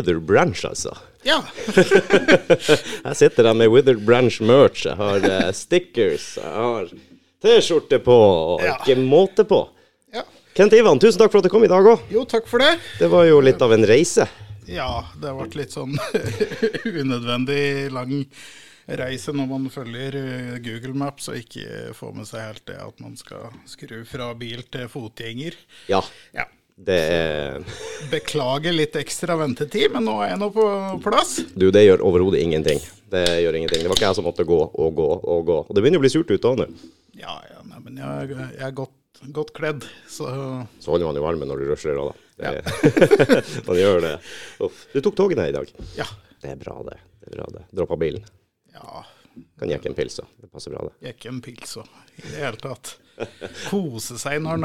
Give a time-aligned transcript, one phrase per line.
[0.00, 0.94] Wither Branch, altså.
[1.24, 1.42] Ja.
[3.04, 4.86] Jeg sitter der med Wither Branch merch.
[4.88, 6.88] Jeg har uh, stickers, jeg har
[7.44, 8.14] T-skjorte på,
[8.56, 8.76] og Ja.
[8.80, 9.62] ikke måte på.
[10.14, 10.22] ja.
[10.56, 12.00] Kent Ivan, tusen takk for at du kom i dag òg.
[12.12, 12.72] Jo, takk for det.
[12.98, 14.26] Det var jo litt av en reise.
[14.68, 15.94] Ja, det vært litt sånn
[16.84, 18.24] unødvendig lang
[18.90, 23.00] reise når man følger eh, Google Maps og ikke får med seg helt det at
[23.02, 25.56] man skal skru fra bil til fotgjenger.
[25.92, 26.02] Ja,
[26.36, 26.48] Ja.
[26.80, 27.64] Det er
[28.10, 30.64] Beklager litt ekstra ventetid, men nå er jeg nå på
[31.04, 31.36] plass.
[31.52, 32.80] Du, det gjør overhodet ingenting.
[33.10, 33.82] Det gjør ingenting.
[33.82, 35.58] Det var ikke jeg som måtte gå og gå og gå.
[35.66, 36.68] Og det begynner å bli surt ute òg nå.
[37.20, 38.96] Ja, ja, nei, men jeg, jeg er godt,
[39.36, 40.30] godt kledd, så
[40.80, 42.26] Så holder man jo varmen når du rusler òg, da.
[42.40, 42.64] Det,
[43.68, 44.16] man gjør det.
[44.64, 44.84] Uff.
[44.94, 45.72] Du tok toget ned i dag.
[46.00, 46.08] ja.
[46.40, 46.94] Det er bra, det.
[47.20, 47.66] det, er bra det.
[47.76, 48.22] Droppa bilen.
[48.72, 49.02] Ja,
[49.60, 50.32] Kan jekke en pils, òg.
[50.40, 50.96] Det passer bra, det.
[51.06, 52.96] jeg ikke en pils òg, i det hele tatt.
[53.68, 54.62] Kose seg når,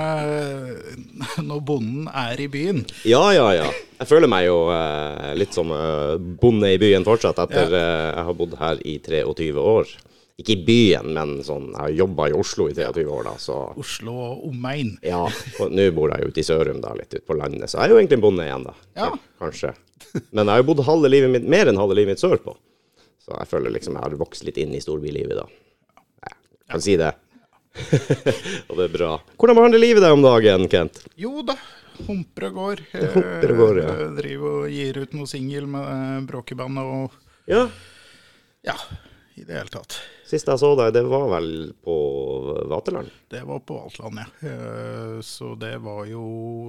[1.43, 2.83] når bonden er i byen.
[3.07, 3.69] Ja, ja, ja.
[3.99, 8.27] Jeg føler meg jo eh, litt som eh, bonde i byen fortsatt, etter eh, jeg
[8.29, 9.95] har bodd her i 23 år.
[10.35, 13.59] Ikke i byen, men sånn, jeg har jobba i Oslo i 23 år, da, så
[13.79, 14.97] Oslo og omegn.
[15.05, 15.21] Ja,
[15.63, 17.87] og nå bor jeg jo ute i Sørum, da, litt ute på landet, så jeg
[17.87, 18.75] er jo egentlig en bonde igjen, da.
[18.99, 19.11] Ja.
[19.39, 19.71] Kanskje.
[20.35, 22.55] Men jeg har jo bodd halve livet mitt, mer enn halve livet mitt sørpå.
[23.25, 25.47] Så jeg føler liksom jeg har vokst litt inn i storbylivet, da.
[26.29, 27.11] Jeg kan si det.
[28.69, 29.09] og det er bra.
[29.35, 31.01] Hvordan behandler livet deg om dagen, Kent?
[31.19, 31.55] Jo da,
[32.05, 32.83] humper og går.
[33.17, 33.95] humper og går, ja.
[34.03, 37.19] Jeg Driver og gir ut noe singel med eh, bråkebandet og
[37.51, 37.65] Ja,
[38.65, 38.77] Ja,
[39.35, 39.97] i det hele tatt.
[40.25, 41.49] sist jeg så deg, det var vel
[41.85, 41.95] på
[42.71, 43.09] Vaterland?
[43.29, 44.53] Det var på Vaterland, ja.
[44.53, 46.23] Eh, Så det var jo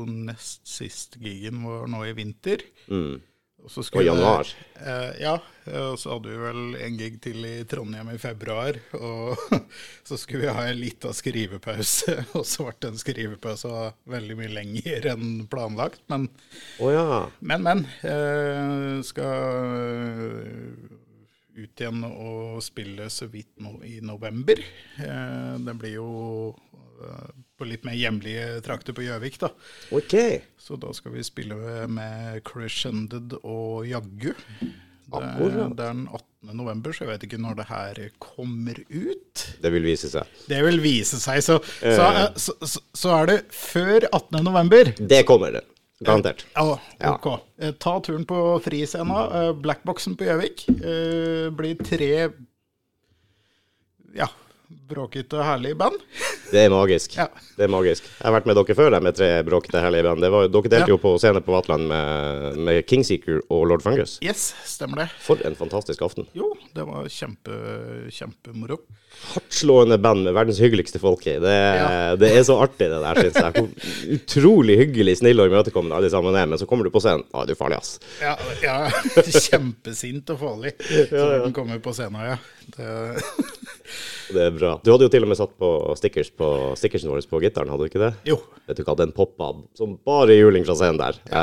[0.09, 2.65] nest sist gigen var nå i vinter.
[2.91, 3.21] Mm.
[3.67, 4.47] Og så Og januar.
[4.79, 5.33] Eh, ja,
[5.67, 8.79] eh, og så hadde vi vel en gig til i Trondheim i februar.
[8.95, 9.41] Og
[10.07, 15.11] så skulle vi ha en liten skrivepause, og så ble den skrivepausen veldig mye lenger
[15.17, 16.05] enn planlagt.
[16.13, 16.29] Men,
[16.79, 17.25] oh, ja.
[17.41, 17.67] men.
[17.67, 21.03] men eh, skal
[21.57, 24.61] ut igjen og spille så vidt nå i november.
[25.01, 26.11] Eh, det blir jo
[27.03, 29.49] eh, på litt mer hjemlige trakter på Gjøvik, da.
[29.97, 30.15] OK.
[30.61, 34.33] Så da skal vi spille med Crescended og Jaggu.
[35.07, 36.51] Det, er den 18.
[36.59, 39.45] november, så jeg vet ikke når det her kommer ut.
[39.63, 40.27] Det vil vise seg.
[40.51, 44.41] Det vil vise seg, så, så, så, så, så er det før 18.
[44.45, 44.91] november.
[44.99, 45.63] Det kommer det.
[46.05, 46.43] Garantert.
[46.59, 47.15] Ja, Ja.
[47.15, 47.29] ok.
[47.63, 47.71] Ja.
[47.81, 49.23] Ta turen på Friscena.
[49.39, 50.67] eh, Blackboxen på Gjøvik.
[50.77, 52.11] Eh, Blir tre
[54.17, 54.29] ja,
[54.89, 55.97] bråkete, herlige band.
[56.51, 57.17] Det er magisk.
[57.19, 57.27] Ja.
[57.57, 58.05] Det er magisk.
[58.07, 60.23] Jeg har vært med dere før, med tre bråkete herlige band.
[60.23, 60.93] Det var, dere delte Ja.
[60.95, 64.19] jo på scenen på Vatland med, med Kingseeker og Lord Fungus.
[64.23, 65.09] Yes, stemmer det.
[65.25, 66.29] For en fantastisk aften.
[66.39, 67.59] Jo, det var kjempe,
[68.15, 68.79] kjempemoro.
[69.33, 71.39] Hardtslående band med verdens hyggeligste folk i.
[71.41, 72.15] Det, Ja.
[72.21, 73.53] det er så artig, det der, syns jeg.
[73.57, 73.69] Hvor
[74.19, 76.47] utrolig hyggelig, snille og imøtekommende alle sammen er.
[76.47, 77.97] Men så kommer du på scenen, da er du farlig, ass.
[78.23, 78.77] Ja, ja
[79.49, 80.75] kjempesint og farlig.
[81.11, 82.37] Så den kommer på scenen, ja.
[82.77, 82.93] Det,
[84.33, 84.75] Det er bra.
[84.85, 86.49] Du hadde jo til og med satt på stickers på
[86.79, 88.13] stickersen vår på gitaren, hadde du ikke det?
[88.33, 88.39] jo.
[88.67, 91.19] Vet du hva, den poppa som bare juling fra scenen der.
[91.31, 91.43] Ja.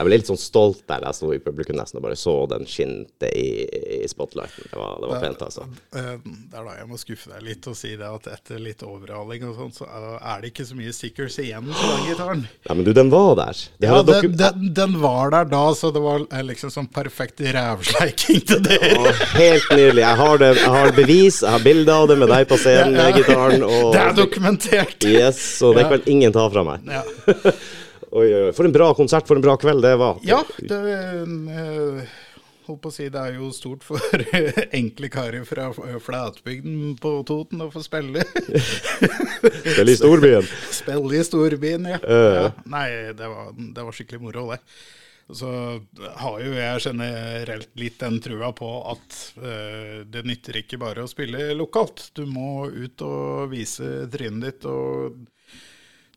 [0.00, 2.64] jeg ble litt sånn stolt der jeg sto i publikum nesten og bare så den
[2.66, 3.62] skinte i,
[4.00, 4.66] i spotlighten.
[4.72, 5.66] Det var, det var pent, altså.
[5.94, 8.82] eh, Det er da jeg må skuffe deg litt og si det at etter litt
[8.82, 9.86] overhaling og sånn, så
[10.18, 12.42] er det ikke så mye stickers igjen på den gitaren.
[12.66, 13.62] Nei, men du, den var der.
[13.78, 17.44] Det Ja, den, den, den var der da, så det var eh, liksom sånn perfekt
[17.46, 19.14] rævsleiking til dere.
[19.38, 20.02] Helt nydelig.
[20.02, 22.96] Jeg har, det, jeg har bevis, jeg har bilde av det med deg på scenen
[22.96, 23.64] med gitaren.
[23.66, 25.08] Og, Det er dokumentert.
[25.08, 26.86] Yes, så det kan ingen ta fra meg.
[26.88, 27.04] Ja,
[28.16, 28.52] Oi, oi.
[28.56, 30.20] For en bra konsert, for en bra kveld det var.
[30.24, 32.14] ja det eh,
[32.66, 34.00] Holdt på å si, det er jo stort for
[34.78, 35.68] enkle karer fra
[36.02, 38.24] flatbygden på Toten å få spille.
[39.76, 40.48] Spille i storbyen.
[40.74, 42.00] Spille i storbyen, ja.
[42.02, 42.38] Uh.
[42.40, 42.48] ja.
[42.72, 44.58] Nei, det var, det var skikkelig moro, det.
[45.32, 45.48] Så
[46.20, 51.10] har jo jeg generelt litt den trua på at eh, det nytter ikke bare å
[51.10, 52.12] spille lokalt.
[52.14, 55.18] Du må ut og vise trynet ditt og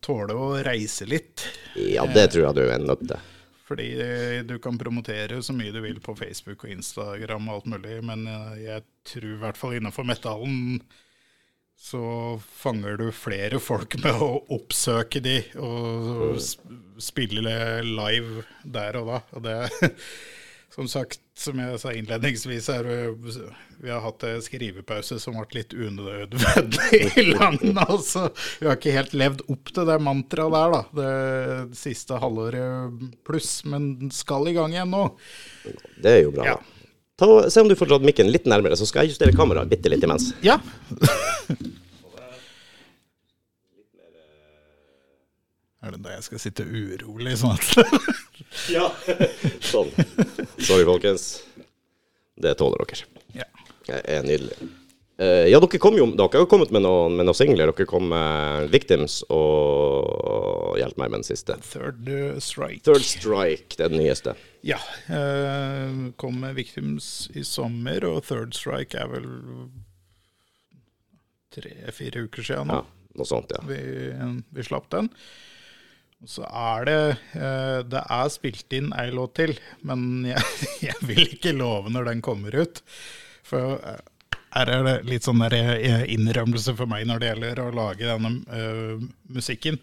[0.06, 1.48] tåle å reise litt.
[1.76, 3.36] Ja, det tror jeg du er nødt til.
[3.70, 3.90] Fordi
[4.50, 8.26] du kan promotere så mye du vil på Facebook og Instagram og alt mulig, men
[8.30, 10.80] eh, jeg tror i hvert fall innenfor metallen
[11.80, 12.02] så
[12.60, 16.68] fanger du flere folk med å oppsøke de og sp-
[17.00, 17.54] spille
[17.88, 19.20] live der og da.
[19.38, 19.56] Og det,
[20.76, 22.98] som sagt, som jeg sa innledningsvis, er vi,
[23.80, 27.56] vi har hatt en skrivepause som ble litt unødvendig lang.
[27.86, 28.26] Altså,
[28.60, 30.82] vi har ikke helt levd opp til det mantraet der, da.
[31.00, 35.06] Det siste halvåret pluss, men skal i gang igjen nå.
[36.04, 36.52] Det er jo bra.
[36.52, 36.60] Ja.
[37.20, 39.92] Ta, se om du får dratt mikken litt nærmere, så skal jeg justere kameraet bitte
[39.92, 40.32] litt imens.
[40.46, 40.56] Ja.
[45.80, 47.70] Er det da jeg skal sitte urolig sånn at
[48.76, 48.90] Ja.
[49.64, 49.92] sånn.
[50.60, 51.28] Sorry, folkens.
[52.40, 53.08] Det tåler dere.
[53.38, 53.46] Ja.
[53.88, 54.58] Det er nydelig.
[55.20, 57.74] Eh, ja, dere kom jo Dere har jo kommet med noen, med noen singler.
[57.74, 61.58] Dere kom med Victims og Hjelp meg med den siste.
[61.74, 62.86] Third uh, Strike.
[62.88, 64.36] Third Strike, det er den nyeste.
[64.64, 64.78] Ja.
[65.12, 69.28] Uh, kom med Victims i sommer, og Third Strike er vel
[71.52, 72.78] tre-fire uker siden nå.
[72.80, 73.60] Ja, noe sånt, ja.
[73.68, 73.80] Vi,
[74.56, 75.10] vi slapp den.
[76.28, 77.02] Så er det
[77.34, 80.48] uh, Det er spilt inn ei låt til, men jeg,
[80.94, 82.80] jeg vil ikke love når den kommer ut.
[83.50, 83.84] For
[84.56, 88.32] her er det litt sånn eh, innrømmelse for meg når det gjelder å lage denne
[88.50, 89.78] uh, musikken.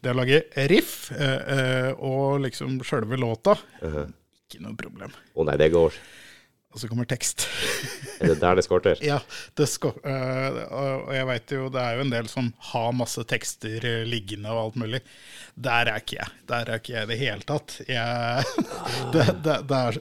[0.00, 5.12] Det å lage riff uh, uh, og liksom sjølve låta, ikke noe problem.
[5.34, 5.96] Å nei, det går.
[6.76, 7.46] Og så kommer tekst.
[8.20, 9.00] Er det der det skorter?
[9.04, 9.16] Ja,
[9.56, 14.04] det øh, og jeg veit jo det er jo en del som har masse tekster
[14.04, 15.00] liggende og alt mulig.
[15.56, 16.34] Der er ikke jeg.
[16.52, 17.78] Der er ikke jeg i det hele tatt.
[17.88, 18.44] Jeg,
[19.14, 20.00] det, det, det er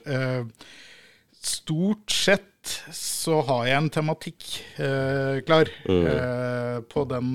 [1.45, 4.45] Stort sett så har jeg en tematikk
[4.81, 7.27] eh, klar øh, på den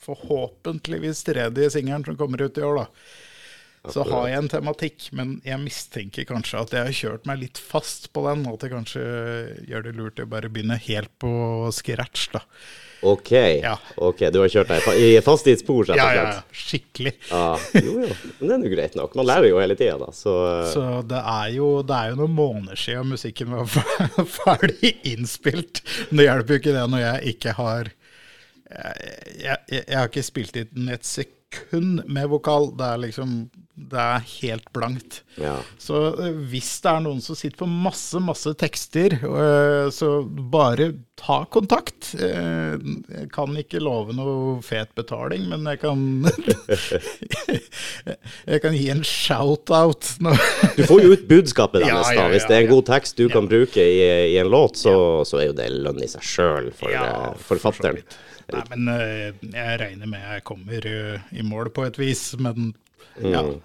[0.00, 2.86] forhåpentligvis tredje singelen som kommer ut i år, da.
[3.88, 7.60] Så har jeg en tematikk, men jeg mistenker kanskje at jeg har kjørt meg litt
[7.60, 9.04] fast på den, og at jeg kanskje
[9.70, 11.32] gjør det lurt å bare begynne helt på
[11.72, 12.44] scratch, da.
[13.02, 13.30] OK.
[13.32, 13.74] Ja.
[13.96, 16.42] ok, Du har kjørt deg i fast i et spor, rett og Ja, ja, ja.
[16.52, 17.12] Skikkelig.
[17.30, 17.44] Ja,
[17.80, 18.10] jo, jo.
[18.40, 19.14] Men det er jo greit nok.
[19.16, 20.10] Man lærer jo hele tida, da.
[20.16, 23.70] Så, eh, Så det er, jo, det er jo noen måneder siden musikken var
[24.40, 25.80] ferdig innspilt.
[26.10, 27.90] Det hjelper jo ikke det når jeg ikke har
[28.70, 32.70] jeg, jeg, jeg har ikke spilt inn et sekund med vokal.
[32.78, 33.32] Det er liksom
[33.90, 35.22] Det er helt blankt.
[35.40, 35.54] ja.
[35.80, 40.10] Så eh, hvis det er noen som sitter på masse, masse tekster, eh, så
[40.52, 40.90] bare
[41.20, 42.12] ta kontakt.
[42.20, 42.76] Eh,
[43.10, 46.04] Jeg kan ikke love noe fet betaling, men jeg kan
[48.50, 50.08] Jeg kan gi en shout-out.
[50.76, 52.28] Du får jo ut budskapet Ja, deres, ja, da.
[52.34, 52.74] Hvis det er en ja.
[52.74, 54.00] god tekst du kan bruke i,
[54.34, 54.94] i en låt, så,
[55.28, 58.02] så er jo det lønn i seg sjøl for Ja, for forfatteren.
[58.50, 58.88] Nei, men
[59.54, 62.72] jeg regner med jeg kommer i mål på et vis, men
[63.22, 63.44] ja.
[63.46, 63.58] Mm.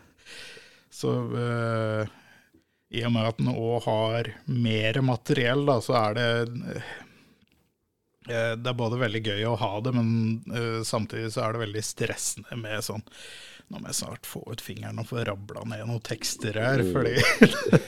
[0.95, 2.13] Så eh,
[2.95, 6.30] i og med at den òg har mer materiell, da, så er det
[6.75, 6.94] eh,
[8.56, 10.13] Det er både veldig gøy å ha det, men
[10.56, 13.03] eh, samtidig så er det veldig stressende med sånn
[13.65, 17.15] Nå må jeg snart få ut fingeren og få rabla ned noen tekster her, fordi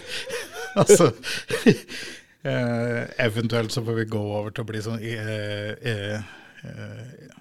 [0.81, 1.11] Altså
[2.47, 6.29] Eventuelt så får vi gå over til å bli sånn eh, eh,
[6.63, 7.37] eh,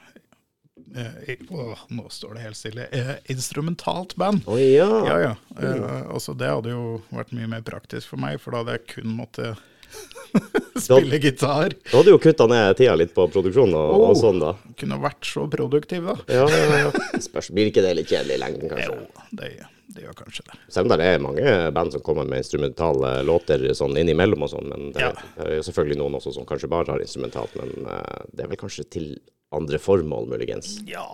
[1.50, 2.88] åh, Nå står det helt stille.
[2.92, 4.42] Uh, instrumentalt band.
[4.46, 4.88] Oh, ja.
[5.06, 5.32] Ja, ja.
[5.60, 8.86] Uh, altså, det hadde jo vært mye mer praktisk for meg, for da hadde jeg
[8.96, 9.56] kun måttet
[10.82, 11.72] spille gitar.
[11.90, 14.18] Da hadde jo kutta ned tida litt på produksjon og, og Oh.
[14.18, 14.54] sånn, da.
[14.80, 16.16] Kunne vært så produktiv, da.
[16.32, 17.20] Ja, ja, ja.
[17.24, 18.90] Spørs, blir ikke det litt kjedelig i lengden, kanskje?
[18.92, 19.50] Jo, det,
[19.96, 20.58] det gjør kanskje det.
[20.74, 24.68] Selv om det er mange band som kommer med instrumentale låter sånn innimellom og sånn,
[24.74, 25.12] men det, Ja.
[25.38, 27.72] det er jo selvfølgelig noen også som kanskje bare har instrumentalt, men
[28.34, 29.08] det er vel kanskje til
[29.54, 30.78] andre formål, muligens.
[30.88, 31.06] Ja,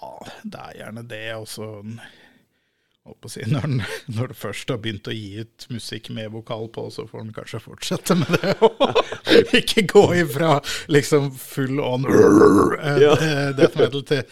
[0.43, 1.25] det er gjerne det.
[1.37, 1.67] Og så
[3.03, 3.83] holdt på å si, når, den,
[4.15, 7.33] når du først har begynt å gi ut musikk med vokal på, så får den
[7.37, 8.55] kanskje fortsette med det.
[8.69, 10.57] Og ikke gå ifra
[10.93, 12.07] liksom full on
[13.03, 13.17] Ja.
[13.19, 14.23] eh, death metal til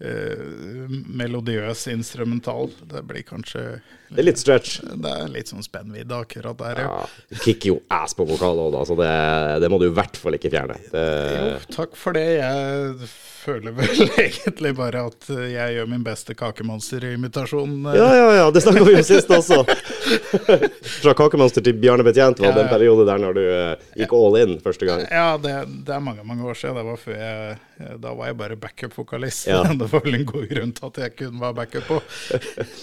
[0.00, 2.70] melodiøs instrumental.
[2.88, 3.64] Det blir kanskje
[4.10, 4.80] Det er litt stretch.
[4.82, 6.86] Det er litt sånn spennvidde akkurat der, ja.
[7.04, 9.10] Ja, du kicker jo ass på vokal òg, da, så det,
[9.62, 10.78] det må du i hvert fall ikke fjerne.
[10.90, 11.04] Det,
[11.36, 12.24] Jo, takk for det.
[12.40, 17.76] Jeg føler vel egentlig bare at jeg gjør min beste kakemonsterimitasjon.
[17.92, 19.60] eh, ja, ja, ja, det snakka vi om sist også.
[21.04, 24.40] Fra Kakemonster til Bjarne Betjent var Ja, den periode der når du eh, gikk all
[24.42, 25.04] in første gang.
[25.06, 25.54] Ja, det,
[25.86, 26.76] det er mange mange år siden.
[26.80, 27.56] Det var før jeg,
[28.02, 29.46] da var jeg bare backup-vokalist.
[29.52, 29.62] Ja.
[29.90, 32.00] Var vel en god grunn til at jeg kun var backup på.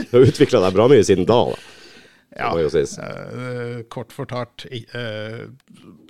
[0.10, 1.42] Du har utvikla deg bra mye siden da.
[1.52, 1.76] da.
[2.38, 5.48] Ja, eh, kort fortalt, eh,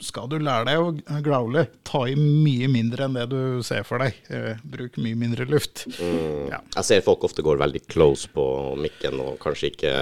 [0.02, 4.04] skal du lære deg å growle, ta i mye mindre enn det du ser for
[4.04, 4.18] deg.
[4.30, 5.86] Eh, bruk mye mindre luft.
[6.02, 6.50] Mm.
[6.52, 6.60] Ja.
[6.76, 8.48] Jeg ser folk ofte går veldig close på
[8.82, 9.94] mikken og kanskje ikke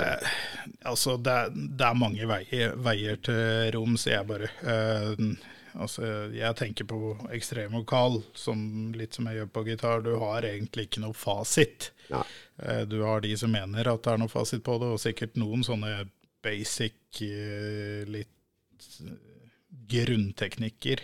[0.86, 1.36] Altså, det,
[1.78, 4.50] det er mange veier, veier til rom, sier jeg bare.
[5.82, 8.60] Altså, jeg tenker på ekstremvokal, som
[8.98, 10.04] litt som jeg gjør på gitar.
[10.06, 11.92] Du har egentlig ikke noe fasit.
[12.12, 12.26] Nei.
[12.64, 15.40] Eh, du har de som mener at det er noe fasit på det, og sikkert
[15.40, 16.06] noen sånne
[16.46, 19.20] basic, eh, litt eh,
[19.96, 21.04] grunnteknikker.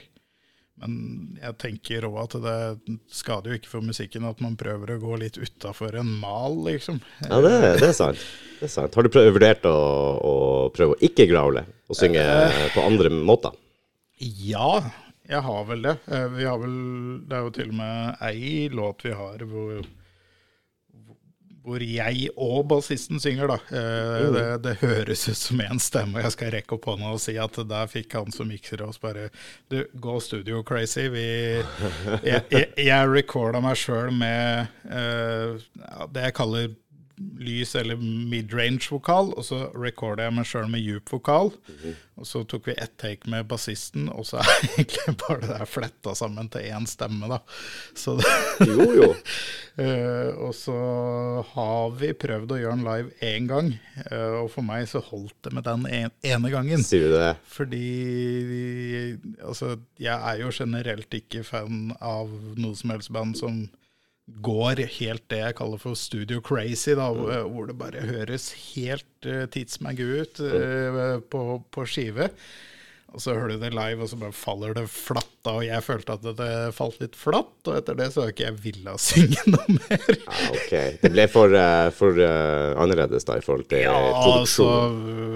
[0.81, 0.93] Men
[1.37, 5.17] jeg tenker òg at det skader jo ikke for musikken at man prøver å gå
[5.21, 6.97] litt utafor en mal, liksom.
[7.27, 7.51] Ja, det,
[7.83, 8.23] det er sant.
[8.57, 8.95] Det er sant.
[8.97, 9.75] Har du prøvd, vurdert å,
[10.17, 10.33] å
[10.73, 12.23] prøve å ikke growle og synge
[12.73, 13.53] på andre måter?
[14.21, 14.83] Ja,
[15.29, 15.95] jeg har vel det.
[16.11, 16.75] Eh, Vi har vel,
[17.27, 19.81] det er jo til og med ei låt vi har hvor,
[21.61, 23.57] hvor jeg og bassisten synger, da.
[23.79, 27.21] Eh, det, det høres ut som én stemme, og jeg skal rekke opp hånda og
[27.23, 29.29] si at der fikk han som mikser oss bare
[29.71, 31.07] Du, gå studio crazy.
[31.13, 31.25] Vi,
[32.25, 35.57] jeg jeg, jeg recorda meg sjøl med uh,
[36.13, 36.71] det jeg kaller
[37.17, 41.51] lys- eller midrange-vokal, og så recorda jeg meg sjøl med djup vokal.
[42.21, 45.69] Og så tok vi ett take med bassisten, og så er egentlig bare det der
[45.69, 47.39] fletta sammen til én stemme, da.
[47.97, 48.31] Så det,
[48.69, 49.11] Jo, jo.
[49.81, 50.73] Eh, og så
[51.53, 53.69] har vi prøvd å gjøre den live én gang,
[54.03, 55.85] eh, og for meg så holdt det med den
[56.27, 56.83] ene gangen.
[56.83, 57.29] Sier du det?
[57.47, 57.85] Fordi
[59.47, 63.63] altså, jeg er jo generelt ikke fan av noe som helst band som
[64.45, 69.27] går helt det jeg kaller for studio crazy, da, hvor, hvor det bare høres helt
[69.29, 72.29] uh, tidsmaggu ut eh, på, på skive.
[73.11, 75.83] Og så hører du det live, og så bare faller det flatt da, og jeg
[75.83, 76.45] følte at det,
[76.77, 80.05] falt litt flatt, og etter det så har ikke jeg villet synge noe mer.
[80.15, 80.73] Ja, ok.
[81.01, 83.97] Det ble for, uh, for uh, annerledes da i forhold til Ja,
[84.47, 84.69] så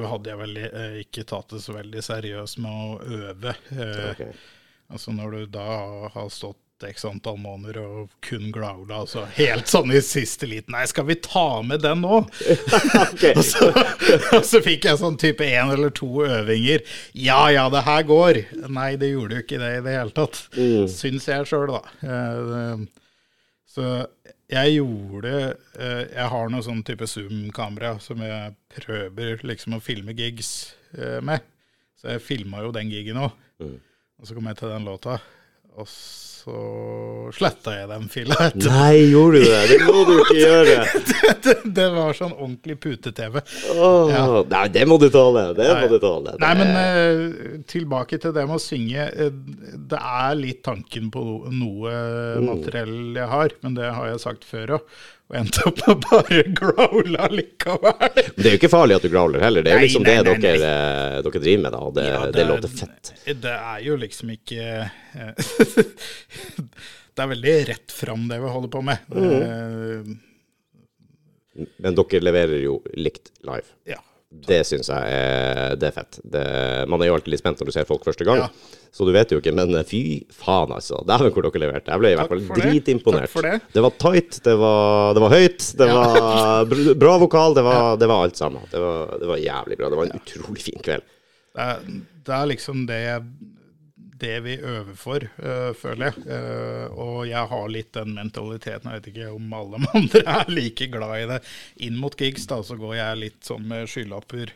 [0.07, 3.57] hadde jeg vel eh, ikke tatt det så veldig seriøst med å øve.
[3.75, 4.27] Eh, Ok.
[4.93, 5.63] Altså når du da
[6.13, 10.83] har stått x antall måneder og kun growla, altså helt sånn i siste liten Nei,
[10.91, 12.17] skal vi ta med den nå?
[13.35, 13.69] Og, så,
[14.35, 16.83] og så fikk jeg sånn type én eller to øvinger.
[17.17, 18.41] Ja ja, det her går.
[18.67, 20.41] Nei, det gjorde jo ikke det i det hele tatt.
[20.91, 21.81] Syns jeg sjøl, da.
[22.03, 22.83] Eh,
[23.75, 23.87] Så
[24.51, 25.31] jeg gjorde
[25.79, 30.51] eh, Jeg har noe sånn type Zoom-kamera som jeg prøver liksom å filme gigs
[30.97, 31.43] eh, med.
[31.99, 33.33] Så jeg filma jo den gigen òg.
[33.63, 35.17] Og så kom jeg til den låta,
[35.75, 35.87] og
[36.45, 38.67] så sletta jeg den fila etter.
[38.69, 39.61] Nei, gjorde du det?
[39.71, 40.75] Det må du ikke gjøre.
[41.47, 43.39] det, det var sånn ordentlig pute-TV.
[43.73, 44.25] Åh, Ja.
[44.51, 45.47] Nei, det må du tåle.
[45.57, 46.35] Det må du tåle.
[46.43, 49.07] Nei, men Det- eh, tilbake til det med å synge.
[49.09, 49.33] eh,
[49.89, 51.95] det er litt tanken på noe
[52.35, 52.45] Mm.
[52.45, 54.81] materiell jeg har, men det har jeg sagt før òg.
[55.25, 57.95] Og endte opp med bare growle likevel.
[58.13, 59.65] Men det er jo ikke farlig at du growler heller.
[59.65, 61.79] Det er jo liksom nei, det nei, dere, eh, dere driver med, da.
[61.81, 63.13] Og det, Ja, det, låter fett.
[63.41, 65.33] Det er jo liksom ikke eh,
[67.15, 68.97] Det er veldig rett fram, det vi holder på med.
[69.15, 69.31] Mm.
[69.41, 70.01] Eh,
[71.85, 73.69] Men dere leverer jo likt live.
[73.89, 74.01] ja.
[74.31, 76.17] Det syns jeg er, det er fett.
[76.27, 76.41] Det,
[76.91, 78.47] man er jo alltid litt spent når du ser folk første gang, Ja.
[78.91, 79.53] så du vet jo ikke.
[79.55, 80.01] Men eh, fy
[80.33, 80.99] faen, altså.
[81.07, 81.93] Dæven hvor dere leverte.
[81.93, 83.37] Jeg ble i hvert fall dritimponert.
[83.45, 83.53] Det.
[83.77, 88.09] Det var tight, det var, det var høyt, det var bra vokal, det var, det
[88.11, 88.65] var alt sammen.
[88.73, 89.89] Det var, det var jævlig bra.
[89.93, 91.05] Det var en utrolig fin kveld.
[91.55, 91.83] Det er,
[92.41, 93.01] er liksom det,
[94.19, 96.25] det vi øver for, uh, føler jeg.
[96.29, 98.91] Uh, og jeg har litt den mentaliteten.
[98.91, 101.39] Jeg vet ikke om alle andre er like glad i det.
[101.87, 104.53] Inn mot gigs da, så går jeg litt sånn med skylapper.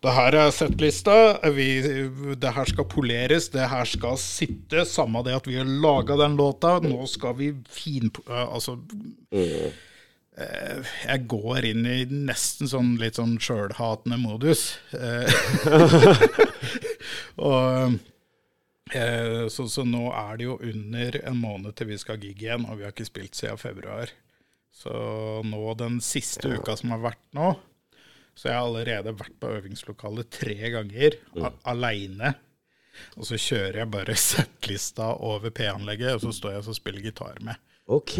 [0.00, 1.16] Det her er settlista.
[1.44, 3.50] Det her skal poleres.
[3.52, 4.86] Det her skal sitte.
[4.88, 6.78] Samme det at vi har laga den låta.
[6.80, 8.10] Nå skal vi fin...
[8.26, 8.78] Uh, altså
[10.40, 14.78] jeg går inn i nesten sånn litt sånn sjølhatende modus.
[17.50, 17.98] Og
[18.96, 22.66] eh, så, så nå er det jo under en måned til vi skal gigge igjen,
[22.68, 24.12] og vi har ikke spilt siden februar.
[24.74, 24.92] Så
[25.44, 27.52] nå den siste uka som har vært nå,
[28.38, 31.48] så jeg har allerede vært på øvingslokalet tre ganger mm.
[31.68, 32.36] aleine.
[33.18, 37.42] Og så kjører jeg bare settlista over P-anlegget, og så står jeg og spiller gitar
[37.44, 37.58] med.
[37.90, 38.16] OK,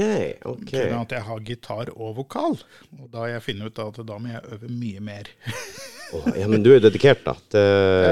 [0.50, 0.72] OK.
[0.74, 2.58] Sånn at jeg har gitar og vokal.
[2.98, 5.30] Og da har jeg funnet ut at da må jeg øve mye mer.
[6.16, 7.36] Åh, ja, men du er dedikert, da.
[7.52, 7.66] Det,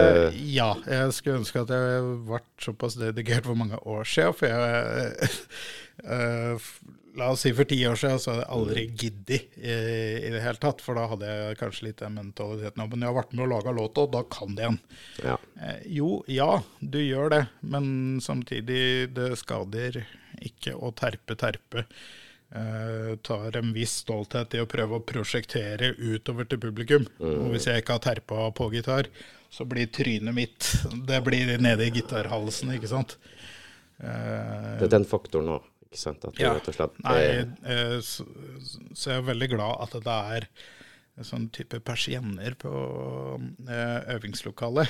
[0.08, 4.36] Eh, ja, jeg skulle ønske at jeg vært såpass dedikert for mange år siden.
[4.38, 5.34] For jeg
[6.06, 6.70] uh,
[7.18, 9.72] La oss si for ti år siden så hadde jeg aldri giddet i,
[10.28, 10.84] i det hele tatt.
[10.84, 12.84] For da hadde jeg kanskje litt den mentaliteten.
[12.84, 14.78] Men jeg har vært med å lage låta, og da kan det igjen.
[15.24, 15.34] ja.
[15.58, 17.42] Uh, jo, ja, du gjør det,
[17.74, 17.90] men
[18.22, 20.04] samtidig, det skader
[20.46, 21.88] ikke å terpe, terpe.
[22.48, 27.04] Eh, tar en viss stolthet i å prøve å prosjektere utover til publikum.
[27.20, 29.10] Og hvis jeg ikke har terpa på gitar,
[29.52, 30.66] så blir trynet mitt
[31.08, 33.18] Det blir nede i gitarhalsen, ikke sant.
[34.00, 36.24] Eh, Det er den faktoren òg, ikke sant?
[36.24, 36.54] At ja.
[36.56, 37.20] rett og slett Nei,
[37.68, 38.24] eh, så,
[38.94, 40.48] så jeg er veldig glad at det er
[41.26, 42.70] sånn type persienner på
[44.14, 44.86] øvingslokalet.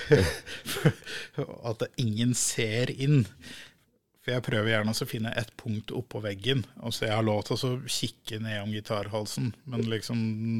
[1.71, 3.23] at ingen ser inn.
[4.29, 7.47] For jeg prøver gjerne å finne et punkt oppå veggen, og så jeg har lov
[7.49, 9.55] til å kikke ned om gitarhalsen.
[9.65, 10.19] Men liksom,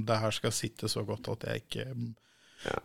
[0.09, 1.85] det her skal sitte så godt at jeg ikke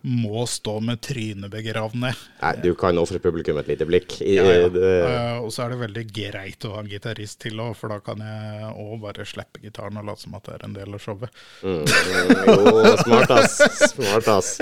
[0.04, 2.20] må stå med trynet begravd ned.
[2.42, 4.20] Nei, du kan ofre publikum et lite blikk.
[4.22, 4.68] I, Ja, ja.
[4.68, 8.02] Eh, og så er det veldig greit å ha en gitarist til òg, for da
[8.04, 11.08] kan jeg òg bare slippe gitaren og late som at det er en del av
[11.08, 11.44] showet.
[11.64, 13.60] mm, mm, jo, smart ass.
[13.96, 14.56] Smart ass.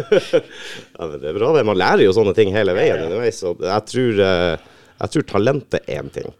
[0.96, 1.68] ja, men det er bra, det.
[1.68, 3.44] Man lærer jo sånne ting hele veien underveis.
[3.44, 4.70] Og jeg tror, eh,
[5.00, 6.34] jeg tror talent er én ting.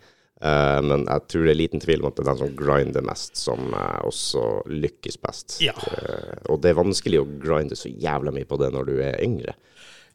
[0.45, 3.07] Uh, men jeg tror det er liten tvil om at det er den som grinder
[3.07, 5.57] mest, som uh, også lykkes best.
[5.65, 5.73] Ja.
[5.79, 9.19] Uh, og det er vanskelig å grinde så jævla mye på det når du er
[9.25, 9.57] yngre,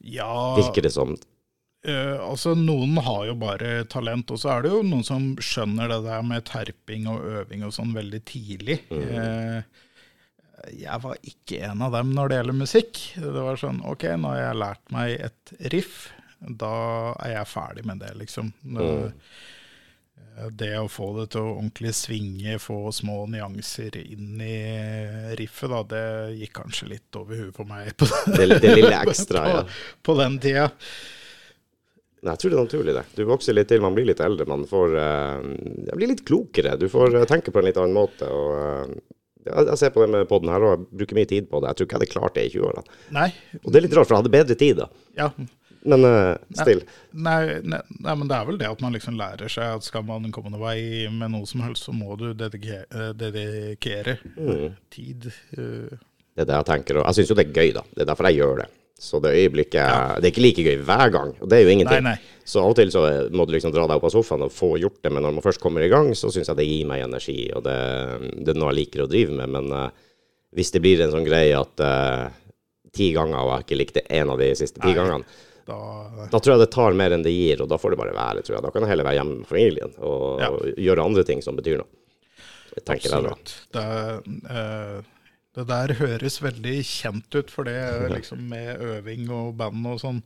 [0.06, 1.18] Ja, virker det som.
[1.84, 6.00] altså noen har jo bare talent, og så er det jo noen som skjønner det
[6.06, 8.82] der med terping og øving og sånn veldig tidlig.
[8.92, 9.64] Eh,
[10.76, 13.02] jeg var ikke en av dem når det gjelder musikk.
[13.16, 16.74] Det var sånn, ok, nå har jeg lært meg et riff, da
[17.20, 18.52] er jeg ferdig med det, liksom.
[18.64, 18.90] Det,
[20.56, 24.58] det å få det til å ordentlig svinge, få små nyanser inn i
[25.40, 26.04] riffet, da, det
[26.40, 29.64] gikk kanskje litt over huet på meg på, Det, det lille ekstra, ja.
[29.66, 30.70] på, på den tida.
[32.20, 33.06] Nei, jeg tror det er naturlig, det.
[33.16, 34.48] Du vokser litt til, man blir litt eldre.
[34.50, 36.76] Man får uh, blir litt klokere.
[36.80, 38.28] Du får eh, tenke på en litt annen måte.
[38.28, 38.98] og
[39.40, 41.72] Uh, jeg, ser på det med podden her og bruker mye tid på det.
[41.72, 42.98] Jeg tror ikke jeg hadde klart det i 20-årene.
[43.64, 44.88] Og det er litt rart, for jeg hadde bedre tid da.
[45.16, 45.30] ja,
[45.88, 46.82] Men uh, still.
[47.12, 50.04] Nei, nei, nei, men det er vel det at man liksom lærer seg at skal
[50.08, 54.76] man komme noen vei med noe som helst, så må du dedikere, eh, dedikere Mm.
[54.92, 55.30] tid.
[55.56, 55.88] Uh.
[56.36, 57.00] Det er det jeg tenker.
[57.00, 57.84] Og jeg syns jo det er gøy, da.
[57.96, 58.68] Det er derfor jeg gjør det.
[59.00, 62.04] Så det øyeblikket Det er ikke like gøy hver gang, og det er jo ingenting.
[62.04, 62.44] Nei, nei.
[62.44, 64.74] Så av og til så må du liksom dra deg opp av sofaen og få
[64.82, 67.06] gjort det, men når man først kommer i gang, så syns jeg det gir meg
[67.06, 67.78] energi, og det,
[68.44, 69.54] det er noe jeg liker å drive med.
[69.56, 69.90] Men uh,
[70.58, 72.28] hvis det blir en sånn greie at uh,
[72.92, 75.24] ti ganger, og jeg ikke likte én av de siste ti gangene,
[75.70, 75.78] Da,
[76.34, 78.42] da tror jeg det tar mer enn det gir, og da får det bare være,
[78.46, 78.64] tror jeg.
[78.66, 80.50] Da kan jeg heller være hjemme med familien og, Ja.
[80.50, 81.90] og gjøre andre ting som betyr noe.
[82.76, 83.54] Jeg tenker absolutt.
[83.76, 83.86] Det,
[84.50, 85.00] eh,
[85.58, 87.78] det der høres veldig kjent ut, for det
[88.18, 90.22] liksom med øving og band og sånn.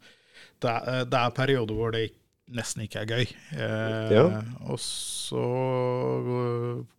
[0.63, 2.05] Det er, det er perioder hvor det
[2.53, 3.27] nesten ikke er gøy.
[3.55, 4.25] Eh, Ja.
[4.67, 5.43] Og så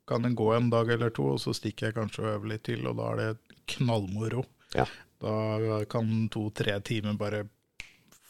[0.09, 2.65] kan det gå en dag eller to, og så stikker jeg kanskje og øver litt
[2.69, 4.45] til, og da er det knallmoro.
[4.75, 4.87] Ja.
[5.25, 7.45] Da kan to-tre timer bare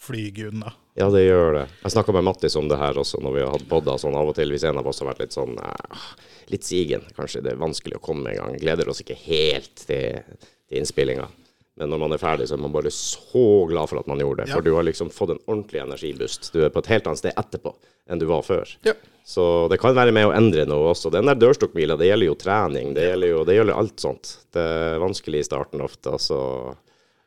[0.05, 0.73] flyge unna.
[0.99, 1.65] Ja, det gjør det.
[1.83, 4.31] Jeg snakka med Mattis om det her også når vi har hatt podder sånn av
[4.31, 4.53] og til.
[4.55, 6.11] Hvis en av oss har vært litt sånn eh,
[6.53, 8.59] litt sigen, kanskje det er vanskelig å komme i gang.
[8.61, 10.21] Gleder oss ikke helt til,
[10.69, 11.27] til innspillinga.
[11.75, 14.45] Men når man er ferdig, så er man bare så glad for at man gjorde
[14.45, 14.53] det.
[14.53, 14.61] Ja.
[14.61, 16.53] For du har liksom fått en ordentlig energiboost.
[16.55, 17.75] Du er på et helt annet sted etterpå
[18.07, 18.71] enn du var før.
[18.87, 18.95] Ja.
[19.27, 21.11] Så det kan være med å endre noe også.
[21.11, 22.93] Den der dørstokkmila, det gjelder jo trening.
[22.95, 24.35] Det gjelder jo det gjelder alt sånt.
[24.55, 26.39] Det er vanskelig i starten ofte, altså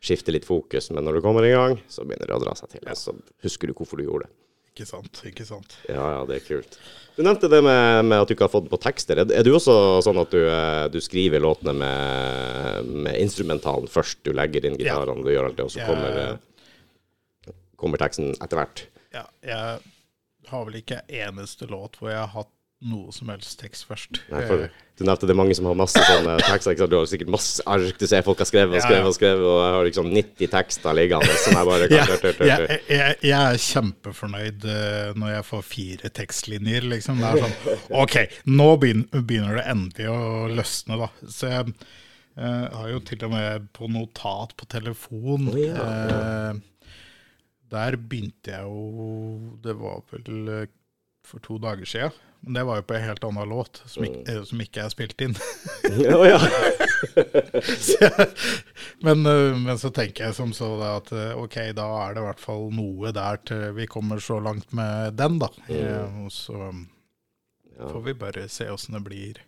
[0.03, 0.91] skifte litt fokus.
[0.91, 2.83] Men når du kommer i gang, så begynner det å dra seg til.
[2.87, 4.33] Og så husker du hvorfor du gjorde det.
[4.77, 5.71] Ikke sant, ikke sant.
[5.89, 6.75] Ja, ja, det er kult.
[7.17, 9.17] Du nevnte det med, med at du ikke har fått på tekster.
[9.23, 9.73] Er, er du også
[10.05, 14.19] sånn at du, eh, du skriver låtene med, med instrumentalen først?
[14.27, 18.35] Du legger inn gitarene, du gjør alt det, og så Jeg- kommer, eh, kommer teksten
[18.37, 18.83] etter hvert?
[19.17, 19.79] Ja, jeg
[20.51, 22.53] har vel ikke eneste låt hvor jeg har hatt
[22.85, 24.19] noe som helst tekst først.
[24.29, 26.75] Nei, for, du nevnte det er mange som har masse sånne tekster.
[26.75, 26.91] Ikke sant?
[26.91, 29.57] Du har sikkert masse ark du ser folk har skrevet og skrevet og skrevet, og
[29.63, 32.53] jeg har liksom 90 tekster liggende som jeg bare kan tør, tør,
[32.93, 37.23] jeg, er kjempefornøyd eh, når jeg får fire tekstlinjer, liksom.
[37.23, 38.17] Det er sånn OK,
[38.53, 40.21] nå begynner, det endelig å
[40.53, 41.11] løsne, da.
[41.25, 45.49] Så jeg eh, har jo til og med på notat på telefon.
[45.49, 45.91] Oh, ja.
[46.53, 46.97] eh,
[47.67, 50.67] der begynte jeg jo Det var vel
[51.27, 52.15] for to dager siden.
[52.45, 54.27] Men det var jo på en helt annen låt, som ikke, Mm.
[54.37, 55.33] eh, som ikke er spilt inn.
[56.13, 56.37] Å, ja.
[57.87, 58.09] Så
[59.05, 59.21] men,
[59.63, 63.11] men så tenker jeg som så at ok, da er det i hvert fall noe
[63.13, 65.49] der til vi kommer så langt med den, da.
[65.69, 66.23] Mm.
[66.25, 66.71] og så
[67.77, 69.41] får vi bare se åssen det blir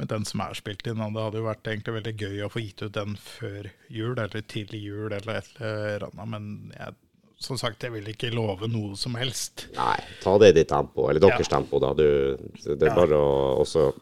[0.00, 1.00] med den som er spilt inn.
[1.00, 4.44] Det hadde jo vært egentlig veldig gøy å få gitt ut den før jul, eller
[4.48, 6.28] til jul, eller et eller annet.
[6.32, 6.96] Men jeg,
[7.40, 9.66] som sagt, jeg vil ikke love noe som helst.
[9.76, 11.56] Nei, ta det i ditt tempo, eller deres Ja.
[11.56, 11.94] tempo, da.
[11.96, 12.94] Du, det er Ja.
[12.94, 13.92] bare å også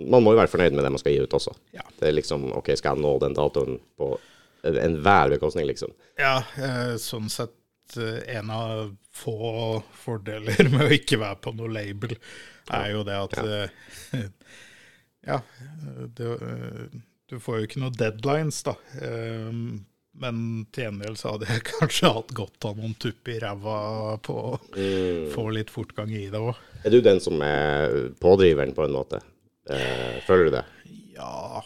[0.00, 1.52] Man må jo være fornøyd med det man skal gi ut også.
[1.74, 1.82] Ja.
[1.98, 4.18] Det er liksom OK, skal jeg nå den datoen på
[4.64, 5.90] enhver bekostning, liksom?
[6.16, 7.52] Ja, eh, sånn sett
[7.98, 12.16] eh, en av få fordeler med å ikke være på noe label,
[12.72, 14.22] er jo det at
[15.26, 15.40] Ja,
[16.16, 18.74] det, eh, du får jo ikke noen deadlines, da.
[20.18, 23.76] Men til gjengjeld så hadde jeg kanskje hatt godt av noen tupp i ræva
[24.24, 24.54] på å
[25.34, 26.58] få litt fortgang i det òg.
[26.84, 29.20] Er du den som er pådriveren, på en måte?
[29.70, 30.64] Eh, føler du det?
[31.14, 31.62] Ja,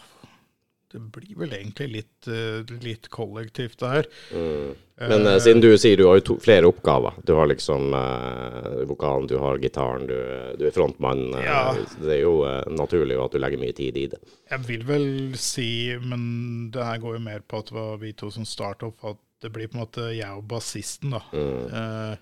[0.95, 4.07] det blir vel egentlig litt, eh, litt kollektivt, det her.
[4.95, 7.17] Men uh, siden du sier du har jo to, flere oppgaver.
[7.27, 10.15] Du har liksom uh, vokalen, du har gitaren, du,
[10.55, 11.25] du er frontmann.
[11.35, 11.63] eh, Ja.
[11.99, 14.21] Det er jo eh, naturlig at du legger mye tid i det.
[14.53, 15.67] Jeg vil vel si,
[15.99, 19.03] men det her går jo mer på at det var vi to som startet opp,
[19.11, 21.21] at det blir på en måte jeg og bassisten, da.
[21.35, 22.15] Eh,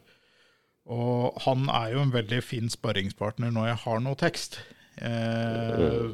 [0.93, 4.57] og han er jo en veldig fin sparringspartner når jeg har noe tekst.
[4.97, 6.09] Eh,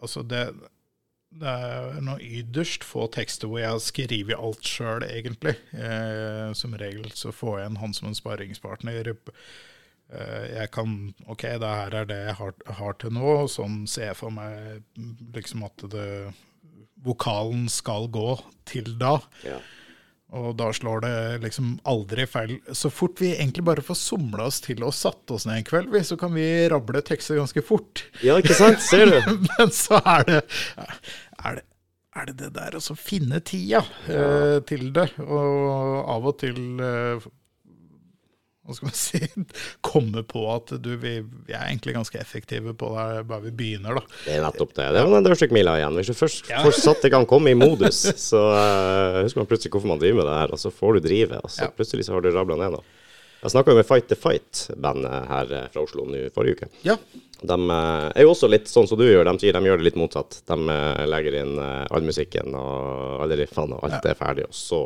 [0.00, 0.42] Altså, det,
[1.40, 5.56] det er noe ytterst få tekster hvor jeg har skrevet alt sjøl, egentlig.
[5.76, 9.12] Eh, som regel så får jeg en han som en sparringspartner.
[10.10, 14.10] eh, jeg kan Ok, det her er det jeg har, har til nå, sånn ser
[14.10, 14.82] jeg for meg
[15.36, 16.08] liksom at det,
[17.04, 18.34] vokalen skal gå
[18.68, 19.18] til da.
[19.46, 19.60] Ja.
[20.36, 22.58] Og da slår det liksom aldri feil.
[22.76, 25.90] Så fort vi egentlig bare får somla oss til og satt oss ned en kveld,
[25.90, 28.04] vi, så kan vi rable tekster ganske fort.
[28.22, 28.82] ja, ikke sant?
[28.84, 29.18] Ser du?
[29.48, 30.40] Men så er det
[31.40, 31.66] er det,
[32.14, 35.08] er det, det der å finne tida eh, til det.
[35.24, 37.30] Og av og til eh,
[38.70, 39.20] hva skal man si,
[39.90, 41.16] komme på at du, vi,
[41.48, 44.04] vi er egentlig ganske effektive på det bare vi begynner, da.
[44.24, 44.86] Det er nettopp det.
[44.94, 45.98] Det var den dørstokkmila igjen.
[46.00, 46.62] Hvis du først Ja.
[46.64, 50.22] får satt i gang, komme i modus, så uh, husker man plutselig hvorfor man driver
[50.22, 51.74] med det her, og så får du drive, og så Ja.
[51.76, 52.86] plutselig så har du rabla ned noe.
[53.40, 56.66] Jeg snakka med Fight the Fight-bandet her eh, fra Oslo nå forrige uke.
[56.84, 56.96] Ja.
[57.40, 59.86] De eh, er jo også litt sånn som du gjør, de sier de gjør det
[59.86, 60.42] litt motsatt.
[60.50, 60.58] De
[61.08, 64.82] legger inn all musikken og alle riffene, og alt er ferdig, og så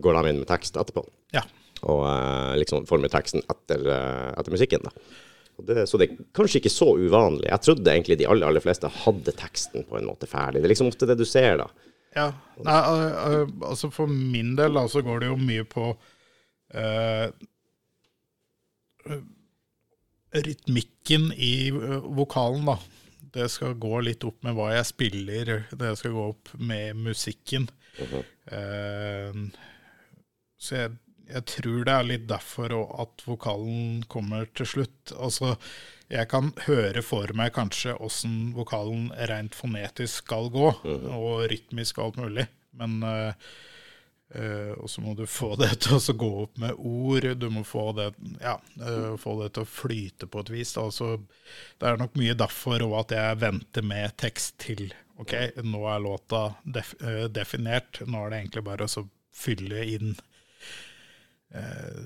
[0.00, 1.04] går de inn med tekst etterpå.
[1.36, 1.44] ja.
[1.84, 4.84] Og uh, liksom former teksten etter, uh, etter musikken.
[4.86, 4.92] da.
[5.64, 7.46] Det, så det er kanskje ikke så uvanlig.
[7.50, 10.62] Jeg trodde egentlig de aller, aller fleste hadde teksten på en måte ferdig.
[10.62, 11.68] Det er liksom ofte det du ser, da.
[12.14, 12.28] Ja,
[12.62, 15.86] Nei, al- altså for min del da, så går det jo mye på
[16.74, 17.28] eh,
[19.10, 19.22] eh,
[20.34, 22.78] rytmikken i eh, vokalen, da.
[23.34, 27.66] Det skal gå litt opp med hva jeg spiller, det skal gå opp med musikken.
[27.98, 29.34] Eh,
[30.58, 30.94] så jeg,
[31.30, 35.12] jeg tror det er litt derfor at vokalen kommer til slutt.
[35.16, 35.54] Altså,
[36.12, 42.04] jeg kan høre for meg kanskje åssen vokalen rent fonetisk skal gå, og rytmisk og
[42.06, 42.44] alt mulig,
[42.76, 43.46] men eh,
[44.36, 47.64] eh, og så må du få det til å gå opp med ord, du må
[47.66, 48.10] få det,
[48.42, 50.74] ja, eh, få det til å flyte på et vis.
[50.76, 50.86] Da.
[50.92, 51.14] Så
[51.80, 54.90] det er nok mye derfor òg at jeg venter med tekst til
[55.22, 56.92] ok, nå er låta def
[57.32, 60.16] definert, nå er det egentlig bare å fylle inn
[61.54, 61.98] eh,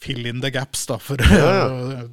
[0.00, 2.08] Fill in the gaps, da, for Ja,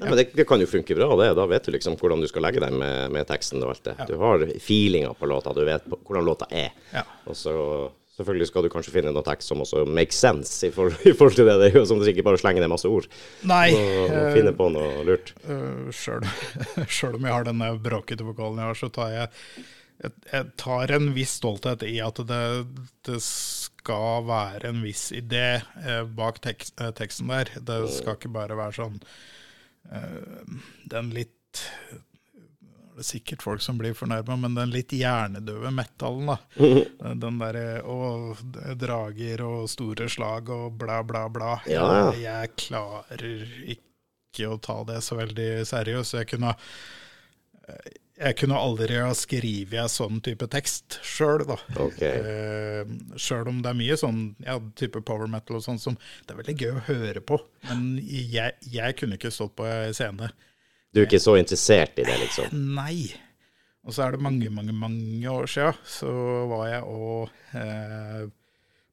[0.00, 1.32] Ja, men det, det kan jo funke bra, det.
[1.36, 3.96] Da vet du liksom hvordan du skal legge deg med, med teksten og alt det.
[4.08, 6.70] Du har feelinga på låta, du vet på, hvordan låta er.
[6.94, 7.02] Ja.
[7.28, 7.52] Og så
[8.20, 11.36] selvfølgelig skal du kanskje finne noe tekst som også makes sense i forhold, i forhold
[11.38, 11.58] til det.
[11.60, 13.08] Det er jo som du ikke bare slenger ned masse ord.
[13.48, 13.66] Nei.
[13.76, 15.34] Og, og eh, finne på noe lurt.
[15.44, 16.24] Uh, Sjøl
[17.18, 19.30] om jeg har denne bråkete vokalen jeg har, så tar jeg,
[20.32, 22.44] jeg tar en viss stolthet i at det,
[23.08, 23.20] det
[23.80, 27.52] skal være en viss idé eh, bak tekst, eh, teksten der.
[27.60, 29.00] Det skal ikke bare være sånn
[29.90, 30.56] eh,
[30.92, 31.36] den litt
[32.90, 36.34] det er sikkert folk som blir fornærma, men den litt hjernedøde metallen, da.
[37.22, 38.42] Den derre og
[38.76, 41.54] drager og store slag og bla, bla, bla.
[41.70, 42.02] Ja, ja.
[42.10, 43.24] Jeg, jeg klarer
[43.76, 46.18] ikke å ta det så veldig seriøst.
[46.18, 46.52] Jeg kunne
[48.20, 51.56] jeg kunne aldri ha skrevet en sånn type tekst sjøl, da.
[51.86, 52.20] Okay.
[52.20, 56.34] Eh, sjøl om det er mye sånn ja, type power metal og sånn som det
[56.34, 57.40] er veldig gøy å høre på.
[57.70, 60.30] Men jeg, jeg kunne ikke stått på en scene.
[60.92, 62.52] Du er ikke så interessert i det, liksom?
[62.76, 63.08] Nei.
[63.86, 66.10] Og så er det mange, mange, mange år sia, så
[66.50, 68.24] var jeg òg eh,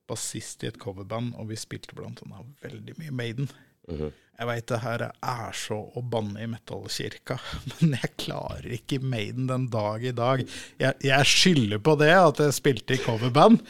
[0.08, 3.52] bassist i et coverband, og vi spilte blant annet veldig mye Maiden.
[3.88, 7.40] Jeg veit det her er så å banne i metallkirka,
[7.80, 10.44] men jeg klarer ikke Maiden den dag i dag.
[10.82, 13.64] Jeg, jeg skylder på det, at jeg spilte i coverband.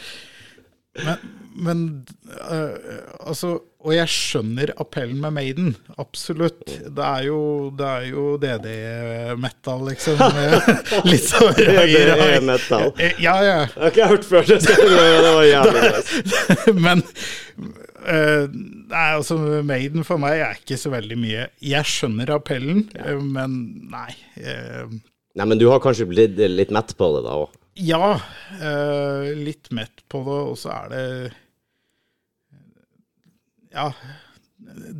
[0.97, 1.81] Men, men
[2.25, 2.73] øh,
[3.19, 6.65] altså Og jeg skjønner appellen med Maiden, absolutt.
[6.67, 7.39] Det er jo,
[7.79, 10.19] det er jo DD-metal, liksom.
[11.07, 12.91] Litt sånn Det høyere er metal.
[13.23, 13.59] Ja, ja.
[13.63, 14.49] Jeg har ikke hørt før.
[14.49, 15.91] Det, det var jævlig.
[16.85, 22.85] Men uh, Nei, altså Maiden for meg er ikke så veldig mye Jeg skjønner appellen,
[22.95, 23.15] ja.
[23.19, 23.57] men
[23.91, 24.11] nei.
[24.39, 24.99] Uh,
[25.37, 27.55] Nei, men du har kanskje blitt litt mett på det da òg?
[27.77, 28.19] ja,
[28.61, 31.03] uh, litt mett på det, og så er det
[33.73, 33.91] Ja.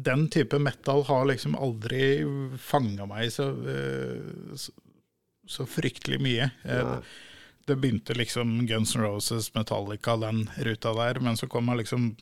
[0.07, 2.01] Den type metal har liksom aldri
[2.61, 4.73] fanga meg så, eh, så,
[5.47, 6.51] så fryktelig mye.
[6.63, 6.99] Eh, Nei.
[7.65, 12.15] det begynte liksom Guns N' Roses, Metallica, den ruta der, men så kom man liksom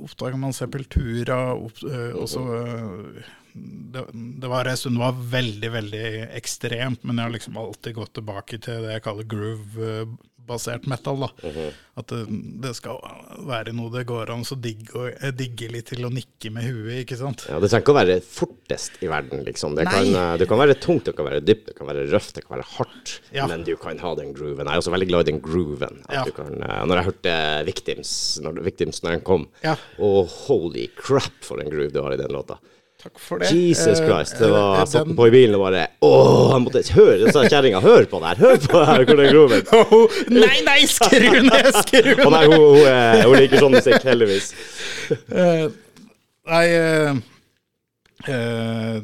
[0.00, 1.82] Oppdaga man Sepultura, opp,
[2.16, 2.44] og så
[3.54, 7.94] det, det var en stund det var veldig, veldig ekstremt, men jeg har liksom alltid
[7.94, 9.28] gått tilbake til det jeg kaller
[10.46, 11.20] groove-basert metal.
[11.20, 11.28] da.
[11.96, 12.26] At det,
[12.60, 12.98] det skal
[13.46, 17.04] være noe det går an å digge, og- digge litt til å nikke med huet,
[17.06, 17.46] ikke sant.
[17.48, 19.74] Ja, Det trenger ikke å være fortest i verden, liksom.
[19.76, 22.34] Det kan, eh, det kan være tungt, det kan være dypt, det kan være røft,
[22.34, 23.20] det kan være hardt.
[23.32, 23.46] Ja.
[23.46, 24.66] Men du kan ha den grooven.
[24.66, 26.02] Jeg er også veldig glad i den grooven.
[26.10, 26.24] Ja.
[26.24, 29.76] du kan, eh, når jeg hørte Victims når, Victims når den kom, Ja.
[29.98, 32.58] og holy crap for en groove du har i den låta.
[33.04, 33.50] Takk for det.
[33.52, 34.38] Jesus Eh, Christ.
[34.40, 37.32] Det var, eh, jeg satt den- på i bilen og bare Åh, jeg måtte høre,
[37.52, 37.80] kjerringa.
[37.84, 40.08] Hør på det her, hør på det her, hvor det gror Åh,
[40.40, 44.52] nei, nei, skru ned, skru Å nei, hun, hun, hun liker sånn musikk, heldigvis.
[45.30, 45.68] Eh,
[46.44, 47.16] Nei uh,
[48.28, 49.00] uh,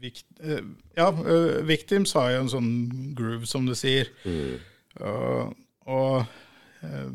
[0.00, 0.60] vikt, eh,
[0.96, 2.70] Ja, eh, Victims har jo en sånn
[3.16, 4.08] groove, som du sier.
[5.00, 5.52] Og,
[5.86, 7.10] og eh, eh,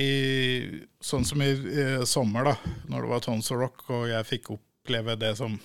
[0.00, 0.10] i,
[1.04, 2.54] Sånn som i eh, sommer, da,
[2.88, 5.58] når det var Tons of Rock, og jeg fikk oppleve det som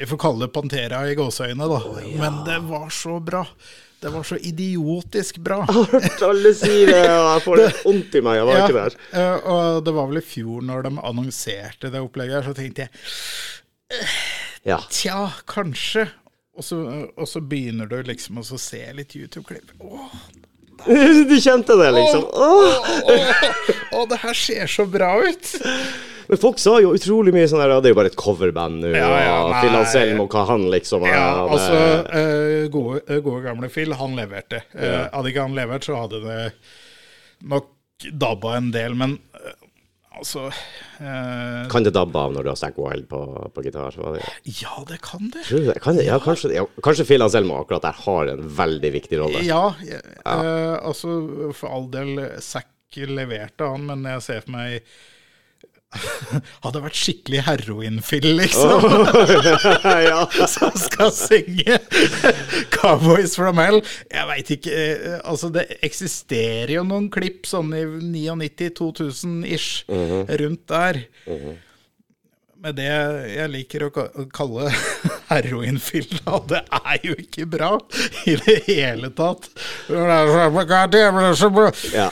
[0.00, 1.80] Vi får kalle det Pantera i gåseøyne, da.
[2.22, 3.42] Men det var så bra.
[4.00, 5.58] Det var så idiotisk bra.
[5.92, 8.38] Hørt alle si det, og jeg får det vondt i meg.
[8.40, 8.96] Jeg var ikke der.
[9.12, 14.08] eh, og det var vel i fjor, når de annonserte det opplegget så tenkte jeg
[14.64, 14.78] Ja.
[14.88, 16.06] tja, kanskje.
[16.56, 16.76] Og så,
[17.16, 19.70] og så begynner du liksom å se litt YouTube-klipp.
[19.80, 20.16] Åh,
[21.30, 22.24] Du kjente det, liksom?
[22.32, 22.90] Åh!
[23.92, 25.52] åh, det her ser så bra ut!
[26.30, 28.92] Men folk sa jo utrolig mye sånn her Det er jo bare et coverband nå.
[28.94, 30.04] Ja, ja, og nei.
[30.22, 31.80] og hva han liksom Ja, det- altså,
[32.20, 34.62] eh, gode, eh, gode gamle Phil, han leverte.
[34.76, 35.08] Eh, Ja.
[35.12, 36.52] Hadde ikke han levert, så hadde det
[37.50, 37.66] nok
[38.16, 39.52] dabba en del, men eh,
[40.18, 43.20] altså eh, Kan det dabbe av når du har Stack Wild på,
[43.54, 43.94] på gitar?
[44.16, 44.24] Det?
[44.60, 45.44] Ja, det kan det.
[45.50, 45.78] Det?
[45.84, 46.08] Kan det?
[46.08, 49.44] Ja, kanskje, ja, kanskje Phil Anselmo akkurat der har en veldig viktig rolle.
[49.46, 52.68] Ja, eh, altså for all del, Zack
[53.06, 54.86] leverte han, men jeg ser for meg
[56.64, 58.84] Hadde vært skikkelig heroinfyll, liksom,
[60.10, 60.20] ja.
[60.54, 61.80] som skal synge
[62.70, 63.82] 'Cowboys from Hell'.
[64.10, 69.82] Jeg veit ikke eh, Altså, det eksisterer jo noen klipp sånn i 99-2000-ish
[70.40, 71.02] rundt der.
[72.60, 72.86] Men det
[73.32, 73.90] jeg liker å
[74.36, 74.66] kalle
[75.30, 77.70] heroinfyll, da, det er jo ikke bra
[78.28, 79.48] i det hele tatt.
[81.96, 82.10] Ja.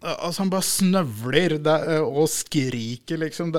[0.00, 3.52] Altså, han bare snøvler det, og skriker, liksom.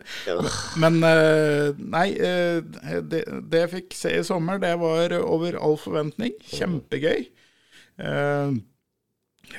[0.82, 2.60] Men eh, nei, eh,
[3.02, 6.36] det, det jeg fikk se i sommer, det var over all forventning.
[6.52, 7.26] Kjempegøy.
[7.98, 8.54] Eh,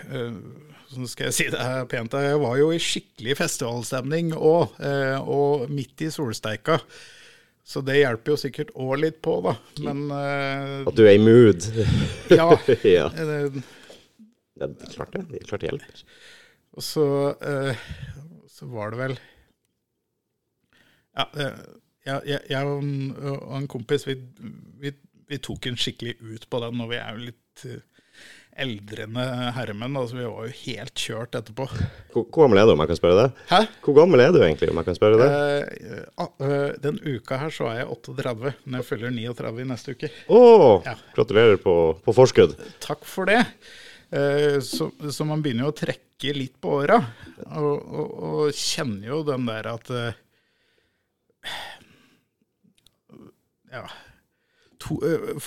[0.07, 0.39] eh,
[0.95, 5.67] så skal jeg si det her pent, jeg var jo i skikkelig festivalstemning eh, og
[5.73, 6.79] midt i solsteika.
[7.65, 9.55] Så det hjelper jo sikkert òg litt på, da.
[9.83, 11.65] Men eh, At du er i mood.
[12.29, 12.51] ja.
[12.97, 13.09] ja.
[14.59, 15.23] Eh, Det er klart det.
[15.31, 16.03] Det er klart det hjelper.
[16.75, 17.07] Og så,
[17.39, 17.87] eh,
[18.51, 19.17] så var det vel
[21.15, 21.59] Ja, eh,
[22.05, 24.17] jeg, jeg, jeg og en, og en kompis, vi,
[24.81, 24.91] vi,
[25.25, 27.79] vi tok en skikkelig ut på den, og vi er jo litt eh,
[28.61, 29.23] eldrende
[29.55, 31.65] herremenn, altså vi var jo helt kjørt etterpå.
[32.13, 33.45] Hvor, hvor gammel er du, om jeg kan spørre det?
[33.49, 33.61] Hæ?
[33.83, 35.29] Hvor gammel er du egentlig, om jeg kan spørre det?
[36.15, 39.95] Uh, eh, den uka her så er jeg 38, men jeg fyller 39 i neste
[39.97, 40.11] uke.
[40.29, 40.43] Å!
[40.87, 40.95] ja.
[41.17, 42.55] Gratulerer på, på forskudd.
[42.83, 43.41] Takk for det.
[44.11, 46.99] Eh, Så, så man begynner jo å trekke litt på åra,
[47.57, 50.13] og, og, og kjenner jo den der at eh,
[53.71, 53.85] Ja.
[54.85, 55.39] To, eh,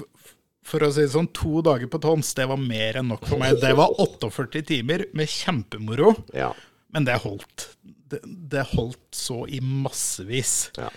[0.68, 3.40] for å si det sånn, to dager på tons, det var mer enn nok for
[3.40, 3.56] meg.
[3.62, 6.50] Det var 48 timer med kjempemoro, Ja.
[6.92, 7.70] men det holdt.
[8.08, 10.70] Det, det holdt så i massevis.
[10.76, 10.90] ja.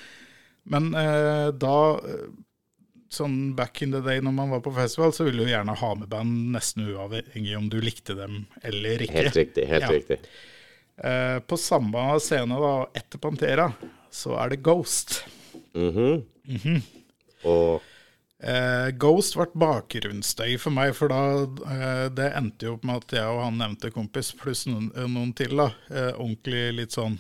[0.63, 2.00] Men eh, da
[3.12, 5.89] Sånn back in the day når man var på festival, så ville du gjerne ha
[6.00, 9.17] med band nesten uavhengig om du likte dem eller ikke.
[9.19, 9.67] Helt riktig.
[9.67, 9.91] Helt Ja.
[9.91, 10.19] riktig.
[11.04, 13.74] Eh, på samme scene da, etter Pantera,
[14.12, 15.24] så er det Ghost.
[15.76, 16.82] Mhm.
[17.45, 17.82] Og
[18.43, 23.13] Eh, Ghost ble bakgrunnsstøy for meg, for da eh, det endte jo opp med at
[23.19, 25.67] jeg og han nevnte kompis, pluss noen, eh, noen til, da.
[26.17, 27.19] Ordentlig litt sånn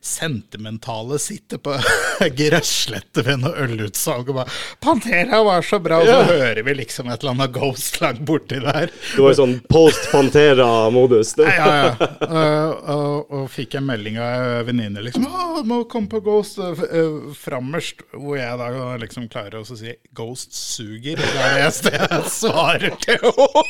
[0.00, 1.74] sentimentale sitter på
[2.38, 6.22] gresslette ved noe ølutsalg og bare 'Pantera var så bra', og så Ja.
[6.30, 8.90] hører vi liksom et eller annet Ghost langt borti der.
[9.16, 11.34] du var i sånn post Pantera-modus.
[11.38, 12.08] Ja, ja.
[12.22, 16.58] Uh, og, og fikk en melding av en venninne liksom 'Å, må komme på Ghost'
[16.62, 18.02] uh, frammerst.
[18.14, 21.16] Hvor jeg da liksom klarer å si 'Ghost suger'.
[21.18, 23.64] Det er det eneste jeg svarer til henne.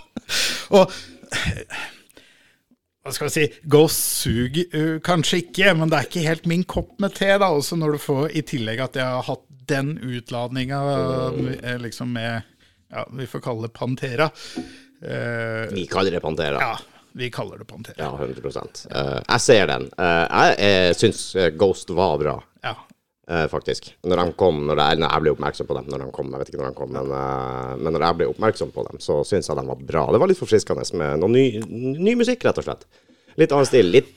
[0.70, 0.92] Og
[3.08, 6.64] hva skal vi si Ghost suger uh, kanskje ikke, men det er ikke helt min
[6.68, 7.30] kopp med te.
[7.40, 10.78] da, Også når du får i tillegg at jeg har hatt den utladninga
[11.32, 12.42] uh, liksom med
[12.92, 14.30] ja, Vi får kalle det Pantera.
[15.02, 16.60] Uh, Vi kaller det Pantera.
[16.60, 16.78] ja,
[17.18, 17.96] vi kaller det Pantera.
[17.98, 19.88] Ja, 100 Eh, Jeg ser den.
[19.98, 22.76] Eh, jeg uh, syns eh, Ghost var bra, Ja.
[23.30, 23.92] Eh, faktisk.
[24.08, 26.42] Når de kom, når jeg, når jeg ble oppmerksom på dem, når de kom, jeg
[26.42, 29.20] vet ikke når de kom, men, eh, men når jeg ble oppmerksom på dem, så
[29.28, 30.06] syns jeg de var bra.
[30.14, 31.44] Det var litt forfriskende med noe ny,
[31.98, 32.88] ny musikk, rett og slett.
[33.38, 33.92] Litt annen stil.
[33.94, 34.14] Litt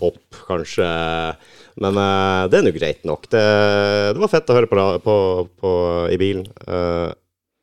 [0.00, 0.86] pop, kanskje.
[1.82, 3.28] Men eh, det er nå greit nok.
[3.32, 3.42] Det,
[4.12, 5.16] det var fett å høre på, på,
[5.60, 5.74] på
[6.12, 6.46] i bilen.
[6.66, 7.10] Eh,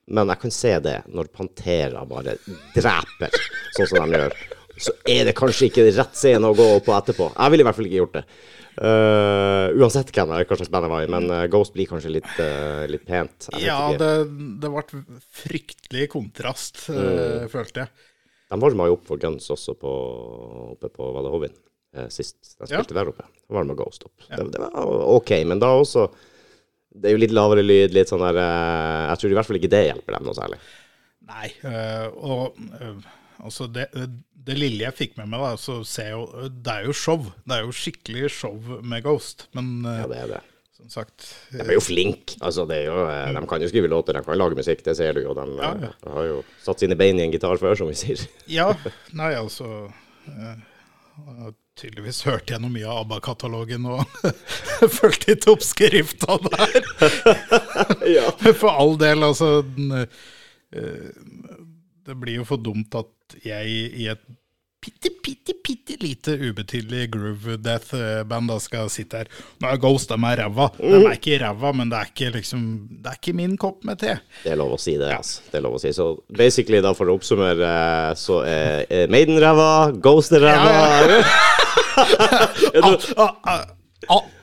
[0.10, 2.40] men jeg kan se det når Pantera bare
[2.74, 3.36] dreper,
[3.76, 4.40] sånn som de gjør.
[4.80, 7.34] Så er det kanskje ikke rett scene å gå på etterpå.
[7.36, 8.26] Jeg ville i hvert fall ikke gjort det.
[8.80, 12.30] Uh, uansett hvem hva slags band jeg var i, men uh, Ghost blir kanskje litt,
[12.40, 13.50] uh, litt pent.
[13.52, 14.12] Jeg Ja, det,
[14.64, 15.02] det ble
[15.42, 17.50] fryktelig kontrast, mm.
[17.52, 18.06] følte jeg.
[18.50, 19.92] De varma jo opp for Guns også på,
[20.78, 21.58] oppe på Var det Hovin?
[21.94, 22.66] eh, sist Ja.
[22.72, 23.26] spilte der oppe.
[23.28, 24.16] Da var det med Ghost opp.
[24.26, 24.74] Det, det var
[25.20, 26.08] ok, men da også
[26.90, 29.70] Det er jo litt lavere lyd, litt sånn der Jeg tror i hvert fall ikke
[29.76, 30.58] det hjelper dem noe særlig.
[31.30, 32.96] Nei, øh, og øh,
[33.44, 36.86] altså det, det lille jeg fikk med meg, da, så ser jeg jo Det er
[36.90, 37.26] jo show.
[37.46, 39.48] Det er jo skikkelig show med Ghost.
[39.58, 40.42] Men øh, Ja, det er det.
[40.80, 42.38] som sagt De er jo flinke.
[42.42, 45.14] Altså, er jo, eh, de kan jo skrive låter, de kan lage musikk, det ser
[45.18, 45.34] du jo.
[45.38, 46.14] De eh, Ja, ja.
[46.16, 48.24] har jo satt sine bein i en gitar før, som vi sier.
[48.60, 48.72] Ja,
[49.14, 49.90] nei, altså
[51.80, 54.02] Tydeligvis hørt gjennom mye av ABBA-katalogen og
[54.98, 56.90] fulgte litt oppskrifta der.
[58.18, 58.26] ja.
[58.60, 61.08] For all del, altså den, eh,
[62.10, 64.22] Det blir jo for dumt at jeg i et
[64.80, 69.30] bitte, bitte, bitte lite ubetydelig groove death-band skal sitte her.
[69.60, 70.70] Nå er Ghost, de er ræva.
[70.80, 72.64] De er ikke ræva, men det er ikke liksom
[73.04, 74.16] Det er ikke min kopp med te.
[74.46, 75.44] Det er lov å si det, altså.
[75.52, 75.92] Det er lov å si.
[75.94, 79.70] Så basically, da for å oppsummere, eh, så er Maiden ræva,
[80.02, 80.74] Ghost er ræva.
[82.74, 83.66] ja, a- a- a-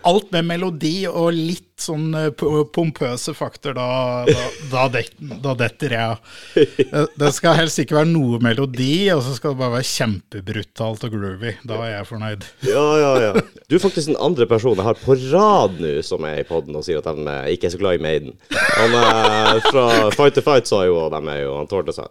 [0.06, 2.28] alt med melodi og litt sånn eh,
[2.72, 4.24] pompøse fakter, da,
[4.70, 6.66] da, da, detter jeg.
[6.78, 11.04] Det- Det skal helst ikke være noe melodi, og så skal det bare være kjempebrutalt
[11.08, 11.54] og groovy.
[11.68, 12.46] Da er jeg fornøyd.
[12.68, 13.32] Ja, ja, ja.
[13.68, 16.76] Du er faktisk den andre personen jeg har på rad nå som er i poden
[16.76, 18.36] og sier at de eh, ikke er så glad i Maiden.
[18.76, 22.08] Han er fra Fight to Fight sa jo, og de er jo Han tålte sa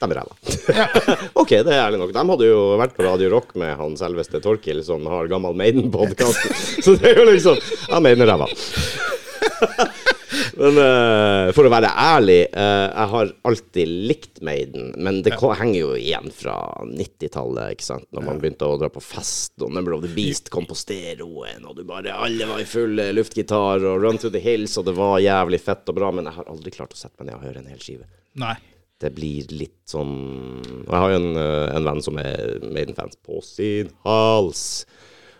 [0.00, 0.34] de ræva.
[1.42, 2.14] OK, det er ærlig nok.
[2.14, 6.50] De hadde jo vært på Radio Rock med han selveste Torkil, som har gammel Maiden-podkast.
[6.84, 7.58] Så det er jo liksom
[7.88, 8.50] Ja, Maiden er ræva.
[10.58, 14.90] Men uh, for å være ærlig, uh, jeg har alltid likt Maiden.
[14.98, 15.52] Men det ja.
[15.60, 16.56] henger jo igjen fra
[16.88, 18.08] 90-tallet, ikke sant.
[18.14, 21.62] Når man begynte å dra på fest, og Number of the Beast kom på stereoen,
[21.62, 24.88] og du bare Alle var i full eh, luftgitar, og Run to the Hills, og
[24.88, 27.38] det var jævlig fett og bra, men jeg har aldri klart å sette meg ned
[27.38, 28.08] og høre en hel skive.
[28.42, 28.56] Nei.
[28.98, 30.14] Det blir litt sånn
[30.88, 34.86] jeg har jo en, eh, en venn som er Maiden-fans på sin hals.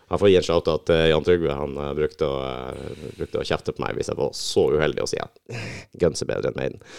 [0.09, 1.53] Jeg får gi en shout-out til Jan Trygve.
[1.53, 5.03] Han eh, brukte, å, eh, brukte å kjefte på meg hvis jeg var så uheldig
[5.03, 5.59] å si at
[6.01, 6.81] Guns er bedre enn Maiden.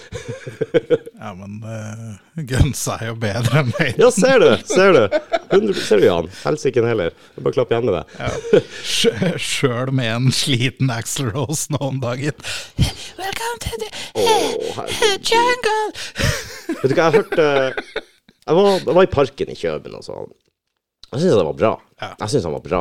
[1.20, 2.14] Ja, men uh,
[2.48, 3.98] Guns er jo bedre enn Maiden.
[4.00, 4.46] Ja, ser du!
[4.64, 5.02] Ser du,
[5.50, 6.30] 100, ser du Jan?
[6.46, 7.12] Helsiken heller.
[7.36, 8.62] Er Bare klapp igjen med det.
[9.42, 12.38] Sjøl med en sliten Axl Rose nå om dagen.
[13.50, 14.86] Welcome to the oh,
[15.18, 15.92] jungle!
[16.82, 20.30] Vet du hva, jeg hørte Jeg var, jeg var i parken i Kjøben og sånn.
[21.10, 21.70] Jeg syns det var bra.
[21.98, 22.10] Ja.
[22.12, 22.80] Jeg synes han var bra.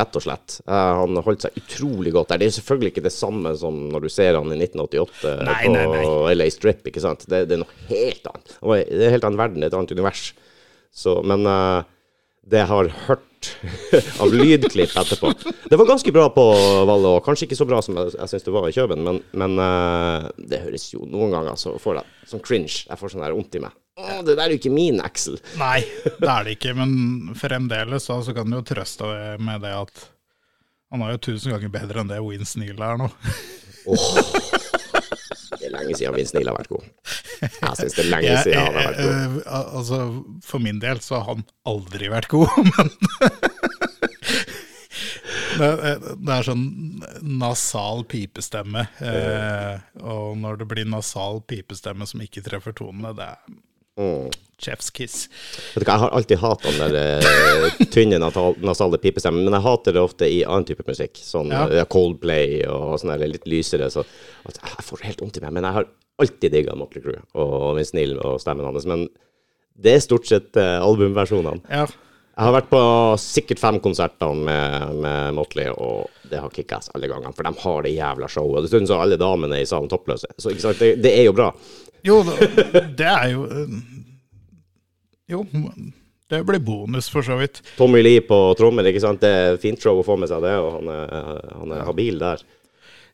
[0.00, 0.56] Rett og slett.
[0.66, 2.42] Uh, han holdt seg utrolig godt der.
[2.42, 5.74] Det er selvfølgelig ikke det samme som når du ser han i 1988 Nei, på
[5.74, 6.34] nei, nei.
[6.34, 7.26] LA Strip, ikke sant.
[7.30, 8.54] Det, det er noe helt annet.
[8.58, 10.24] Det er en helt annen verden, er et annet univers.
[10.90, 11.90] Så, men eh,
[12.46, 13.26] det jeg har hørt
[14.22, 15.30] av lydklipp etterpå
[15.70, 16.44] Det var ganske bra på
[16.88, 19.20] Valle og Kanskje ikke så bra som jeg, jeg syns det var i Kjøben, men,
[19.32, 22.84] men uh, det høres jo Noen ganger så får jeg sånn cringe.
[22.86, 23.74] Jeg får sånn der vondt i meg.
[24.00, 25.40] Å, det der er jo ikke min Axel.
[25.60, 29.64] Nei, det er det ikke, men fremdeles da, så kan du jo trøste deg med
[29.64, 30.04] det at
[30.90, 33.10] han er jo tusen ganger bedre enn det Vince Neil er nå.
[33.90, 34.59] Er
[35.80, 36.86] lenge siden Vince Neil har vært god.
[37.40, 39.14] Jeg syns det er lenge Jeg- siden han har vært god.
[39.16, 40.00] eh, eh, altså,
[40.52, 42.92] for min del så har han aldri vært god, men
[45.60, 46.64] det, er- det er sånn
[47.40, 53.58] nasal pipestemme, eh, og når det blir nasal pipestemme som ikke treffer tonene, det er
[54.00, 54.30] Mm.
[54.60, 55.28] chef's kiss.
[55.74, 59.64] Vet du hva, Jeg har alltid hatt den der eh, tynne nasale pipestemmen, men jeg
[59.64, 61.16] hater det ofte i annen type musikk.
[61.20, 61.62] Sånn Ja.
[61.68, 63.88] eh, Coldplay og sånn litt lysere.
[63.92, 64.04] Så
[64.48, 65.52] at jeg får helt vondt i meg.
[65.56, 65.88] Men jeg har
[66.20, 68.84] alltid digga Motley Crew og Vince Neil og stemmen hans.
[68.84, 69.06] Men
[69.80, 71.62] det er stort sett uh, albumversjonene.
[71.72, 72.80] Ja, Jeg har vært på
[73.20, 77.32] sikkert fem konserter med, med Motley, og det har kickass alle gangene.
[77.36, 78.64] For de har det jævla showet.
[78.64, 80.28] Dessuten så er alle damene i salen toppløse.
[80.40, 81.50] Så det, det er jo bra.
[82.06, 82.20] Jo,
[82.98, 83.74] det, er jo eh,
[85.30, 85.44] Jo,
[86.30, 87.62] det blir bonus for så vidt.
[87.76, 89.22] Tommy Lee på trommer, ikke sant.
[89.22, 91.14] Det er fint show å få med seg det, og han er,
[91.58, 92.42] han er habil der.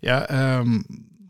[0.05, 0.20] Ja,
[0.61, 0.82] um,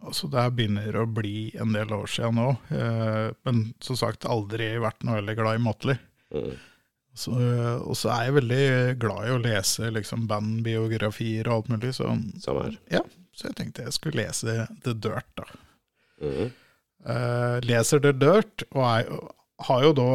[0.02, 4.72] altså det begynner å bli en del år siden nå, Uh, men som sagt aldri
[4.82, 6.00] vært noe veldig glad i Motley.
[6.34, 6.56] Mm.
[7.16, 8.64] Så, eh, og så er jeg veldig
[9.00, 12.10] glad i å lese liksom bandbiografier og alt mulig, så
[12.42, 12.74] Samme her.
[12.92, 13.00] ja,
[13.32, 15.46] så jeg tenkte jeg skulle lese The Dirt, da.
[16.20, 16.50] Mhm.
[17.06, 19.10] Eh, leser The Dirt, og er,
[19.68, 20.06] har jo da,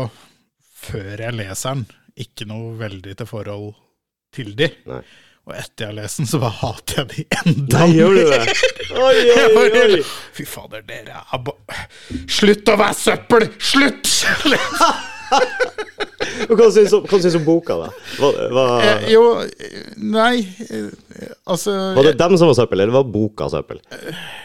[0.84, 1.86] før jeg leser den,
[2.20, 3.70] ikke noe veldig til forhold
[4.36, 4.68] til de.
[4.90, 5.02] Nei.
[5.50, 8.20] Og etter jeg har lest den, så bare hater jeg de enda Nei, gjør du
[8.30, 8.42] det?
[8.94, 9.22] Oi,
[9.58, 10.02] oi, oi!
[10.38, 11.80] Fy fader, dere er bare
[12.30, 13.48] Slutt å være søppel!
[13.58, 14.12] Slutt!
[16.52, 16.92] Og Hva syns
[17.34, 17.90] du om- boka, da?
[18.20, 18.66] Hva, hva...
[18.86, 20.92] Eh, jo, eh, nei eh,
[21.50, 23.82] Altså var det dem som var søppel, eller var boka søppel?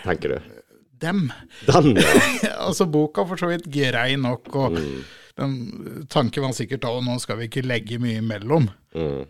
[0.07, 0.56] Tenker du?
[1.03, 1.27] Dem.
[1.69, 2.55] Den, ja.
[2.67, 5.01] altså, boka for så vidt grei nok, og Mm.
[5.37, 8.71] den tanken var sikkert da, og nå skal vi ikke legge mye imellom.
[8.97, 9.27] Mm.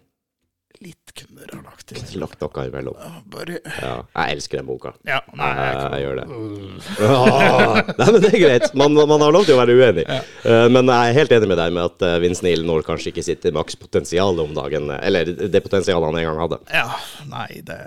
[0.85, 2.03] litt kunne dere ha lagt til.
[2.21, 2.97] Lagt noe imellom.
[3.33, 4.91] Bare Ja, jeg elsker den boka.
[5.09, 6.27] Ja, nei, jeg Jeg, jeg gjør det.
[7.07, 8.67] Ah, Nei, men det er greit.
[8.77, 10.05] Man, man har lov til å være uenig.
[10.07, 13.09] Eh, men jeg er helt enig med deg med at uh, Vince Neil når kanskje
[13.15, 14.91] ikke sitt makspotensial om dagen.
[15.01, 16.61] Eller det potensialet han en gang hadde.
[16.77, 16.91] Ja,
[17.33, 17.81] nei, det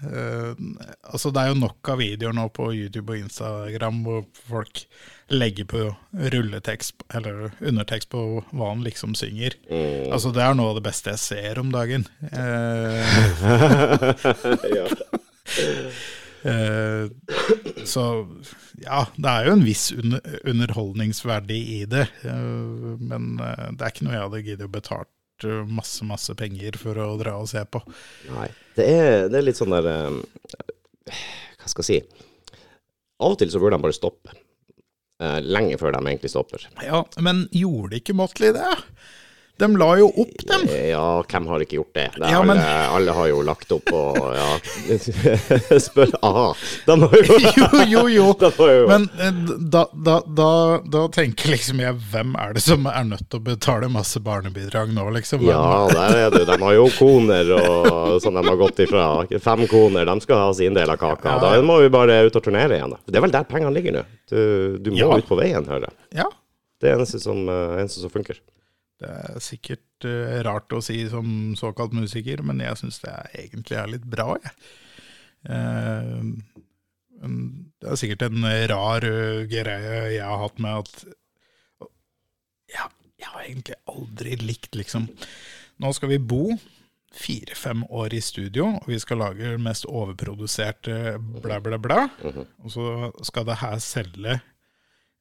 [0.00, 4.76] Altså, det er jo nok av videoer nå på YouTube og Instagram hvor folk
[5.30, 5.82] legger på
[6.34, 8.20] rulletekst, eller undertekst på
[8.50, 9.54] hva han liksom synger.
[10.10, 12.02] Altså, det er noe av det beste jeg ser om dagen.
[12.30, 13.02] Eh,
[14.76, 14.86] ja.
[16.42, 17.10] Eh,
[17.84, 18.28] så
[18.80, 22.06] ja, det er jo en viss under, underholdningsverdi i det.
[22.24, 24.72] eh, men eh, det er ikke noe jeg hadde giddet å
[25.40, 27.80] betalt eh, masse, masse penger for å dra og se på.
[28.30, 28.48] Nei.
[28.76, 31.14] Det er, det er litt sånn der eh,
[31.60, 32.26] Hva skal jeg si?
[33.20, 34.32] Av og til så burde de bare stoppe.
[35.20, 36.68] Eh, lenge før de egentlig stopper.
[36.82, 38.70] Ja, Men gjorde ikke Motley det?
[39.60, 40.62] De la jo opp, dem.
[40.88, 42.06] Ja, hvem har ikke gjort det?
[42.16, 44.48] det Ja, men- alle, alle har jo lagt opp og ja.
[45.86, 46.46] Spør Aha.
[46.86, 48.26] De har jo Jo, jo, jo.
[48.70, 49.40] Jo Men eh,
[49.74, 50.48] da, da, da,
[50.96, 54.92] da tenker liksom jeg, hvem er det som er nødt til å betale masse barnebidrag
[54.96, 55.44] nå, liksom?
[55.46, 55.60] Ja,
[55.92, 56.44] der er det.
[56.50, 59.06] De har jo koner og sånn de har gått ifra.
[59.44, 61.36] Fem koner, de skal ha sin del av kaka.
[61.42, 62.96] Da må vi bare ut og turnere igjen.
[63.06, 64.04] Det er vel der pengene ligger nå.
[64.30, 64.40] Du,
[64.80, 65.10] du må Ja.
[65.20, 65.96] ut på veien, hører jeg.
[66.22, 66.28] ja.
[66.80, 68.38] Det er eneste som, eh, eneste som funker.
[69.00, 73.30] Det er sikkert uh, rart å si som såkalt musiker, men jeg syns det er,
[73.46, 74.56] egentlig er litt bra, jeg.
[75.48, 76.58] Uh,
[77.80, 80.92] det er sikkert en rar uh, greie jeg har hatt med at
[82.70, 82.84] ja,
[83.16, 85.08] Jeg har egentlig aldri likt, liksom
[85.80, 86.44] Nå skal vi bo
[87.16, 92.04] fire-fem år i studio, og vi skal lage mest overproduserte bla, bla, bla.
[92.62, 92.84] Og så
[93.26, 94.36] skal det her selge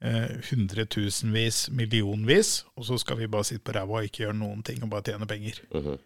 [0.02, 4.64] eh, hundretusenvis, millionvis, og så skal vi bare sitte på ræva og ikke gjøre noen
[4.64, 5.62] ting og bare tjene penger.
[5.74, 5.98] Mhm.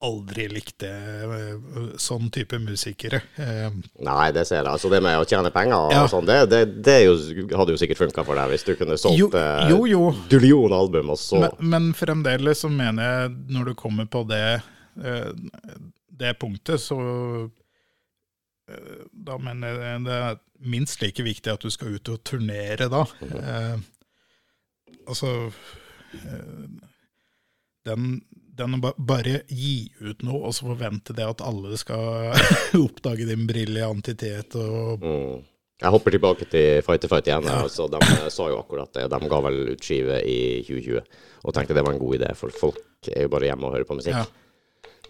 [0.00, 1.50] Aldri likte eh,
[2.00, 3.18] sånn type musikere.
[3.36, 3.66] Eh,
[4.00, 4.70] Nei, det ser jeg.
[4.72, 6.06] Altså det med å tjene penger og Ja.
[6.08, 7.18] sånn, det, det, det jo,
[7.52, 11.10] hadde jo sikkert funka for deg hvis du kunne solgt Jo, eh, jo, dullion album,
[11.12, 14.62] og så Men, men fremdeles så mener jeg, når du kommer på det,
[15.04, 15.28] eh,
[16.22, 17.48] det punktet, så eh,
[19.12, 23.04] Da mener jeg det er minst like viktig at du skal ut og turnere da.
[23.20, 23.76] Eh,
[25.06, 25.30] altså
[26.16, 26.66] eh,
[27.88, 28.10] den,
[28.58, 32.34] den å bare gi ut noe, og så forvente det at alle skal
[32.86, 35.48] oppdage din briljantitet og mm.
[35.80, 37.46] Jeg hopper tilbake til Fight to Fight igjen.
[37.48, 39.06] Altså, de eh, sa jo akkurat det.
[39.08, 40.98] De ga vel ut skive i 2020
[41.40, 43.88] og tenkte det var en god idé, for folk er jo bare hjemme og hører
[43.88, 44.18] på musikk.
[44.18, 44.49] Ja.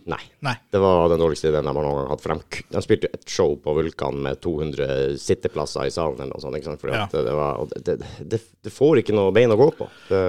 [0.08, 0.20] Nei.
[0.46, 0.54] Nei.
[0.72, 2.22] Det var den dårligste ideen de har noen gang hatt.
[2.24, 6.32] For de, de spilte jo et show på Vulkan med 200 sitteplasser i salen eller
[6.32, 6.56] noe sånt.
[6.56, 6.80] Ikke sant?
[6.80, 7.04] Fordi Ja.
[7.12, 9.88] det, var, det, det, det, får ikke noe bein å gå på.
[10.08, 10.22] Det,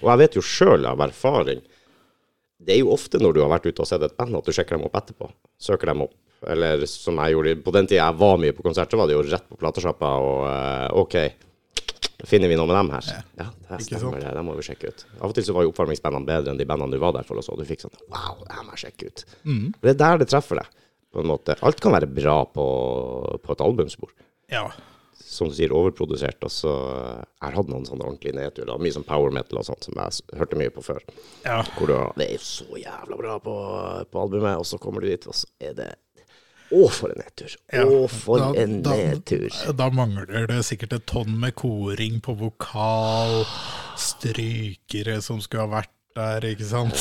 [0.00, 1.60] og jeg vet jo sjøl av erfaring
[2.60, 4.52] Det er jo ofte når du har vært ute og sett et band, at du
[4.52, 5.30] sjekker dem opp etterpå.
[5.60, 6.14] Søker dem opp.
[6.48, 9.16] Eller som jeg gjorde på den tida jeg var mye på konsert, så var det
[9.16, 11.16] jo rett på platesjappa og eh, OK.
[12.28, 13.06] Finner vi noe med dem her?
[13.38, 14.32] Ja, det stemmer det.
[14.36, 15.06] Det må vi sjekke ut.
[15.20, 17.40] Av og til så var jo oppvarmingsbandene bedre enn de bandene du var der for,
[17.40, 19.24] og så du fikk sånn Wow, det her må jeg sjekke ut.
[19.48, 19.66] Mm.
[19.80, 20.70] Det er der det treffer deg,
[21.14, 21.56] på en måte.
[21.66, 22.66] Alt kan være bra på,
[23.44, 24.12] på et albumspor.
[24.52, 24.66] Ja.
[25.30, 26.42] Som du sier, overprodusert.
[26.42, 28.80] Og så Jeg har hatt noen sånne ordentlige nedturer.
[28.82, 31.04] Mye sånn power metal og sånt som jeg hørte mye på før.
[31.46, 31.60] ja.
[31.76, 33.54] Hvor du, det er jo så jævla bra på,
[34.10, 35.90] på albumet, og så kommer du dit, og så er det
[36.70, 37.54] Å, for en nedtur!
[37.74, 39.48] Ja, Å, for da- en da- nedtur!
[39.74, 43.40] Da mangler det sikkert et tonn med koring på vokal,
[43.98, 46.94] strykere som skulle ha vært der, ikke sant?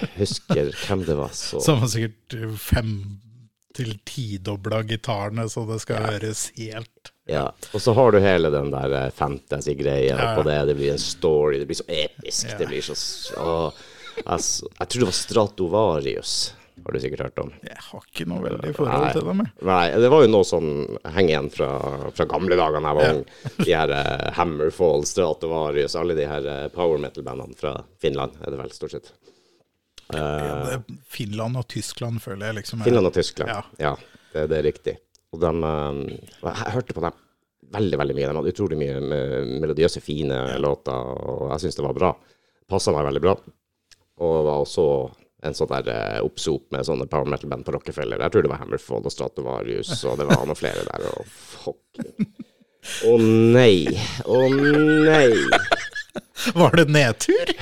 [0.00, 2.92] Jeg husker hvem det var så Som har sikkert fem
[3.76, 8.70] til tidobla gitarene, så det skal høres helt Ja, og så har du hele den
[8.74, 10.30] der eh, fantasy-greia Ja.
[10.34, 10.56] på det.
[10.70, 12.48] Det blir en story, det blir så episk.
[12.50, 12.56] Ja.
[12.58, 12.96] Det blir så
[13.38, 13.52] å,
[14.34, 16.32] s- jeg tror det var Stratovarius,
[16.84, 17.50] har du sikkert hørt om.
[17.66, 19.42] Jeg har ikke noe veldig forhold til dem.
[19.44, 19.66] jeg.
[19.70, 20.68] Nei, det var jo noe som
[21.04, 21.68] henger igjen fra,
[22.16, 23.24] fra gamle dager da jeg var ung.
[23.60, 28.60] De her uh, Hammerfall, Stratovarius, alle de her uh, power metal-bandene fra Finland, er det
[28.62, 29.12] vel stort sett.
[30.10, 33.50] Ja, det- Finland og Tyskland føler jeg liksom er- Finland og Tyskland.
[33.50, 33.62] Ja.
[33.78, 33.96] Ja,
[34.32, 34.96] det, det er riktig.
[35.32, 37.12] Og de, eh, jeg hørte på dem
[37.70, 38.26] veldig veldig mye.
[38.26, 40.90] De hadde utrolig mye me- melodiøse, fine låter,
[41.30, 42.10] og jeg syns det var bra.
[42.66, 43.36] Passa meg veldig bra.
[44.20, 44.86] Og var også
[45.42, 48.20] en sånn der eh, oppsop med sånne power metal-band på Rockefeller.
[48.20, 51.08] Jeg tror det var Hammerfall og Stratovarius, og det var noen flere der.
[51.14, 52.00] Og fuck.
[53.08, 53.88] Å nei.
[54.24, 55.28] Å nei.
[56.56, 57.52] Var det nedtur?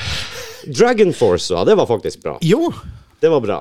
[0.68, 1.64] Dragon Force, ja.
[1.66, 2.38] Det var faktisk bra.
[2.42, 2.70] Jo.
[3.20, 3.58] Det var bra.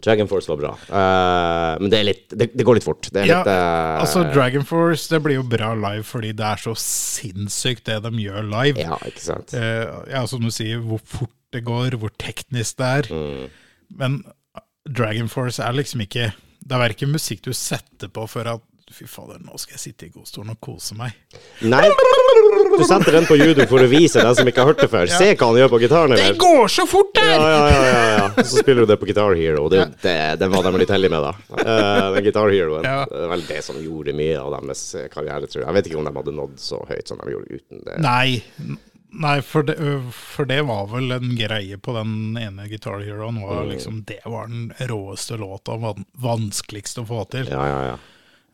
[0.00, 0.70] Dragon Force var bra.
[0.88, 3.10] Uh, men det, litt, det, det går litt fort.
[3.12, 6.62] Det Ja, litt uh, altså Dragon Force det blir jo bra live fordi det er
[6.62, 8.80] så sinnssykt det de gjør live.
[8.80, 9.52] Ja, ikke sant.
[9.52, 13.10] Uh, ja, som du sier, hvor fort det går, hvor teknisk det er.
[13.10, 13.46] Mm.
[14.00, 14.20] Men
[14.86, 16.30] Dragon Force er liksom ikke
[16.60, 20.06] Det er verken musikk du setter på for at Fy fader, nå skal jeg sitte
[20.08, 21.14] i godstolen og kose meg.
[21.62, 24.88] Nei, du setter den på YouTube for å vise den som ikke har hørt det
[24.90, 25.06] før.
[25.12, 26.14] Se hva han gjør på gitaren.
[26.18, 27.30] Det går så fort der!
[27.30, 28.42] Ja, ja, ja, ja, ja.
[28.42, 29.68] Så spiller du det på Guitar Hero.
[29.70, 31.62] Det, det, den var de litt heldige med, da.
[31.62, 32.90] Uh, den Guitar Heroen.
[32.90, 33.04] Ja.
[33.06, 34.84] Det er vel det som gjorde mye av deres
[35.14, 35.68] karriere, tror jeg.
[35.68, 38.00] Jeg vet ikke om de hadde nådd så høyt som de gjorde uten det.
[38.02, 38.40] Nei,
[39.12, 39.76] nei for, det,
[40.14, 43.40] for det var vel en greie på den ene Guitar Heroen.
[43.42, 43.70] Var Mm.
[43.72, 45.76] liksom, det var den råeste låta,
[46.20, 47.48] vanskeligst å få til.
[47.50, 47.96] Ja, ja, ja.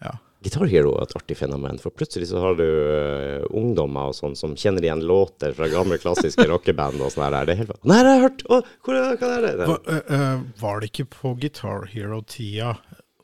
[0.05, 0.13] Ja.
[0.45, 4.37] Guitar Hero er et artig fenomen, for plutselig så har du uh, ungdommer og sånn
[4.39, 7.47] som kjenner igjen låter fra gamle klassiske rockeband og sånn her.
[7.49, 8.45] Det er helt Nei, det har jeg hørt!
[8.53, 9.55] Å, hvor hva er det?
[9.67, 10.21] Hva, ø, ø,
[10.61, 12.77] var det ikke på Guitar Hero-tida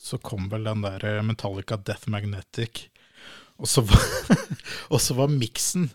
[0.03, 2.89] så kom vel den der Metallica Death Magnetic,
[3.63, 4.03] og så var,
[4.93, 5.91] og så var miksen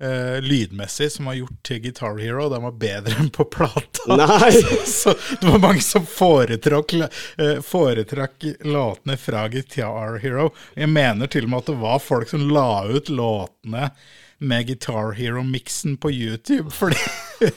[0.00, 4.16] eh, lydmessig som har gjort Guitar Hero, den var bedre enn på plata.
[4.16, 4.52] Nei!
[4.86, 6.94] Så det var mange som foretrakk,
[7.40, 10.50] uh, foretrakk låtene fra Guitar Hero.
[10.74, 13.90] Jeg mener til og med at det var folk som la ut låtene
[14.38, 17.00] med Guitar Hero-miksen på YouTube, fordi,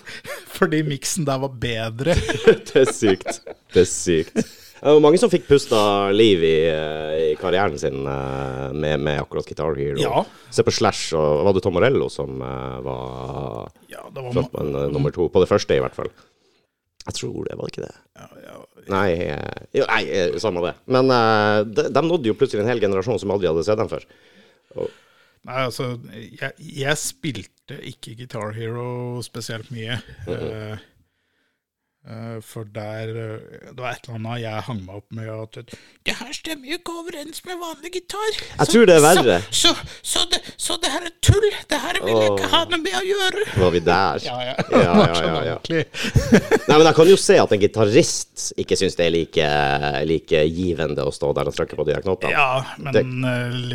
[0.58, 2.16] fordi miksen der var bedre.
[2.72, 3.44] Det er sykt.
[3.74, 4.61] Det er sykt.
[4.82, 9.20] Det var mange som fikk pusta liv i, eh, i karrieren sin eh, med, med
[9.22, 10.00] akkurat Guitar Hero.
[10.02, 10.24] Ja.
[10.50, 14.74] Se på Slash, og var det Tom Morello som eh, var Ja, det var frontmann
[14.96, 15.30] nummer to?
[15.30, 16.10] På det første, i hvert fall.
[17.06, 17.94] Jeg tror det, var det ikke det?
[18.18, 18.58] ja, ja,
[18.90, 20.74] Nei, eh, jo, nei samme det.
[20.90, 21.14] Men
[21.70, 24.10] de, de nådde jo plutselig en hel generasjon som aldri hadde sett dem før.
[25.42, 30.02] Nei, altså, jeg, jeg spilte ikke Guitar Hero spesielt mye.
[30.26, 30.88] Mm eh,
[32.42, 35.60] for der eh, Det var et eller annet jeg hang meg opp med at
[36.02, 38.40] Det her stemmer jo ikke overens med vanlig gitar.
[38.58, 39.36] Jeg tror det er verre.
[39.52, 41.46] Så, så, så, det, så det her er tull.
[41.70, 43.46] Det her vil jeg ikke ha noe med å gjøre.
[43.54, 44.26] Var vi der?
[44.26, 44.58] Ja, ja.
[44.72, 45.58] Ja, ja, ja, ja.
[46.72, 49.50] Nei, men jeg kan jo se at en gitarist ikke syns det er like,
[50.10, 52.34] like givende å stå der og trykke på de knottene.
[52.34, 53.06] Ja, men det...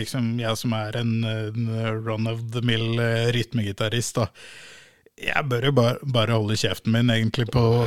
[0.00, 1.70] liksom jeg som er en, en
[2.02, 4.32] run of the mill eh, rytmegitarist, da.
[5.16, 7.60] Jeg bør jo bare, bare holde kjeften min egentlig på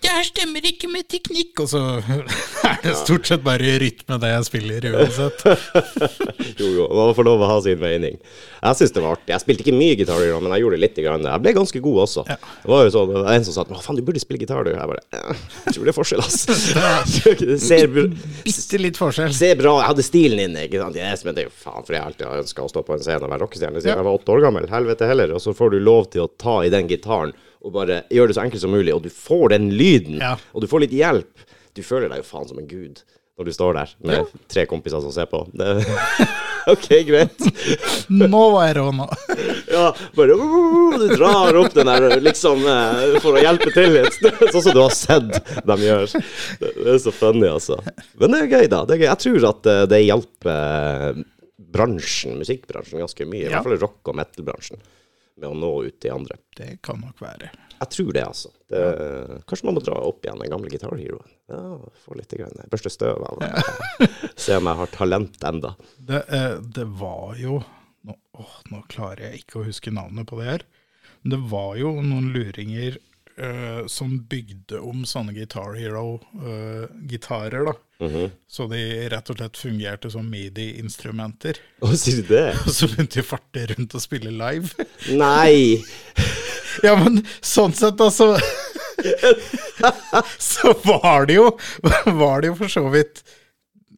[0.00, 1.80] Det her stemmer ikke med teknikk, og så
[2.70, 5.42] er det stort sett bare rytme det jeg spiller uansett.
[6.60, 8.16] Jo, jo, man får lov å ha sin mening.
[8.60, 9.30] Jeg syns det var artig.
[9.34, 10.96] Jeg spilte ikke mye gitar, men jeg gjorde litt.
[11.00, 11.24] Grann.
[11.28, 12.24] Jeg ble ganske god også.
[12.28, 14.64] Det var jo sånn, det var en som sa at faen, du burde spille gitar,
[14.66, 14.72] du.
[14.74, 16.40] Jeg bare «Eh, Jeg tror det er forskjell, ass.
[16.50, 19.32] Det ser, Bitte litt forskjell.
[19.36, 20.98] ser bra Jeg hadde stilen inne, ikke sant.
[21.00, 23.04] Yes, men det er jo faen, for jeg alltid har ønska å stå på en
[23.06, 24.68] scene og være rockestjerne siden jeg var åtte år gammel.
[24.72, 25.36] Helvete heller.
[25.36, 28.36] Og så får du lov til å ta i den gitaren og bare gjøre det
[28.38, 30.36] så enkelt som mulig, og du får den lyden, Ja.
[30.54, 31.42] og du får litt hjelp.
[31.76, 33.02] Du føler deg jo faen som en gud
[33.40, 35.46] når du står der med tre kompiser som ser på.
[35.56, 35.68] Det,
[36.72, 37.40] OK, greit.
[38.12, 39.06] Nå var rå nå.
[39.70, 44.16] Ja, bare uh, Du drar opp den der liksom uh, for å hjelpe til litt.
[44.50, 45.30] Sånn som du har sett
[45.64, 46.20] dem gjøre.
[46.60, 47.78] Det, det er så funny, altså.
[48.20, 48.82] Men det er gøy, da.
[48.88, 49.08] Det er gøy.
[49.12, 51.22] Jeg tror at eh, det hjelper
[51.70, 53.46] bransjen, musikkbransjen, ganske mye.
[53.46, 53.60] I Ja.
[53.60, 54.82] hvert fall rock- og metal-bransjen.
[55.40, 56.36] Med å nå ut til andre.
[56.56, 57.50] Det kan nok være.
[57.80, 58.50] Jeg tror det, altså.
[58.68, 58.80] Det,
[59.48, 61.30] kanskje man må dra opp igjen den gamle Guitar Heroen.
[61.48, 61.60] Ja,
[62.04, 64.10] få litt grann, Børste støv av den.
[64.44, 65.72] Se om jeg har talent enda.
[65.96, 67.62] Det, eh, det var jo
[68.06, 70.66] nå, åh, nå klarer jeg ikke å huske navnet på det her.
[71.22, 73.00] Men det var jo noen luringer
[73.40, 77.74] eh, som bygde om sånne Guitar Hero-gitarer, da.
[78.00, 78.30] Mhm.
[78.48, 80.28] Så de rett og slett fungerte som
[82.28, 82.46] det?
[82.64, 84.88] Og så begynte de å farte rundt og spille live.
[85.16, 85.80] Nei!
[86.86, 88.38] Ja, men sånn sett, altså
[90.38, 91.48] Så var det jo
[92.06, 93.18] Var det jo for så vidt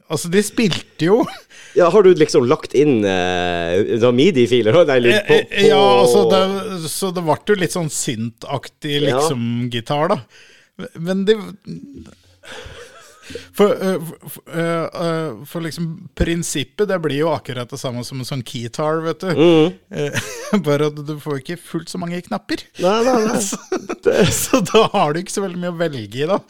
[0.09, 1.19] Altså, de spilte jo
[1.75, 3.79] Ja, har du liksom lagt inn uh,
[4.13, 4.75] midi-filer?
[4.77, 4.85] På
[5.41, 9.17] Eh, Ja, altså, det, så det ble jo litt sånn syntaktig Ja.
[9.17, 9.71] liksom
[10.13, 10.19] da.
[11.01, 11.39] Men det
[13.57, 18.21] for, øh, for, øh, øh, for liksom prinsippet, det blir jo akkurat det samme som
[18.23, 19.31] en sånn keytar, vet du.
[19.33, 19.77] Mm.
[19.91, 20.31] Eh,
[20.67, 22.65] Bare at du får ikke fullt så mange knapper.
[22.83, 23.43] Nei, nei, nei.
[24.03, 26.41] Så, så da har du ikke så veldig mye å velge i, da.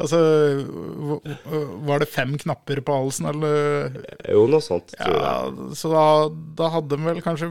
[0.00, 0.18] Altså,
[1.84, 3.98] var det fem knapper på halsen, eller?
[4.32, 5.26] Jo, noe sånt, tror jeg.
[5.26, 6.06] Ja, så da,
[6.62, 7.50] da hadde de vel kanskje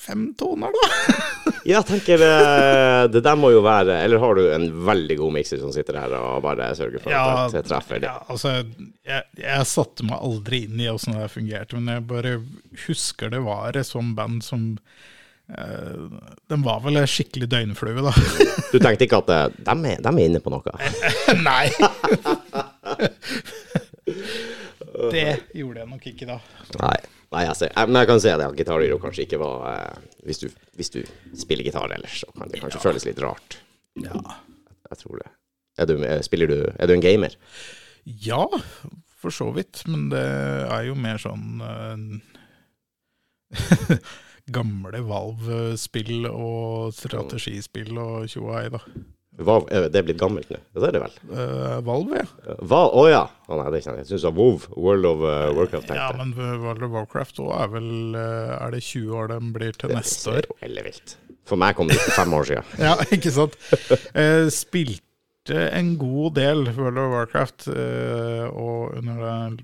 [0.00, 1.16] fem toner, da.
[1.70, 5.58] Ja, tenker eh, det der må jo være Eller har du en veldig god mikser
[5.62, 7.98] som sitter her og bare sørger for at det treffer?
[8.02, 8.48] ja, altså,
[9.06, 12.32] jeg, jeg satte meg aldri inn i åssen det fungerte, men jeg bare
[12.86, 14.60] husker det var et sånt band som
[15.52, 15.96] eh,
[16.50, 18.12] Den var vel en skikkelig døgnflue, da.
[18.72, 20.70] Du tenkte ikke at eh, de er, de er inne på noe?
[21.48, 21.66] Nei.
[25.14, 26.38] det gjorde jeg nok ikke, da.
[26.82, 26.98] Nei.
[27.30, 30.06] Nei, jeg ser, men jeg kan se det at Guitar Hero kanskje ikke var eh,
[30.26, 31.00] hvis, du, hvis du
[31.38, 33.60] spiller gitar ellers, så kan det kanskje føles litt rart.
[34.02, 34.18] Ja.
[34.90, 35.28] Jeg tror det.
[35.78, 37.36] Er du, eh, spiller du, er du en gamer?
[38.04, 38.42] Ja,
[39.20, 39.84] for så vidt.
[39.86, 40.24] Men det
[40.66, 41.98] er jo mer sånn eh,
[44.56, 48.82] Gamle Valve-spill og strategispill og tjoa hei, da.
[49.40, 50.58] Hva, er det blitt gammelt nå?
[50.76, 51.16] Det er det vel?
[51.30, 52.56] Uh, Valve, ja.
[52.70, 53.22] Val, Å ja!
[53.50, 54.08] Å nei, det kjenner jeg.
[54.10, 55.88] Jeg syns WoW, World of uh, Warcraft.
[55.88, 59.50] tenkte Ja, men World of Warcraft òg er vel eh, Er det 20 år den
[59.56, 60.44] blir til Det neste år?
[60.44, 61.16] Det jo ellevilt.
[61.48, 62.74] For meg kom det for fem år siden.
[62.86, 63.56] Ja, ikke sant?
[64.14, 69.60] Uh, spilte en god del World of Warcraft, eh, og under den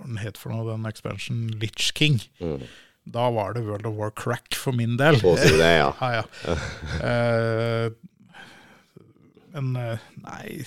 [0.00, 2.20] den het for noe, den expansion Litch King.
[2.40, 2.64] Mm.
[3.10, 5.18] Da var det World of Warcraft for min del.
[5.20, 5.90] Å, det, ja.
[6.00, 6.56] Ja, ja.
[7.10, 7.90] Eh,
[9.54, 10.64] men eh, nei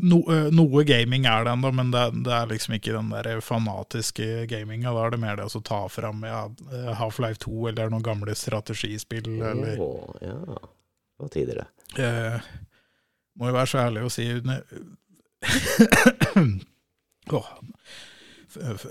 [0.00, 3.40] no, eh, Noe gaming er det ennå, men det, det er liksom ikke den der
[3.44, 4.92] fanatiske gaminga.
[4.96, 8.34] Da er det mer det å ta fram ja, eh, Half-Life 2 eller noen gamle
[8.38, 9.28] strategispill.
[9.42, 10.38] Eller, oh, ja.
[10.46, 11.66] Det var tidligere.
[12.00, 12.40] eh,
[13.38, 14.26] må jo være så ærlig å si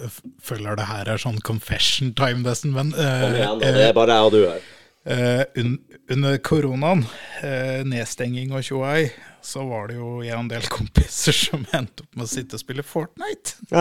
[0.02, 3.74] f- Føler det her er sånn confession time, nesten, men uh, Kom igjen, da.
[3.78, 4.70] Det er bare jeg og du her.
[5.02, 5.80] Un
[6.12, 7.06] under koronaen,
[7.42, 9.08] uh, nedstenging og tjoei,
[9.42, 12.58] så var det jo jeg og en del kompiser som endte opp med å sitte
[12.58, 13.56] og spille Fortnite.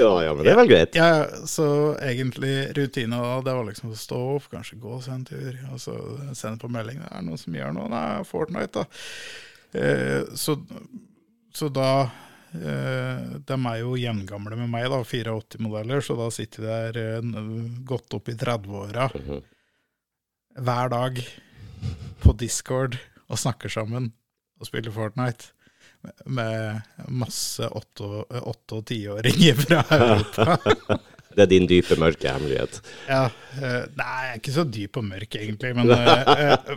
[0.00, 0.96] ja, ja, men det er vel greit.
[0.98, 1.66] Ja, Så
[2.02, 5.78] egentlig rutina da, det var liksom å stå opp, kanskje gå seg en tur, og
[5.82, 5.94] så
[6.32, 6.98] sende på melding.
[7.04, 7.92] Det er noen som gjør noe?
[7.92, 8.84] Nei, Fortnite, da.
[9.70, 10.56] Uh, så,
[11.54, 11.90] så da
[12.52, 17.28] De er jo gjengamle med meg, da, 84-modeller, så da sitter de der eh,
[17.86, 19.42] godt opp i 30-åra Mhm.
[20.66, 21.20] hver dag
[22.24, 22.98] på Discord
[23.30, 24.10] og snakker sammen
[24.60, 25.52] og spiller Fortnite.
[26.26, 26.80] Med
[27.12, 30.56] masse åtte- og tiåringer fra Europa.
[31.30, 32.80] Det er din dype, mørke hemmelighet.
[33.06, 36.72] Ja, eh, nei, jeg er ikke så dyp og mørk egentlig, men, eh, eh,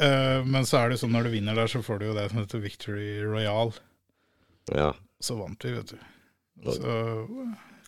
[0.00, 2.24] eh, men så er det sånn når du vinner der, så får du jo det
[2.30, 3.74] som heter Victory Royal.
[4.72, 4.94] Ja.
[5.20, 5.98] Så vant vi, vet du.
[6.72, 6.94] Så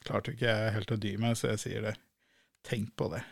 [0.07, 1.97] klarte ikke jeg helt å dy meg, så jeg sier det.
[2.67, 3.23] Tenk på det.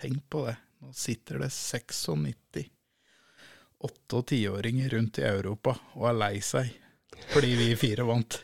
[0.00, 0.56] Tenk på det.
[0.84, 2.66] Nå sitter det 96
[3.86, 6.74] åtte- og tiåringer rundt i Europa og er lei seg
[7.32, 8.34] fordi vi fire vant.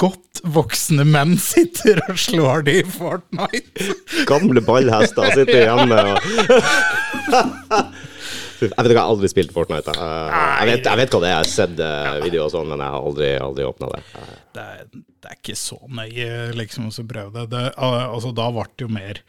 [0.00, 3.92] Godt voksne menn sitter og slår de i Fortnite.
[4.26, 6.18] Gamle ballhester sitter hjemme og
[8.58, 9.94] Jeg vet ikke, jeg har aldri spilt Fortnite.
[9.94, 10.32] jeg.
[10.32, 12.82] Jeg vet, jeg vet hva det er, jeg har sett eh, videoer og sånn, men
[12.82, 14.02] jeg har aldri, aldri åpna det.
[14.58, 14.66] det
[15.18, 17.46] det er ikke så nøye, liksom, å prøve det.
[17.52, 17.64] det.
[17.76, 19.20] Altså, da ble det jo mer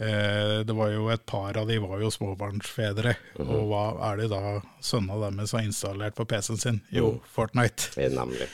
[0.00, 3.14] eh, Det var jo et par av de var jo småbarnsfedre.
[3.44, 6.82] Og hva er det da sønnene deres har installert på PC-en sin?
[6.94, 7.92] Jo, Fortnite.
[7.96, 8.48] Det nemlig.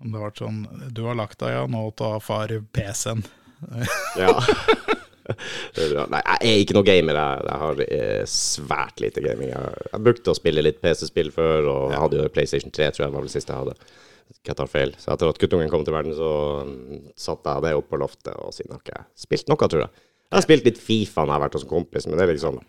[0.00, 0.62] Det ble sånn
[0.96, 3.24] Du har lagt deg, ja, nå tar far PC-en.
[4.20, 4.34] Ja.
[5.76, 6.04] Det er bra.
[6.12, 7.18] Nei, jeg er ikke noe gamer.
[7.20, 9.50] Jeg, jeg har eh, svært lite gaming.
[9.54, 13.06] Jeg, jeg brukte å spille litt PC-spill før, og jeg hadde jo PlayStation 3, tror
[13.06, 13.90] jeg var det siste jeg hadde.
[14.70, 14.92] Feil.
[14.98, 16.30] Så etter at guttungen kom til verden, så
[16.64, 20.04] mm, satte jeg det opp på loftet, og siden har ikke spilt noe, tror jeg.
[20.30, 22.36] Jeg har spilt litt Fifa når jeg har vært hos en kompis, men det er
[22.36, 22.60] liksom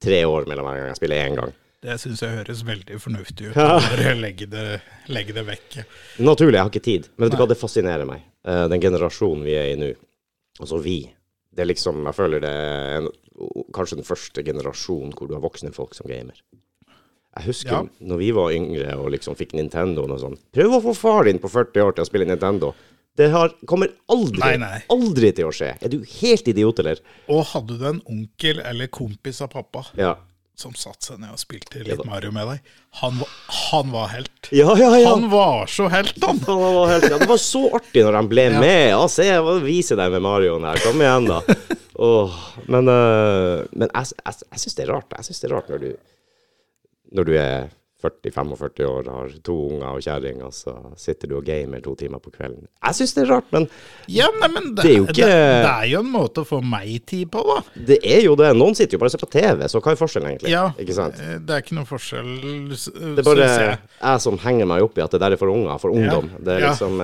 [0.00, 1.52] tre år mellom hver gang jeg spiller én gang.
[1.80, 3.56] Det syns jeg høres veldig fornuftig ut.
[3.56, 4.64] Bare legge det,
[5.12, 5.78] legge det vekk.
[6.24, 7.08] Naturlig, jeg har ikke tid.
[7.16, 8.24] Men vet du hva, det fascinerer meg.
[8.44, 9.88] Eh, Den generasjonen vi er i nå,
[10.60, 10.98] altså vi,
[11.54, 13.08] det er liksom, jeg føler det er en,
[13.74, 16.38] kanskje den første generasjonen hvor du har voksne folk som gamer.
[17.36, 17.82] Jeg husker Ja.
[18.00, 20.38] når vi var yngre og liksom fikk Nintendo og sånn.
[20.52, 22.72] Prøv å få far din på 40 år til å spille Nintendo.
[23.16, 24.78] Det har, kommer aldri, Nei, nei.
[24.90, 25.76] aldri til å skje.
[25.82, 26.98] Er du helt idiot, eller?
[27.28, 30.14] Og hadde du en onkel eller kompis av pappa Ja.
[30.58, 33.20] Som satte seg ned og spilte litt Mario med deg, han
[33.70, 34.50] han var helt.
[34.52, 35.14] Ja, ja, ja.
[35.14, 36.38] Han var så helt, han!
[36.42, 38.82] Det, var helt, ja, det var så artig når de ble med.
[38.92, 40.82] Ja, se, jeg viser vise deg med Marioen her.
[40.84, 41.40] Kom igjen, da.
[42.00, 42.36] Oh,
[42.66, 45.18] men uh, men jeg, jeg, jeg syns det er rart.
[45.18, 45.90] Jeg synes det er rart når du,
[47.18, 47.68] når du er
[48.02, 52.18] 40-45 år, har to unger og kjerring, og så sitter du og gamer to timer
[52.18, 52.66] på kvelden.
[52.82, 53.68] Jeg syns det er rart, men
[54.08, 56.46] Ja, nei, men det, Det er jo ikke- det, det er jo en måte å
[56.48, 57.62] få meg tid på, da.
[57.76, 58.54] det er jo det.
[58.56, 60.50] Noen sitter jo bare og ser på TV, så hva er forskjellen, egentlig?
[60.50, 61.14] Ja, Ikke sant?
[61.20, 63.78] eh, Det er ikke noen forskjell, Det er bare jeg.
[64.02, 66.30] jeg som henger meg opp i at det der er for unger, for ungdom.
[66.42, 66.70] Det er Ja.
[66.72, 66.98] liksom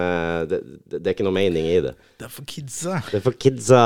[0.48, 1.94] det, det, det er ikke noe mening i det.
[2.18, 3.02] Det er for kidsa.
[3.10, 3.84] Det er for kidsa.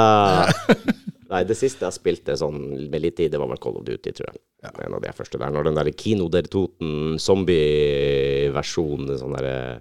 [1.30, 4.10] Nei, det siste jeg spilte sånn med litt tid, det var vel Call of Duty,
[4.18, 4.40] tror jeg.
[4.82, 5.52] En av de første der.
[5.54, 9.78] Når den der Kino der Toten zombie-versjonen, sånn der eh,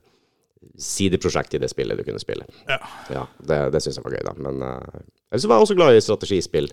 [0.80, 2.46] sideprosjekt i det spillet du kunne spille.
[2.70, 2.78] Ja.
[3.16, 4.34] Ja, det, det syns jeg var gøy, da.
[4.46, 6.70] Men uh, ellers var jeg også glad i strategispill.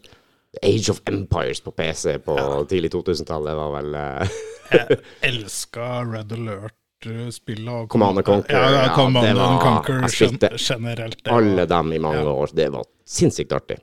[0.62, 2.36] Age of Empires på PC på
[2.70, 4.38] tidlig 2000-tallet var vel uh,
[4.72, 5.00] Jeg
[5.32, 7.72] elska Red Alert-spillet.
[7.74, 11.20] og Command Conquer, Ja, ja, ja, Command var- Conquer generelt.
[11.28, 12.32] alle dem i mange Ja.
[12.44, 12.54] år.
[12.56, 13.80] Det var sinnssykt artig.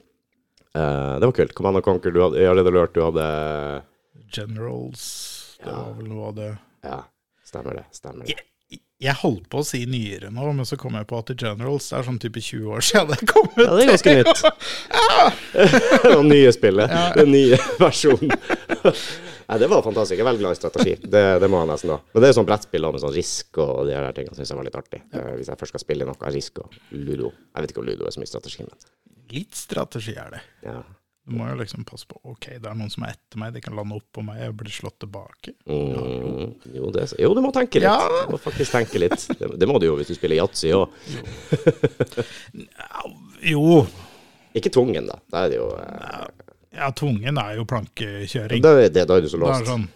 [0.77, 1.53] Eh, det var kult.
[1.53, 3.27] Command and Conquer, du hadde ja, Red Alert, du hadde
[4.33, 5.03] Generals
[5.63, 6.49] Det var vel noe av det
[6.85, 7.03] Ja,
[7.45, 7.85] stemmer det.
[7.93, 8.33] Stemmer det.
[8.33, 11.89] Jeg, jeg holdt på å si nyere nå, men så kom jeg på at Generals
[11.91, 13.59] det er sånn type 20 år siden det kom ut.
[13.61, 14.41] Ja, det er ganske nytt.
[16.07, 16.97] det nye spillet.
[17.19, 18.33] Den nye versjonen.
[19.43, 20.15] Nei, det var fantastisk.
[20.17, 20.93] Jeg er veldig glad i strategi.
[21.03, 21.99] Det, det må jeg nesten da.
[22.15, 24.67] Men det er sånn brettspill med sånn risk og de her tingene syns jeg var
[24.69, 25.01] litt artig.
[25.13, 27.33] Eh, Hvis jeg først skal spille noe risk og ludo.
[27.53, 28.87] Jeg vet ikke om ludo er så mye strategi, men
[29.31, 30.43] Litt strategi er det.
[30.67, 30.81] ja.
[31.23, 33.61] Du må jo liksom passe på Ok, det er noen som er etter meg, de
[33.63, 35.53] kan lande oppå meg og bli slått tilbake.
[35.63, 37.87] Mm, jo, det, jo, du må tenke litt.
[37.87, 38.25] Ja.
[38.27, 39.15] Du må faktisk tenke litt.
[39.39, 40.91] Det, det må du jo hvis du spiller yatzy òg.
[43.43, 43.85] Jo,
[44.55, 45.15] Ikke tvungen, da.
[45.31, 46.25] Da er det jo eh,
[46.75, 48.61] ja, tvungen er jo plankekjøring.
[48.63, 49.63] da, er det, da er du så Da er låst.
[49.63, 49.87] det sånn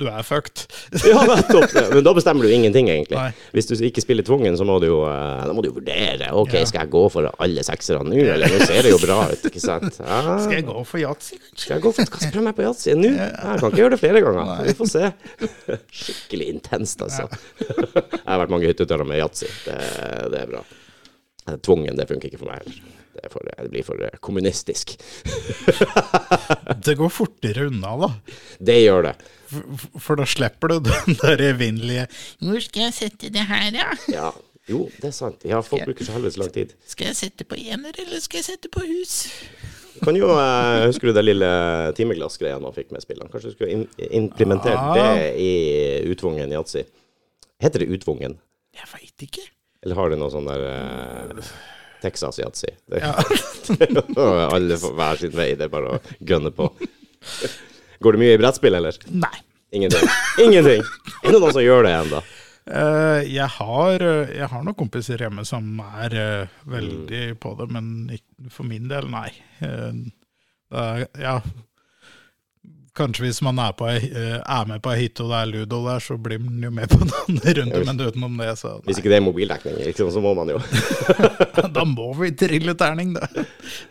[0.00, 0.62] Du er fucked.
[1.10, 1.74] ja, nettopp.
[1.92, 3.18] Men da bestemmer du ingenting, egentlig.
[3.18, 3.32] Nei.
[3.52, 6.30] Hvis du ikke spiller tvungen, så må du jo eh, må du vurdere.
[6.40, 6.64] OK, Ja.
[6.70, 8.48] skal jeg gå for alle sekserne nå, eller?
[8.54, 9.98] Nå ser det jo bra ut, ikke sant?
[10.00, 10.20] Ja.
[10.46, 11.36] Skal jeg gå for yatzy?
[11.52, 13.10] Skal jeg gå for Skal jeg prøve meg på yatzy nå?
[13.12, 14.52] Jeg kan ikke gjøre det flere ganger.
[14.70, 15.10] Vi får se.
[16.04, 17.26] Skikkelig intenst, altså.
[17.60, 19.50] Jeg har vært mange hytteturer med yatzy.
[19.66, 19.76] Det,
[20.32, 20.64] det er bra.
[21.66, 22.80] Tvungen, det funker ikke for meg heller.
[23.10, 24.92] Det, for, det blir for eh, kommunistisk.
[26.84, 28.10] Det går fortere unna, da.
[28.62, 29.14] Det gjør det.
[29.50, 32.06] For, for da slipper du den der evinnelige
[32.38, 33.88] Hvor skal jeg sette det her, da?
[34.12, 34.30] Ja.
[34.70, 35.42] Jo, det er sant.
[35.48, 36.74] Ja, folk bruker så helvetes lang tid.
[36.86, 39.16] Skal jeg sette på ener, eller skal jeg sette på hus?
[40.04, 41.48] Kan jo, eh, Husker du det lille
[41.98, 43.28] timeglassgreia man fikk med spillene?
[43.32, 43.82] Kanskje du skulle im
[44.22, 44.92] implementert ah.
[44.94, 45.50] det i
[46.12, 46.84] utvungen yatzy?
[47.60, 48.38] Heter det utvungen?
[48.76, 49.42] Jeg veit ikke.
[49.82, 51.50] Eller har det noe sånn der eh,
[52.04, 52.70] Texas yatzy?
[52.86, 53.16] Det- Ja.
[54.54, 56.70] Alle får hver sin vei, det er bare å gønne på.
[58.00, 58.96] Går det mye i brettspill, eller?
[59.12, 59.36] Nei.
[59.76, 60.08] Ingenting.
[60.42, 60.84] Ingenting!
[61.22, 62.22] Er det noen som gjør det ennå?
[62.70, 67.66] Uh, jeg, har, eh, jeg har noen kompiser hjemme som er uh, veldig på det,
[67.72, 69.30] men ikke, for min del, nei.
[69.62, 70.06] Uh,
[70.70, 71.36] det er, ja,
[73.00, 75.50] kanskje hvis man er, på, ei- eh, er med på ei hytte og det er
[75.54, 79.00] ludo der, så blir man jo med på noen runder, men utenom det, så Hvis
[79.02, 80.60] ikke det er mobildekning, liksom, så må man jo
[81.76, 83.26] Da må vi trille terning, da.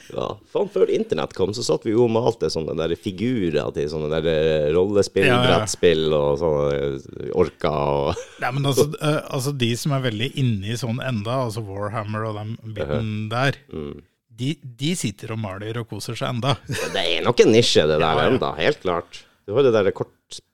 [0.10, 3.90] Ja, faen, før internett kom, så satt vi jo og malte sånne der figurer til
[3.92, 5.60] sånne der eh, rollespill, Ja, ja.
[5.60, 7.76] brettspill og sånne eh, orker
[8.10, 8.88] og Nei, men altså,
[9.30, 13.60] altså de som er veldig inne i sånn enda, altså Warhammer og den biten der,
[13.70, 14.00] mm.
[14.40, 16.56] De, de sitter og maler og koser seg enda.
[16.96, 19.24] Det er nok en nisje, det der Ja, enda, helt klart.
[19.48, 20.12] Du har det der rekord,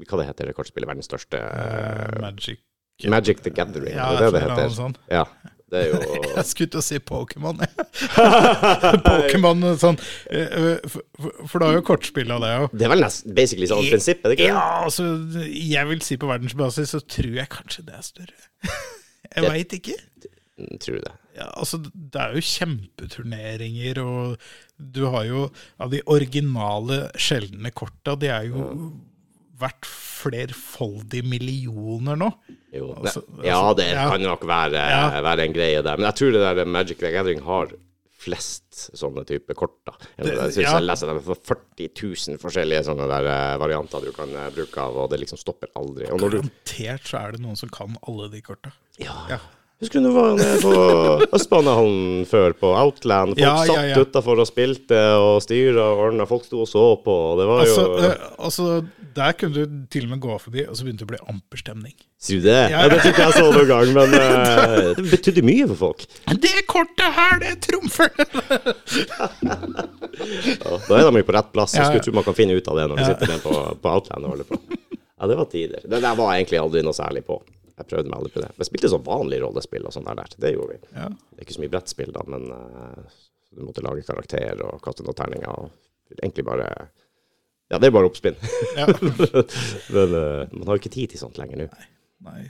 [0.07, 0.88] Hva det heter det kortspillet?
[0.89, 2.61] Verdens største uh, Magic
[3.11, 4.75] Magic the Gathering, Ja, er det det det et eller annet heter?
[4.77, 4.95] Sånn.
[5.11, 5.25] Ja.
[5.73, 5.97] Det er jo
[6.38, 7.57] Jeg skulle til å si Pokémon.
[7.65, 7.88] jeg.
[9.09, 9.97] Pokémon sånn
[10.29, 12.67] eh, For, du har er jo kortspill av det òg.
[12.77, 14.53] Det er vel nest, basically samme prinsipp, er det ikke det?
[14.53, 15.07] Ja, altså,
[15.49, 18.45] jeg vil si på verdensbasis så tror jeg kanskje det er større.
[18.65, 19.97] Jeg Det- veit ikke.
[20.58, 21.12] Mm, Tror du det?
[21.36, 24.38] Ja, altså, det er jo kjempeturneringer, og
[24.80, 25.49] du har jo
[25.84, 28.93] Av de originale sjeldne korta, de er jo
[29.60, 32.28] verdt flerfoldige millioner nå.
[32.76, 32.89] Jo.
[32.99, 34.10] Altså, Ne- ja, det ja.
[34.10, 35.22] kan nok være, Ja.
[35.22, 35.95] være en greie der.
[35.97, 37.68] Men jeg tror det der Magic the Gathering har
[38.18, 39.76] flest sånne type kort.
[39.86, 39.93] da.
[40.18, 40.74] Jeg, Det- synes ja.
[40.80, 44.78] jeg leser dem for 40 000 forskjellige sånne der eh, varianter du kan eh, bruke
[44.78, 46.06] av, og det liksom stopper aldri.
[46.08, 48.72] Garantert så er det noen som kan alle de korta.
[48.99, 49.28] Ja.
[49.30, 49.39] Ja.
[49.84, 50.71] Husker du du var nede på
[51.36, 53.34] Østbanehallen før, på Outland?
[53.36, 53.97] Folk Ja, ja, satt ja.
[54.05, 56.28] utafor og spilte og styra og ordna.
[56.30, 58.67] Folk sto og så på, det var Altså, jo eh, altså,
[59.19, 61.95] der kunne du til og med gå forbi, og så begynte det å bli amperstemning.
[62.23, 62.55] Sier du det?
[62.71, 65.82] Ja, Ja, det tror ikke jeg så noen gang, men eh, det betydde mye for
[65.84, 66.07] folk.
[66.47, 68.09] Det kortet her, det trumfer!
[70.15, 71.73] Ja, da er de jo på rett plass.
[71.76, 71.91] Jeg Ja, ja.
[71.91, 73.07] skulle tro man kan finne ut av det når vi Ja.
[73.11, 74.59] sitter nede på, på Outland og holder på.
[75.19, 75.80] Ja, det var tider.
[75.84, 77.41] Det der var jeg egentlig aldri noe særlig på.
[77.76, 78.49] Jeg prøvde meg aldri på det.
[78.53, 80.36] Men jeg spilte sånn vanlig rollespill og sånn der.
[80.39, 80.91] Det gjorde vi.
[80.95, 81.07] Ja.
[81.11, 83.17] Det er ikke så mye brettspill, da, men uh,
[83.51, 85.65] du måtte lage karakter og kaste noen terninger.
[85.65, 86.69] Og egentlig bare
[87.73, 88.38] Ja, det er bare oppspinn.
[88.78, 88.88] Ja.
[89.95, 91.69] men uh, man har jo ikke tid til sånt lenger nå.
[92.26, 92.45] Nei,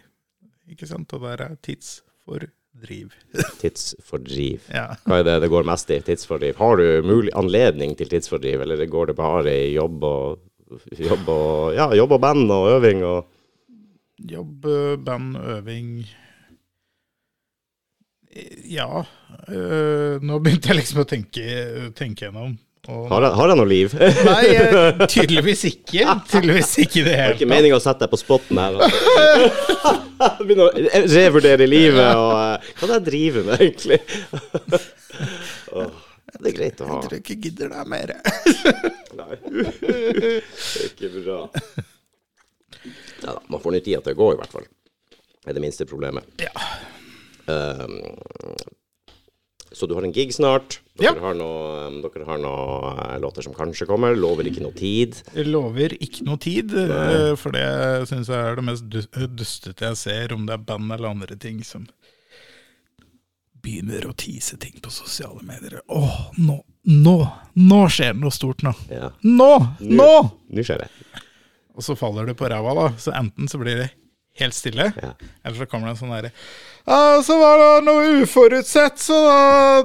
[0.71, 1.13] ikke sant?
[1.17, 3.15] Og der er tidsfordriv.
[3.63, 4.69] Tidsfordriv.
[4.69, 4.91] Ja.
[5.07, 6.03] Hva er det det går mest i?
[6.05, 6.59] Tidsfordriv.
[6.61, 10.43] Har du mulig anledning til tidsfordriv, eller går det bare i jobb og
[10.97, 13.28] Jobb og, ja, jobb og band og øving og
[14.24, 16.05] Jobb, eh, band, øving
[18.68, 19.05] Ja.
[19.47, 21.43] øh, nå begynte jeg liksom å tenke,
[21.95, 22.57] tenke gjennom.
[22.88, 23.93] Og, Har jeg, har noe liv?
[23.97, 24.43] nei,
[25.13, 26.03] tydeligvis ikke.
[26.30, 28.78] Tydeligvis ikke det Det er ikke meninga å sette deg på spotten her.
[30.45, 30.84] Begynne å
[31.16, 33.99] revurdere livet og eh, Hva er det jeg driver med, egentlig?
[35.80, 35.97] oh.
[36.38, 36.99] det er greit å ha.
[36.99, 38.16] Jeg tror ikke jeg gidder deg mer.
[39.16, 39.41] Nei.
[39.41, 41.41] Det er ikke bra.
[43.26, 44.67] Ja, da, man får ny tid til å gå, i hvert fall.
[45.09, 46.28] Det er det minste problemet.
[46.41, 46.53] Ja.
[47.49, 47.99] Um,
[49.76, 50.78] Så du har en gig snart.
[51.03, 51.11] Ja.
[51.11, 54.15] Dere har noe, um, dere har noe eh, låter som kanskje kommer.
[54.15, 55.17] Lover ikke noe tid.
[55.36, 57.34] Jeg lover ikke noe tid, Nei.
[57.41, 57.65] for det
[58.07, 61.36] syns jeg er det mest du- dustete jeg ser, om det er band eller andre
[61.36, 61.89] ting som
[63.65, 65.82] begynner å tease ting på sosiale medier.
[65.89, 67.15] Åh, nå, nå,
[67.57, 68.71] nå skjer det noe stort nå.
[68.93, 69.09] Ja.
[69.26, 69.51] Nå!
[69.82, 70.11] Nå!
[70.53, 70.89] Nå skjer det.
[71.76, 72.88] Og så faller du på ræva, da.
[72.97, 73.89] Så enten så blir det
[74.39, 75.13] helt stille, Ja.
[75.45, 76.32] eller så kommer det en sånn derre
[76.86, 79.15] ja, så var det noe uforutsett, så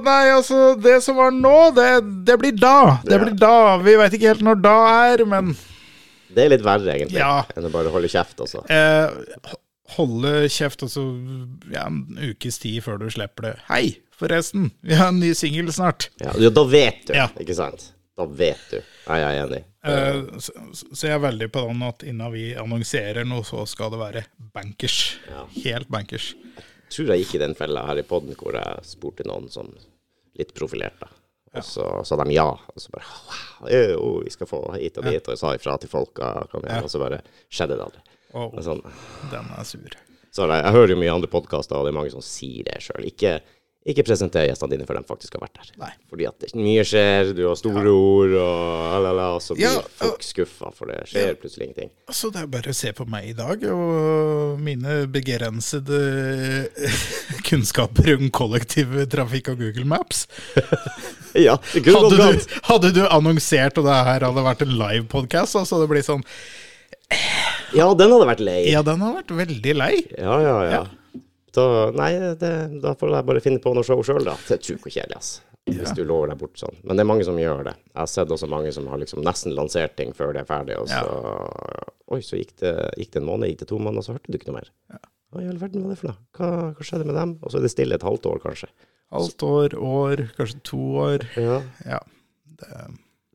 [0.05, 2.99] Nei, altså, det som var nå, det, det blir da.
[3.03, 3.23] Det Ja.
[3.23, 3.77] blir da.
[3.81, 4.75] Vi veit ikke helt når da
[5.15, 5.55] er, men
[6.31, 7.43] Det er litt verre, egentlig, Ja.
[7.57, 8.61] enn å bare holde kjeft, altså.
[8.69, 9.09] eh,
[9.97, 11.01] holde kjeft, altså,
[11.73, 13.55] ja, en ukes tid før du slipper det.
[13.67, 16.09] Hei, forresten, vi har en ny singel snart.
[16.21, 17.93] Ja, ja, da vet du, ikke sant?
[18.17, 18.81] Da vet du.
[19.07, 19.61] Nei, jeg er enig.
[19.81, 20.53] Uh, så,
[20.91, 24.25] så jeg er veldig på den at innen vi annonserer noe, så skal det være
[24.53, 24.99] bankers.
[25.29, 25.45] Ja.
[25.63, 26.33] Helt bankers.
[26.35, 29.71] Jeg tror jeg gikk i den fella her i poden hvor jeg spurte noen som
[30.37, 31.07] litt profilerte.
[31.51, 32.47] Og så sa de ja.
[32.47, 35.23] Og så bare wow, jo, vi skal få hit og dit.
[35.25, 36.67] Og jeg sa ifra til folka, igjen.
[36.69, 36.83] Ja.
[36.83, 38.03] Og så bare skjedde det aldri.
[38.31, 38.79] Oh, Sånn.
[39.31, 39.97] den er sur.
[40.31, 42.77] Så jeg, jeg hører jo mye andre podkaster, og det er mange som sier det
[42.85, 43.03] sjøl.
[43.09, 43.39] Ikke,
[43.81, 45.69] ikke presentere gjestene dine før de faktisk har vært der.
[45.81, 45.89] Nei.
[46.11, 50.21] Fordi at mye skjer, du har store ord, og alala, og så blir Ja, folk
[50.25, 51.89] skuffa, for det skjer plutselig ingenting.
[52.13, 55.97] Så det er bare å se på meg i dag, og mine begrensede
[57.49, 60.27] kunnskaper om kollektivtrafikk og Google Maps.
[61.31, 64.73] Ja, det kunne Hadde gått du, hadde du annonsert, og det her hadde vært en
[64.75, 66.25] live podcast, så hadde det blitt sånn
[67.71, 68.57] Ja, den hadde vært lei.
[68.67, 69.93] Ja, den hadde vært veldig lei.
[70.19, 70.81] Ja, ja, ja.
[71.55, 71.63] Da,
[71.95, 72.51] nei, det,
[72.83, 74.37] da får jeg bare finne på noe show sjøl, da.
[74.47, 75.31] Det er kjedelig, ass.
[75.69, 76.77] Hvis du lover deg bort sånn.
[76.81, 77.75] Men det er mange som gjør det.
[77.91, 80.77] Jeg har sett også mange som har liksom nesten lansert ting før det er ferdig,
[80.81, 81.03] og så
[82.11, 84.35] Oi, så gikk det, gikk det en måned, gikk det to måneder, så hørte du
[84.35, 84.71] ikke noe mer.
[85.31, 86.17] Hva i all verden var det for noe?
[86.35, 87.35] Hva, hva skjedde med dem?
[87.39, 88.67] Og så er det stille et halvt år, kanskje.
[89.15, 91.23] Halvt år, år, kanskje to år.
[91.39, 91.61] Ja.
[91.87, 92.01] Ja.
[92.59, 92.81] Det,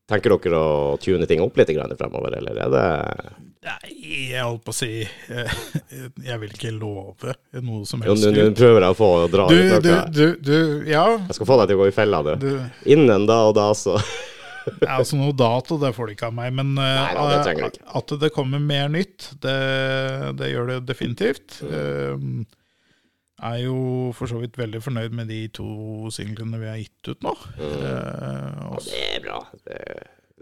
[0.06, 2.84] Tenker dere å tune ting opp litt fremover, eller er det
[3.66, 3.94] nei,
[4.30, 5.56] jeg holdt på å si eh,
[6.26, 7.34] Jeg vil ikke love
[7.66, 8.26] noe som helst.
[8.30, 10.06] Nå prøver jeg å få dra Du, ut du, noe.
[10.14, 11.04] du, du Ja.
[11.26, 12.32] Jeg skal få deg til å gå i fella, du.
[12.42, 12.50] Du,
[12.96, 13.96] Innen da og da, så
[14.82, 17.56] Ja, altså Noe dato det får du ikke av meg, men eh, Nei, da, det
[17.70, 17.84] ikke.
[18.00, 19.58] at det kommer mer nytt, det,
[20.40, 21.60] det gjør det definitivt.
[23.36, 23.76] Jeg er jo
[24.16, 27.34] for så vidt veldig fornøyd med de to singlene vi har gitt ut nå.
[27.60, 29.38] Eh, og, ja, Det er bra.
[29.68, 29.80] Det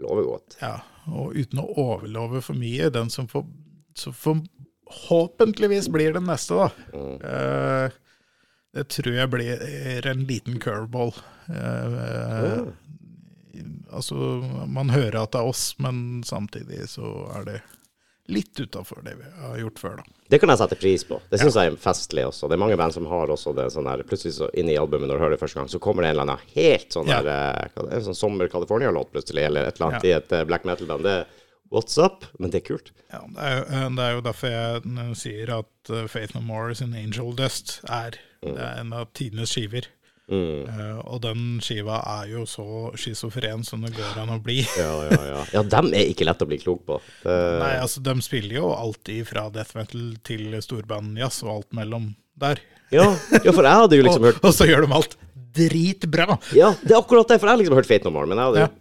[0.01, 0.57] lover godt.
[0.61, 3.45] ja, og uten å overlove for mye, den som får
[3.95, 6.69] så forhåpentligvis blir den neste, da.
[6.91, 7.21] Mm.
[7.23, 7.99] Eh,
[8.75, 9.61] det tror jeg blir
[10.11, 11.13] en liten curveball.
[11.47, 12.65] Eh,
[13.95, 14.15] Altså,
[14.67, 17.59] man hører at det er oss, men samtidig så er det
[18.27, 20.03] litt utafor det vi har gjort før, da.
[20.33, 21.19] Det kan jeg sette pris på.
[21.29, 22.47] Det syns jeg er festlig også.
[22.49, 25.05] Det er mange band som har også det sånn der Plutselig så inn i albumet
[25.11, 27.19] når du hører det første gang, så kommer det en eller annen helt sånn Ja.
[27.21, 30.09] der eh, En sånn Sommer California-låt plutselig, eller et eller annet Ja.
[30.09, 31.03] i et eh, black metal-band.
[31.05, 31.25] Det er
[31.71, 32.25] what's up?
[32.39, 32.89] Men det er kult.
[33.13, 36.73] Ja, det, er, jo- eh, det er jo derfor jeg sier at Faith No More
[36.75, 39.85] sin Angel Dust er, det er en av tidenes skiver.
[40.31, 40.63] Mm.
[40.65, 42.65] Eh, og den skiva er jo så
[42.97, 44.61] schizofren som det går an å bli.
[44.79, 45.41] Ja, ja, ja.
[45.53, 46.97] Ja, dem er ikke lett å bli klok på.
[47.23, 52.09] Det, Nei, altså, de spiller jo alltid fra death metal til storbandjazz og alt mellom
[52.35, 52.59] der.
[52.91, 53.05] ja,
[53.37, 55.13] ja, for jeg hadde jo liksom og, hørt og så gjør de alt
[55.55, 56.35] dritbra!
[56.57, 58.49] Ja, det er akkurat det, for jeg har liksom hørt Fate No More, men jeg
[58.49, 58.71] hadde Ja.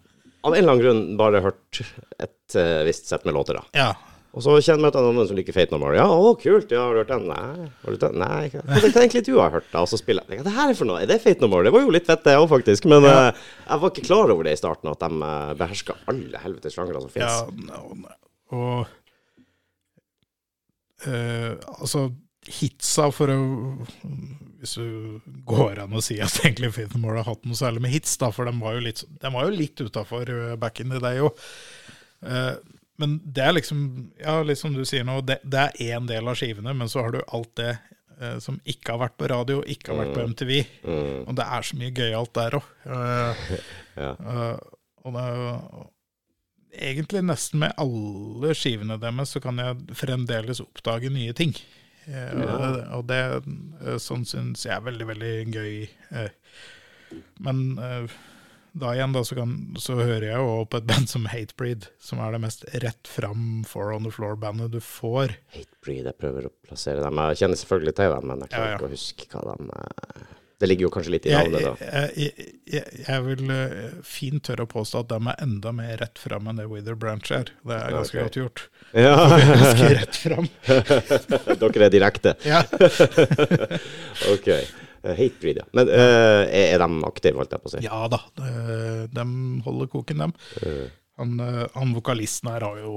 [0.44, 1.80] av en eller annen grunn bare hørt
[2.18, 3.64] et uh, visst sett med låter, da.
[3.78, 3.92] Ja.
[4.34, 5.94] Og så kjenner jeg noen som liker Fate No More.
[5.94, 7.28] Ja, å, kult, ja, har du hørt den?
[7.30, 8.16] Nei, har du hørt den?
[8.18, 9.84] Nei, hva Det er det egentlig du har hørt, da?
[9.84, 10.40] Og så spiller jeg.
[10.42, 10.98] Er det her er for noe?
[11.04, 11.62] Er det Fate No More?
[11.68, 12.88] Det var jo litt fett, det òg, faktisk.
[12.90, 13.14] Men Ja.
[13.30, 16.74] uh, jeg var ikke klar over det i starten, at de uh, beherska alle helvetes
[16.74, 17.30] sjangre som fins.
[17.30, 18.10] Ja, og,
[18.58, 18.90] og
[21.06, 22.08] uh, altså
[22.58, 23.38] hitsa for å
[24.60, 27.86] Hvis du går an å si at egentlig Fate No More har hatt noe særlig
[27.86, 30.90] med hits, da, for de var jo litt, de var jo litt utafor back in
[30.90, 31.38] the day òg.
[33.00, 33.80] Men det er liksom,
[34.20, 37.02] ja, litt som du sier nå, det, det er én del av skivene, men så
[37.02, 37.72] har du alt det
[38.20, 40.52] eh, som ikke har vært på radio, ikke har vært på MTV.
[40.84, 42.68] Mm, Og det er så mye gøyalt der òg.
[44.04, 44.12] ja.
[44.20, 44.58] Uh,
[45.04, 45.84] og det er jo
[46.90, 51.52] egentlig nesten med alle skivene deres så kan jeg fremdeles oppdage nye ting.
[52.06, 55.74] Uh, og, og det uh, sånn syns jeg er veldig, veldig gøy.
[56.20, 56.30] eh.
[57.44, 58.14] men eh,
[58.74, 62.18] da igjen da så, kan, så hører jeg jo på et band som Hatebreed, som
[62.18, 65.36] er det mest rett fram for on the Floor-bandet du får.
[65.54, 67.20] Hatebreed, jeg prøver å plassere dem.
[67.30, 68.80] Jeg kjenner selvfølgelig til dem, men jeg klarer Ja, ja.
[68.80, 70.26] ikke å huske hva de
[70.58, 71.74] Det ligger jo kanskje litt i navnet, da.
[71.86, 75.94] jeg, jeg, jeg, jeg vil eh, fint tørre å påstå at de er enda mer
[76.02, 77.54] rett fram enn det Wither Branch er.
[77.62, 78.26] Det er ganske okay.
[78.26, 78.66] godt gjort.
[78.94, 79.14] Ja.
[79.50, 80.46] Ganske rett fram.
[81.62, 82.36] Dere er direkte.
[82.46, 82.60] Ja.
[84.30, 84.50] Ok.
[85.04, 85.64] Eh, Hatebreed, ja.
[85.76, 87.82] Men uh, er, de aktive, holdt jeg på å si?
[87.84, 89.24] Ja da, de, de
[89.66, 90.32] holder koken, dem.
[90.62, 90.84] Eh,
[91.20, 92.92] Han, eh, han vokalisten her har jo,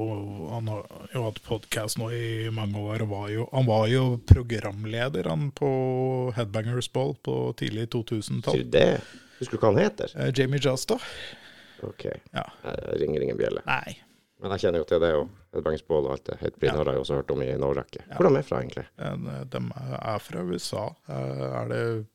[0.49, 3.03] han har jo hatt podkast nå i mange år.
[3.05, 5.69] var jo, Han var jo programleder han på
[6.33, 8.63] Headbangers Ball på tidlig 2000-tall.
[8.73, 8.87] det?
[9.37, 10.15] Husker du hva han heter?
[10.17, 10.97] Eh, Jamie Jasta.
[11.85, 12.47] Ok, Ja.
[12.97, 13.61] ringer ingen bjelle.
[13.67, 13.99] Nei,
[14.39, 16.35] Men jeg kjenner jo til det, og Headbangersball og alt det.
[16.41, 16.77] Hatebreed Ja.
[16.77, 18.03] har jeg også hørt om i en årrekke.
[18.15, 18.85] Hvor er de fra, egentlig?
[18.99, 19.61] eh, de
[20.13, 20.83] er fra USA.
[21.09, 22.05] Eh, Er det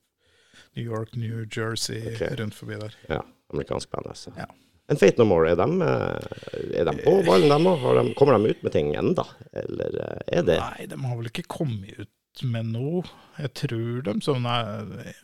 [0.76, 2.36] New York, New Jersey, okay.
[2.38, 2.94] rundt forbi der.
[3.10, 3.20] Ja,
[3.52, 4.30] amerikansk band, altså.
[4.36, 4.46] Ja.
[4.90, 8.14] En Fate No More, er de, eh, er de på ballen, dem òg?
[8.16, 9.24] Kommer de ut med ting enda?
[9.52, 13.02] Eller er det Nei, de har vel ikke kommet ut med noe.
[13.38, 15.14] Jeg tror de sånn er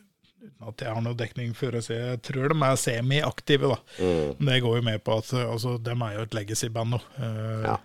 [0.67, 3.77] at jeg har noe dekning for å si Jeg tror de er semi-aktive, da.
[3.99, 7.05] mm, det går jo med på at altså, de er jo et legacy-band nå.
[7.19, 7.77] Uh, Ja.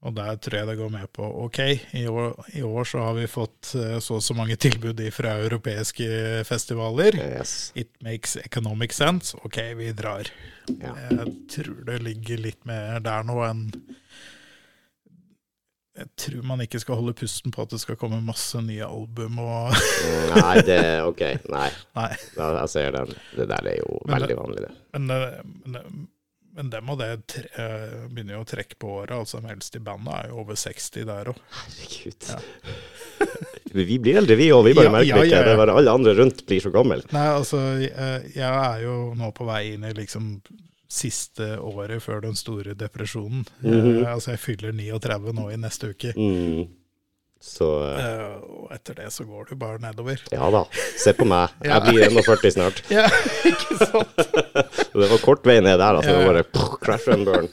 [0.00, 1.58] Og der tror jeg det går med på OK,
[1.92, 5.34] i år, i år så har vi fått uh, så og så mange tilbud fra
[5.44, 6.06] europeiske
[6.48, 7.18] festivaler.
[7.20, 7.72] Yes.
[7.76, 9.36] It makes economic sense.
[9.44, 10.30] OK, vi drar.
[10.70, 10.94] Ja.
[11.10, 13.66] Jeg tror det ligger litt mer der nå enn
[16.00, 19.38] Jeg tror man ikke skal holde pusten på at det skal komme masse nye album
[19.42, 21.20] og Mm, Nei, det OK.
[21.52, 21.66] Nei,
[21.98, 22.12] Nei.
[22.36, 23.12] da, jeg ser den.
[23.36, 24.72] Det der er jo Men det- veldig vanlig, det.
[24.94, 25.06] Men,
[25.66, 26.08] men,
[26.56, 29.12] men dem og det tre, eh, begynner jo å trekke på året.
[29.18, 31.38] Altså, de eldste i bandet er jo over 60 der òg.
[31.60, 32.30] Herregud.
[33.90, 34.64] vi blir eldre, vi òg.
[34.66, 35.30] Vi bare Ja, merker ja, ikke.
[35.30, 35.44] ja, ja.
[35.46, 36.98] Det er bare alle andre rundt blir så gamle.
[37.14, 40.32] Nei, altså, jeg, jeg er jo nå på vei inn i liksom
[40.90, 43.44] siste året før den store depresjonen.
[43.62, 44.00] Mhm.
[44.02, 46.12] Eh, altså, jeg fyller 39 nå i neste uke.
[46.16, 46.68] Mm.
[47.40, 50.20] Så eh, Eh, og etter det så går du bare nedover.
[50.34, 50.64] ja da.
[51.00, 51.54] Se på meg.
[51.64, 51.78] Ja.
[51.78, 52.82] Jeg blir 41 snart.
[52.92, 53.06] Ja,
[53.48, 54.18] ikke sant?
[55.00, 56.10] Det var kort vei ned der, altså.
[56.10, 57.48] Det var bare pff, crash and burn.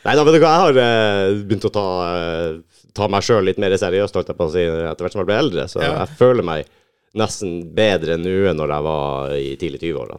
[0.00, 1.86] Nei da, vet du hva, jeg har eh, begynt å ta,
[2.16, 5.20] eh, ta meg sjøl litt mer seriøst, holdt jeg på å si, etter hvert som
[5.22, 5.66] jeg ble eldre.
[5.70, 5.92] Så Ja.
[6.00, 6.66] jeg føler meg
[7.20, 10.16] nesten bedre nå enn når jeg var i tidlig 20-åra.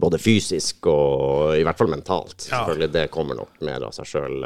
[0.00, 2.46] Både fysisk og i hvert fall mentalt.
[2.46, 2.62] Ja.
[2.62, 4.38] Selvfølgelig, det kommer nok mer av seg sjøl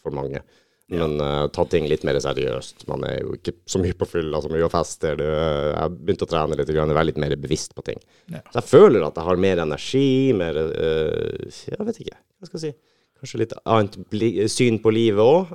[0.00, 0.42] for mange.
[0.90, 2.84] Men uh, ta ting litt mer seriøst.
[2.90, 5.14] Man er jo ikke så mye på fylla, så mye og fester.
[5.20, 8.00] Det, jeg begynte å trene litt, være litt mer bevisst på ting.
[8.26, 8.42] Ja.
[8.48, 12.58] Så jeg føler at jeg har mer energi, mer eh, Jeg vet ikke, hva skal
[12.58, 12.96] jeg si.
[13.20, 15.50] Kanskje litt annet syn på livet òg.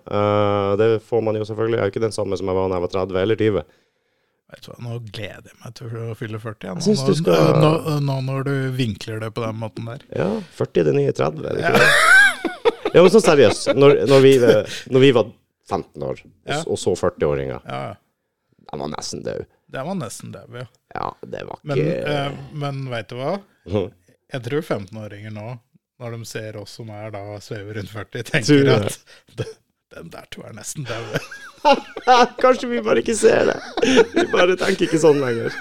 [0.78, 1.80] det får man jo selvfølgelig.
[1.80, 3.64] Jeg er jo ikke den samme som jeg var da jeg var 30 eller 20.
[4.52, 6.68] Vet du hva, Nå gleder jeg meg til å fylle 40.
[6.68, 6.82] igjen.
[6.86, 10.04] Nå, skal- nå, nå, nå når du vinkler det på den måten der.
[10.16, 10.28] Ja,
[10.60, 12.94] 40 er det nye 30, er det ikke det?
[12.96, 13.72] Ja, men så seriøst.
[13.76, 14.34] Når, når, vi,
[14.94, 15.32] når vi var
[15.68, 16.60] 15 år, og, Ja.
[16.68, 17.96] og så 40-åringer, Ja,
[18.72, 19.48] de var nesten døde.
[19.68, 20.68] det var nesten døde, ja.
[20.96, 23.34] Ja, det var Men, ikke eh, men veit du hva?
[23.68, 23.92] Mhm.
[24.32, 25.60] Jeg tror 15-åringer nå,
[26.00, 28.98] når de ser oss som er da svever rundt 40, tenker at
[29.36, 29.46] "De-
[29.96, 31.20] den der to er nesten daue.
[32.44, 33.58] Kanskje vi bare ikke ser det.
[34.14, 35.56] Vi bare tenker ikke sånn lenger.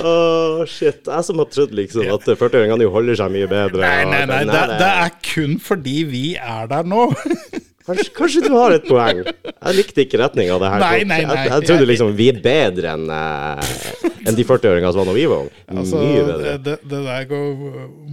[0.00, 1.02] Åh, shit.
[1.08, 3.82] Jeg som har trodd liksom at 40-åringene holder seg mye bedre.
[3.82, 7.08] Nei, nei, nei, nei, nei, det, det er kun fordi vi er der nå.
[7.90, 9.20] Kanskje, kanskje du har et poeng.
[9.26, 10.84] Jeg likte ikke retninga av det her.
[10.84, 11.38] Nei, nei, nei.
[11.42, 15.14] Jeg, jeg trodde liksom vi er bedre enn uh, en de 40-åringene som var da
[15.16, 15.62] vi var unge.
[15.74, 16.52] Altså, Mye det, bedre.
[16.66, 17.64] det, det der går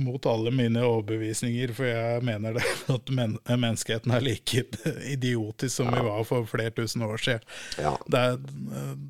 [0.08, 2.66] mot alle mine overbevisninger, for jeg mener det
[2.96, 4.64] at men, menneskeheten er like
[5.12, 7.46] idiotisk som vi var for flere tusen år siden.
[7.82, 7.94] Ja.
[8.08, 8.40] Det er,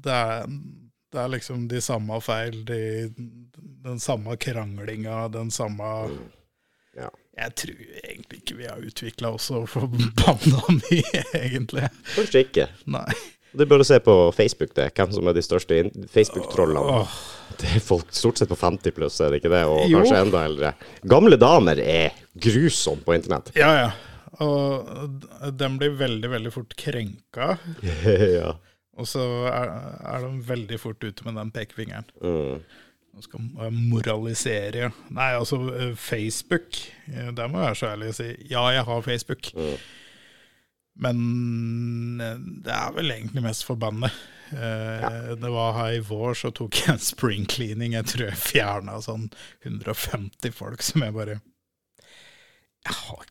[0.06, 0.58] det er,
[1.14, 2.82] det er liksom de samme feil, de,
[3.88, 5.94] den samme kranglinga, den samme
[6.98, 7.12] Ja.
[7.38, 11.90] Jeg tror egentlig ikke vi har utvikla oss så forbanna mye, egentlig.
[12.16, 12.68] Kanskje ikke.
[12.90, 13.08] Nei.
[13.58, 14.90] Du bare se på Facebook, det.
[14.98, 15.78] Hvem som er de største
[16.14, 17.04] Facebook-trollene.
[17.58, 19.64] Det er folk stort sett på 50 pluss, er det ikke det?
[19.70, 20.02] Og Jo.
[20.02, 20.74] kanskje enda eldre.
[21.10, 23.54] Gamle damer er grusomme på internett.
[23.58, 23.88] ja, ja.
[24.44, 25.16] Og
[25.58, 27.56] de blir veldig, veldig fort krenka.
[28.38, 28.52] ja.
[28.98, 29.72] Og så er,
[30.12, 32.06] er de veldig fort ute med den pekefingeren.
[32.22, 32.60] Mm.
[33.18, 34.92] Nå skal jeg moralisere.
[35.10, 36.78] Nei, altså, eh, Facebook
[37.10, 39.50] eh, Der må jeg være så ærlig å si ja, jeg har Facebook.
[39.58, 39.78] Mm.
[41.08, 41.24] Men
[42.22, 42.36] eh,
[42.68, 44.14] det er vel egentlig mest forbannet.
[44.54, 47.98] Eh, Det var her i vår, så tok jeg en spring cleaning.
[47.98, 49.26] Jeg tror jeg fjerna sånn
[49.66, 51.40] 150 folk som jeg bare
[52.86, 53.26] Jeg har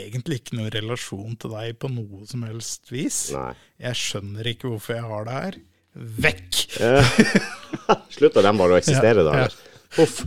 [0.00, 3.26] egentlig ikke noen relasjon til deg på noe som helst vis.
[3.36, 3.52] Nei.
[3.84, 5.60] Jeg skjønner ikke hvorfor jeg har det her.
[5.94, 6.60] Vekk!
[8.14, 9.34] Slutta de bare å eksistere, da?
[9.34, 9.50] Ja, ja.
[9.50, 9.66] eller?
[9.98, 10.22] Uff.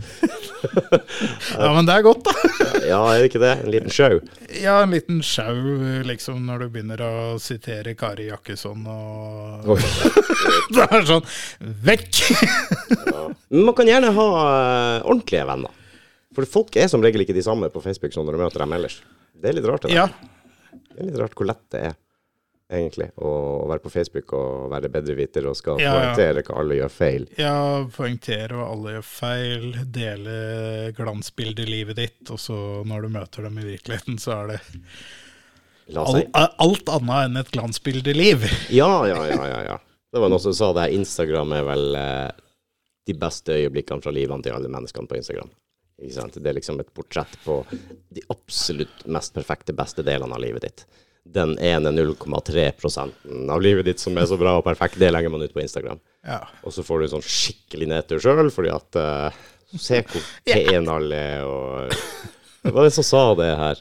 [1.58, 2.32] Ja, men det er godt, da.
[2.88, 3.50] Ja, er det ikke det?
[3.62, 4.18] En liten sjau?
[4.60, 5.56] Ja, en liten sjau,
[6.08, 7.12] liksom, når du begynner å
[7.42, 9.82] sitere Kari Jakkesson og.
[10.72, 11.24] Det er sånn
[11.84, 12.20] Vekk!
[13.52, 15.82] Men man kan gjerne ha eh, ordentlige venner.
[16.34, 18.74] For folk er som regel ikke de samme på Facebook som når du møter dem
[18.76, 18.98] ellers.
[19.36, 19.84] Det er litt rart.
[19.84, 20.00] Det, der.
[20.00, 22.00] Ja, det er litt rart hvor lett det er.
[22.72, 23.10] Egentlig.
[23.16, 23.30] Å
[23.68, 27.26] være på Facebook og være bedreviter og skal Ja, poengtere hva alle gjør feil.
[27.40, 27.56] Ja,
[27.94, 30.36] poengtere hva alle gjør feil, dele
[30.96, 32.56] glansbildet i livet ditt, og så
[32.88, 34.60] når du møter dem i virkeligheten, så er det
[36.00, 38.48] all, alt annet enn et glansbildeliv.
[38.80, 39.80] Ja, ja, ja, ja, ja.
[40.14, 42.30] Det var noen som sa det Instagram er vel eh,
[43.04, 45.50] de beste øyeblikkene fra livene til alle menneskene på Instagram.
[45.98, 47.60] Det er liksom et portrett på
[48.14, 50.84] de absolutt mest perfekte, beste delene av livet ditt.
[51.24, 55.30] Den ene 0,3 prosenten av livet ditt som er så bra og perfekt, det legger
[55.32, 55.96] man ut på Instagram.
[56.28, 56.42] Ja.
[56.62, 59.30] Og så får du sånn skikkelig nedtur sjøl, fordi at uh,
[59.74, 61.90] Se hvor pen alle er, og
[62.62, 63.76] Hva var det som sa det her.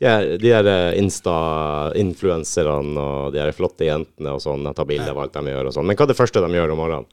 [0.00, 4.88] De her, de her eh, Insta-influenserne og de her flotte jentene og sånn, jeg tar
[4.88, 5.88] bilder av alt de gjør og sånn.
[5.90, 7.08] Men hva er det første de gjør om morgenen?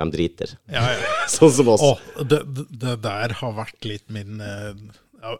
[0.00, 0.54] De driter.
[0.72, 1.10] Ja, ja.
[1.28, 1.82] Sånn som oss.
[1.84, 2.38] Å, det,
[2.80, 4.70] det- der har vært litt min eh,
[5.22, 5.34] ja,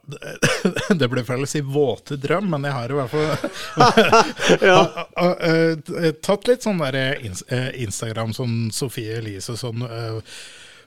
[1.00, 4.78] det, ble feil å si våte drøm, men jeg har i hvert fall Ja.
[4.96, 9.84] ha- ha- eh, tatt litt sånn der eh, eh, Instagram, som Sofie Elise, sånn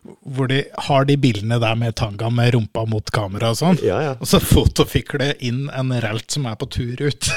[0.04, 3.78] hvor de har de bildene der med tanga med rumpa mot kamera og sånn.
[3.86, 4.14] Ja, ja.
[4.20, 7.30] Og så fotofikle inn en relt som er på tur ut.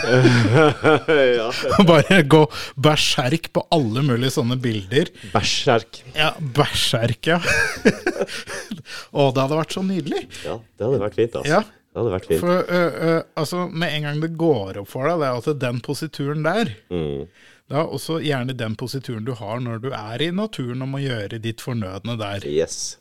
[1.38, 1.48] ja.
[1.86, 2.42] Bare gå
[2.74, 5.10] berserk på alle mulige sånne bilder.
[5.34, 6.02] Bæsjerk.
[6.16, 7.38] Ja, berserk, ja.
[9.16, 10.22] og det hadde vært så nydelig.
[10.46, 11.50] Ja, det hadde vært fint, altså.
[11.58, 11.62] Ja,
[11.96, 12.40] Det hadde vært fint.
[12.42, 15.60] for ø, ø, altså, med en gang det går opp for deg, det er at
[15.62, 17.28] den posituren der, Mm.
[17.74, 21.40] Er også gjerne den posituren du har når du er i naturen og må gjøre
[21.42, 22.46] ditt fornødne der.
[22.46, 22.98] Yes.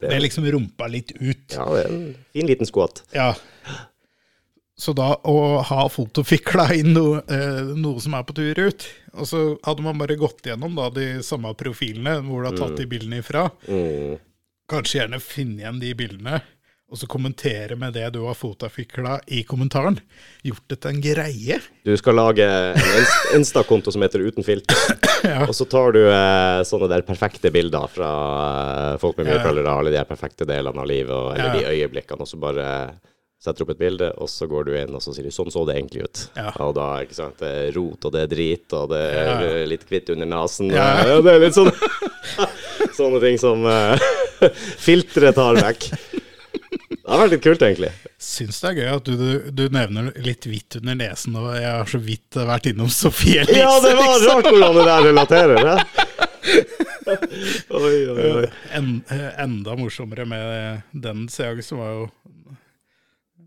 [0.00, 1.54] Det Det er, liksom rumpa litt ut.
[1.54, 3.02] ja, det er en fin liten squat.
[3.14, 3.34] Ja.
[4.76, 9.26] Så da å ha fotofikla inn noe, eh, noe som er på tur ut, og
[9.28, 12.86] så hadde man bare gått gjennom da de samme profilene hvor du har tatt de
[12.90, 14.18] bildene ifra, Mm.
[14.68, 16.42] kanskje gjerne finne igjen de bildene,
[16.92, 19.96] og så kommentere med det du har fotafikla i kommentaren.
[20.44, 21.56] Gjort det til en greie.
[21.88, 24.76] Du skal lage en Insta-konto som heter Uten filter.
[25.22, 25.44] Ja.
[25.46, 28.08] Og så tar du eh, sånne der perfekte bilder fra
[28.90, 29.44] eh, folk med mye Ja.
[29.44, 31.60] følgere, alle de her perfekte delene av livet, og, eller Ja.
[31.70, 32.64] de øyeblikkene, og så bare
[33.38, 35.62] setter opp et bilde, og så går du inn og så sier du, sånn så
[35.68, 36.24] det egentlig ut.
[36.34, 36.50] Ja.
[36.66, 39.54] Og da ikke sant, det er rot, og det er drit, og det er Ja.
[39.70, 40.74] litt kvitt under nesen.
[40.74, 40.88] Ja.
[40.90, 41.70] og- ja, det er litt sånn
[42.98, 43.94] Sånne ting som uh,
[44.82, 45.86] filteret tar vekk.
[46.72, 47.90] Det har vært litt kult, egentlig.
[48.22, 51.68] Syns det er gøy at du, du, du nevner litt hvitt under nesen, og jeg
[51.68, 53.58] har så vidt vært innom Sofie Elise.
[53.60, 54.30] Ja, det var liksom.
[54.30, 55.66] rart hvordan det der relaterer.
[55.66, 55.76] Ja.
[57.72, 58.46] Oi, oi, oi.
[58.74, 62.04] En, eh, enda morsommere med den seansen var jo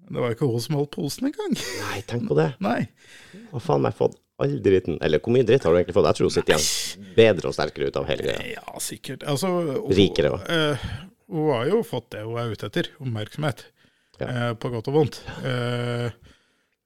[0.06, 1.56] Det var jo ikke hun som holdt posen engang.
[1.56, 2.50] Nei, tenk på det.
[2.64, 2.86] Nei.
[3.52, 6.08] Hva faen har jeg fått all dritten Eller hvor mye dritt har du egentlig fått?
[6.12, 8.48] Jeg tror hun sitter igjen bedre og sterkere ut av hele greia.
[8.58, 9.24] Ja, sikkert.
[9.32, 10.60] Altså, hun, Rikere også.
[10.60, 10.90] eh,
[11.32, 13.66] hun har jo fått det hun er ute etter, oppmerksomhet.
[14.20, 14.28] Ja.
[14.30, 15.18] eh, på godt og vondt.
[15.44, 16.12] Eh,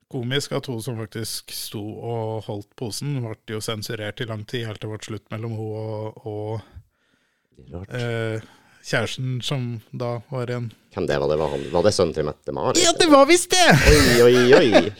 [0.09, 4.65] komisk at hun som faktisk sto og holdt posen, ble jo sensurert i lang tid,
[4.65, 8.41] helt til det ble slutt mellom hun og, og eh,
[8.89, 11.29] kjæresten, som da var en Hvem det var?
[11.29, 11.65] Det var, han.
[11.75, 12.79] var det sønnen til Mette-Marit?
[12.81, 13.67] Ja, det var visst det!
[13.93, 14.93] Oi, oi, oi.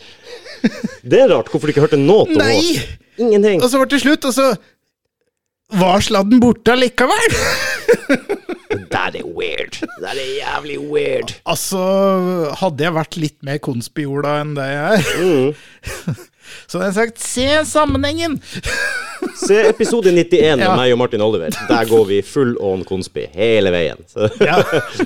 [1.02, 1.50] Det er rart.
[1.50, 2.60] Hvorfor du ikke hørte noe om Nei!
[2.76, 3.00] henne?
[3.20, 3.64] Ingenting.
[3.64, 4.52] Og så ble det slutt, og så
[5.82, 7.34] var sladden borte allikevel!
[8.90, 9.76] Det der er weird.
[10.02, 11.34] Det er jævlig weird.
[11.46, 11.80] Altså,
[12.58, 16.16] hadde jeg vært litt mer konspiola enn det jeg er, Mm.
[16.70, 18.40] så hadde jeg sagt se sammenhengen!
[19.40, 20.56] Se episode 91 Ja.
[20.58, 21.52] med meg og Martin Oliver.
[21.70, 24.00] Der går vi full on konspi hele veien.
[24.12, 24.58] Så, Ja.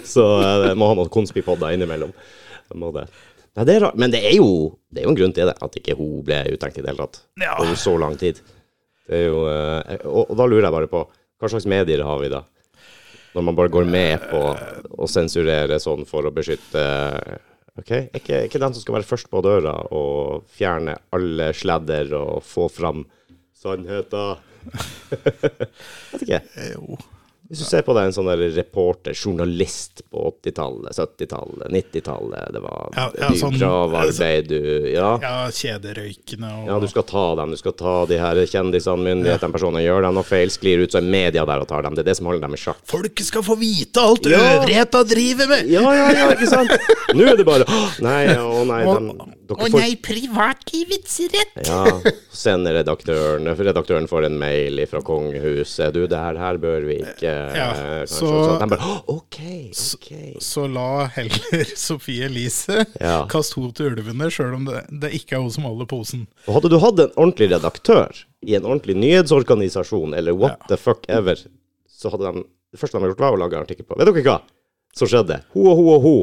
[0.05, 0.25] så
[0.69, 2.13] eh, må ha noen konspipodder innimellom.
[2.77, 3.07] Må det.
[3.57, 3.97] Nei, det er rart.
[3.99, 4.47] Men det er, jo,
[4.93, 7.03] det er jo en grunn til det, at ikke hun ble uttenkt i det hele
[7.03, 7.19] tatt.
[7.41, 7.55] Ja.
[7.61, 8.39] Over så lang tid.
[9.09, 11.03] Det jo, eh, og, og da lurer jeg bare på,
[11.41, 12.43] hva slags medier har vi da?
[13.33, 14.41] Når man bare går med på
[14.93, 16.83] å sensurere sånn for å beskytte
[17.73, 22.11] Ok, er ikke, ikke den som skal være først på døra og fjerne alle sladder
[22.19, 23.01] og få fram
[23.57, 24.37] sannheten?
[26.11, 26.39] Vet ikke.
[26.69, 26.99] Jo.
[27.53, 32.89] Hvis du ser på deg en sånn reporter, journalist på 80-tallet, 70-tallet, 90-tallet Det var
[32.97, 35.11] Ja, ja, sånn- gravarbeid, du Ja.
[35.21, 37.51] Ja, kjederøykende og Ja, du skal ta dem.
[37.53, 39.83] Du skal ta de her kjendisene, myndighetene, personene.
[39.85, 41.93] Gjør dem noe feil, sklir ut, så er media der og tar dem.
[41.95, 42.81] Det er det som holder dem i sjakk.
[42.89, 44.39] Folket skal få vite alt Ja.
[44.57, 45.69] øvrigheta driver med!
[45.69, 46.71] Ja, ja, ja, ikke sant?
[47.13, 47.65] Nå er det bare
[48.01, 48.97] nei, å nei, Å
[49.55, 51.67] dem, å får nei, privatlivets rett!
[51.67, 51.83] Ja,
[52.33, 55.93] sender redaktøren Redaktøren får en mail fra kongehuset.
[55.95, 58.07] Du, det her, her bør vi ikke Ja, eh, kanskje.
[58.07, 59.39] så- Så bare «Å, OK,
[59.95, 60.09] OK.
[60.43, 63.25] Så la heller Sofie Elise Ja.
[63.31, 66.27] kaste henne til ulvene, sjøl om det, det ikke er hun som holder posen.
[66.47, 70.67] Og hadde du hatt en ordentlig redaktør i en ordentlig nyhetsorganisasjon, eller what Ja.
[70.67, 71.35] the fuck ever,
[71.89, 72.43] så hadde de
[72.73, 73.95] Det første de har gjort, var å lage en artikkel på.
[73.99, 74.39] Vet dere hva?
[74.93, 75.39] Så skjedde.
[75.55, 76.15] Ho og ho og ho.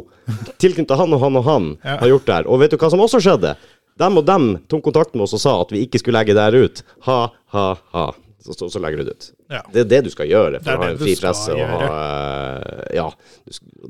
[0.63, 1.97] Tilknyttet han og han og han Ja.
[2.05, 2.47] har gjort det her.
[2.49, 3.57] Og vet du hva som også skjedde?
[4.01, 6.41] dem og dem tok kontakt med oss og sa at vi ikke skulle legge det
[6.47, 6.83] her ut.
[7.05, 7.19] Ha,
[7.53, 8.05] ha, ha.
[8.41, 9.27] Så, så, så legger du det ut.
[9.53, 9.59] Ja.
[9.75, 11.53] Det er det du skal gjøre for å ha en fri presse.
[11.53, 13.09] Og ha, eh, ja.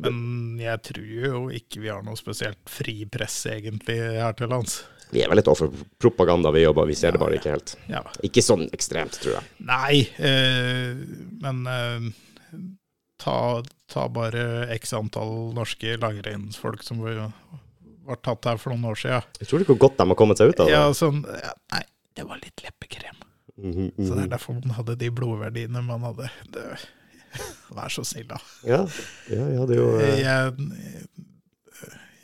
[0.02, 4.80] Men jeg tror jo ikke vi har noe spesielt fri presse egentlig her til lands.
[5.14, 6.86] Vi er vel litt offer for propaganda, vi jobber.
[6.90, 7.76] Vi ser det bare ikke helt.
[7.90, 8.02] Ja.
[8.26, 9.46] Ikke sånn ekstremt, tror jeg.
[9.70, 10.98] Nei, øh,
[11.46, 12.10] men eh,
[13.20, 13.36] ta,
[13.90, 17.30] ta bare x antall norske langrennsfolk som var,
[18.24, 19.26] tatt her for noen år siden.
[19.40, 20.76] Jeg tror ikke hvor godt de har kommet seg ut av det.
[20.76, 21.82] Ja, sånn, ja, nei,
[22.18, 23.18] det var litt leppekrem.
[23.60, 24.24] Mhm, Så det mhm.
[24.24, 26.30] er derfor man hadde de blodverdiene man hadde.
[26.54, 26.64] Det,
[27.76, 28.40] vær så snill, da.
[28.66, 28.80] ja.
[29.30, 30.70] ja, ja, det er jo eh, Jeg,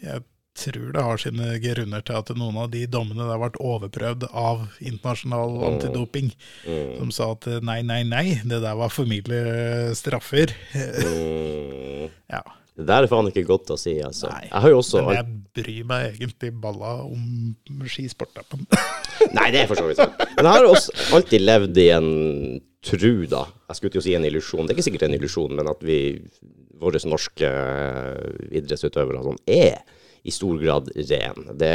[0.02, 0.24] jeg
[0.57, 4.28] tror det har sine grunner til at noen av de dommene der har vært overprøvd
[4.33, 6.31] av internasjonal antidoping,
[6.66, 9.09] mm, som sa at nei, nei, nei, det der var for
[9.97, 10.55] straffer.
[10.74, 12.07] mm.
[12.37, 12.43] Ja,
[12.77, 14.28] Det der er faen ikke godt å si, altså.
[14.28, 14.49] Nei.
[14.51, 15.27] Jeg også jeg
[15.57, 17.55] bryr meg egentlig balla om
[17.89, 18.37] skisport.
[19.37, 20.19] Nei, det er for så vidt sant.
[20.37, 22.11] Men jeg har også alltid levd i en
[22.87, 23.47] tru, da.
[23.70, 24.66] Jeg skulle til å si en illusjon.
[24.66, 25.99] Det er ikke sikkert en illusjon, men at vi,
[26.83, 29.81] våre norske eh, idrettsutøvere sånn, er
[30.27, 31.51] i stor grad ren.
[31.59, 31.73] Det,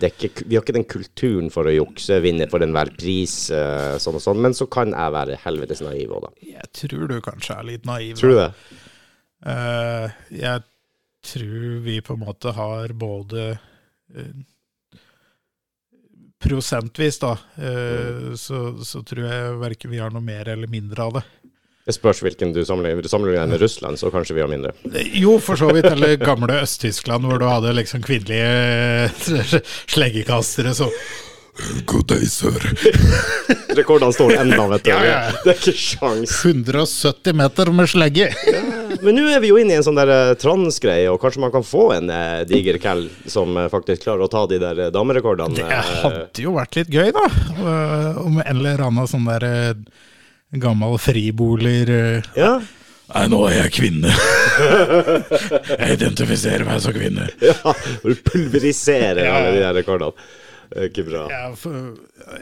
[0.00, 3.96] det ikke, vi har ikke den kulturen for å jukse, vinne for enhver pris, eh,
[4.02, 4.40] sånn og sånn.
[4.44, 6.48] Men så kan jeg være helvetes naiv òg, da.
[6.54, 8.16] Jeg tror du kanskje er litt naiv.
[8.20, 8.48] Tror du det?
[9.42, 10.62] Uh, jeg
[11.26, 14.32] tror vi på en måte har både uh,
[16.42, 21.12] Prosentvis, da, eh, så, så tror jeg verken vi har noe mer eller mindre av
[21.14, 21.22] det.
[21.86, 23.02] Det spørs hvilken du sammenligner.
[23.10, 24.70] Sammenligner med Russland, så kanskje vi har mindre.
[24.94, 25.88] Eh, Jo, for så vidt.
[25.90, 29.10] Eller gamle Øst-Tyskland, hvor du hadde liksom kvinnelige
[29.90, 30.74] sleggekastere.
[30.74, 30.90] som
[31.84, 32.54] God day, sir.
[33.76, 34.90] Rekordene står enda, vet du.
[34.90, 35.16] Ja, ja.
[35.44, 36.36] Det er ikke sjans.
[36.46, 38.30] 170 meter med slegge.
[39.02, 41.52] Men nå er vi jo inne i en sånn der eh, transgreie, og kanskje man
[41.52, 44.90] kan få en eh, diger cal som eh, faktisk klarer å ta de der eh,
[44.94, 45.58] damerekordene.
[45.58, 47.26] Det eh, hadde jo vært litt gøy, da.
[47.58, 49.74] Eh, Om en eller annen sånn der eh,
[50.60, 52.54] gammel friboler eh, ja.
[53.12, 54.12] Nei, nå er jeg kvinne.
[55.82, 57.26] jeg identifiserer meg som kvinne.
[57.50, 57.74] ja.
[58.00, 60.14] Du pulveriserer alle de der rekordene.
[60.72, 61.26] Det er ikke bra.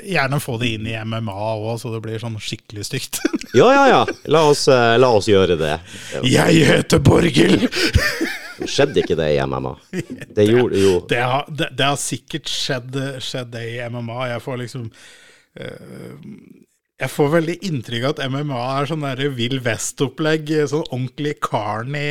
[0.06, 3.22] Gjerne få det inn i MMA òg, så det blir sånn skikkelig stygt.
[3.50, 4.02] Ja, ja, ja.
[4.30, 5.72] La oss, eh, la oss gjøre det.
[6.22, 7.64] jeg heter Borghild!
[8.62, 9.72] Skjedde ikke det i MMA?
[10.36, 14.20] Det gjorde jo Det har, det, det har sikkert skjedd, skjedd det i MMA.
[14.36, 14.84] Jeg får liksom
[15.58, 16.30] eh,
[17.00, 20.50] Jeg får veldig inntrykk av at MMA er sånn der Vill Vest-opplegg.
[20.68, 22.02] Sånn ordentlig carny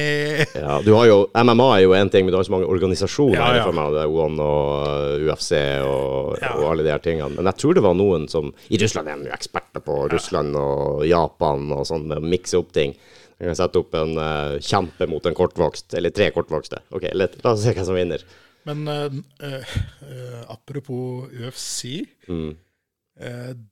[0.55, 3.37] Ja, du har jo, MMA er jo én ting, men du har så mange organisasjoner.
[3.37, 3.67] Ja, ja.
[3.67, 5.51] For meg, det er One og uh, UFC
[5.85, 6.55] og, Ja.
[6.55, 7.29] og alle de her tingene.
[7.35, 10.57] Men jeg tror det var noen som I Russland er de jo eksperter på Russland
[10.57, 12.95] og Japan og sånn, med å mikse opp ting.
[13.37, 16.81] Du kan sette opp en uh, kjempe mot en kortvokst, eller tre kortvokste.
[16.97, 18.25] Ok, la, la oss se hvem som vinner.
[18.65, 19.05] Men uh,
[19.45, 22.01] eh, apropos UFC.
[22.25, 22.57] Mm.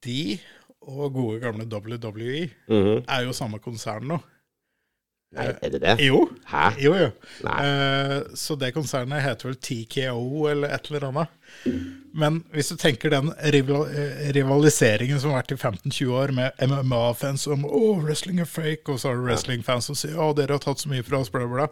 [0.03, 0.22] de
[0.88, 3.03] og gode gamle WWE Mhm.
[3.07, 4.22] er jo samme konsern nå.
[5.35, 5.93] Nei, er det det?
[6.05, 6.22] Jo.
[6.47, 6.69] Hæ?
[6.80, 7.07] Jo, jo.
[7.51, 11.27] Eh, så det konsernet heter vel TKO eller et eller annet.
[12.15, 16.64] Men hvis du tenker den rival eh, rivaliseringen som har vært i 15-20 år med
[16.64, 20.55] MMA-fans som å, wrestling er fake, og så har du wrestling-fans som sier å, dere
[20.55, 21.68] har tatt så mye fra oss, bla, bla.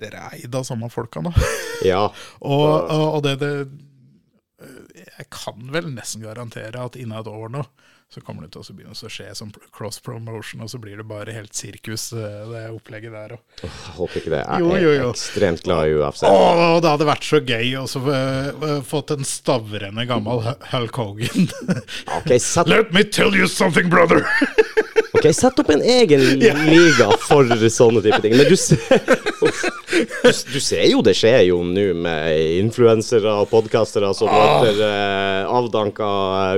[0.00, 1.34] Dere er eid av samme folka nå.
[1.84, 2.06] Ja.
[2.40, 3.52] og, og, og det, det
[5.18, 7.64] Jeg kan vel nesten garantere at innen et år nå
[8.12, 11.32] så kommer det til å begynne å skje som cross-promotion, og så blir det bare
[11.32, 13.42] helt sirkus, eh, det opplegget der òg.
[13.62, 14.42] Jeg håper ikke det.
[14.42, 15.08] Jeg er jo, jo.
[15.14, 16.26] ekstremt glad i UFC.
[16.28, 20.44] Å, det hadde vært så gøy å så, eh, fått en stavrende gammel
[20.74, 21.48] Hulk Hogan.
[22.18, 22.68] Ok, satt.
[22.68, 24.26] Let me tell you something, brother!
[25.22, 26.20] ok, sett opp en egen
[26.72, 28.34] liga for sånne type ting.
[28.36, 28.80] Men du ser,
[29.38, 35.46] du, du ser jo det skjer jo nå med influensere og podkastere som møter eh,
[35.46, 36.08] avdanka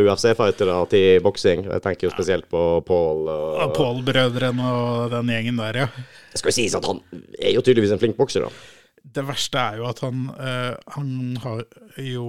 [0.01, 1.67] UFC-fightere til boksing.
[1.69, 3.29] Jeg tenker jo spesielt på Paul.
[3.29, 5.91] Og, Paul-brødrene og den gjengen der, ja.
[6.33, 7.03] det skal jo sies at han
[7.39, 8.73] er jo tydeligvis en flink bokser, da.
[9.15, 11.09] Det verste er jo at han, øh, han
[11.43, 11.67] har
[12.01, 12.29] jo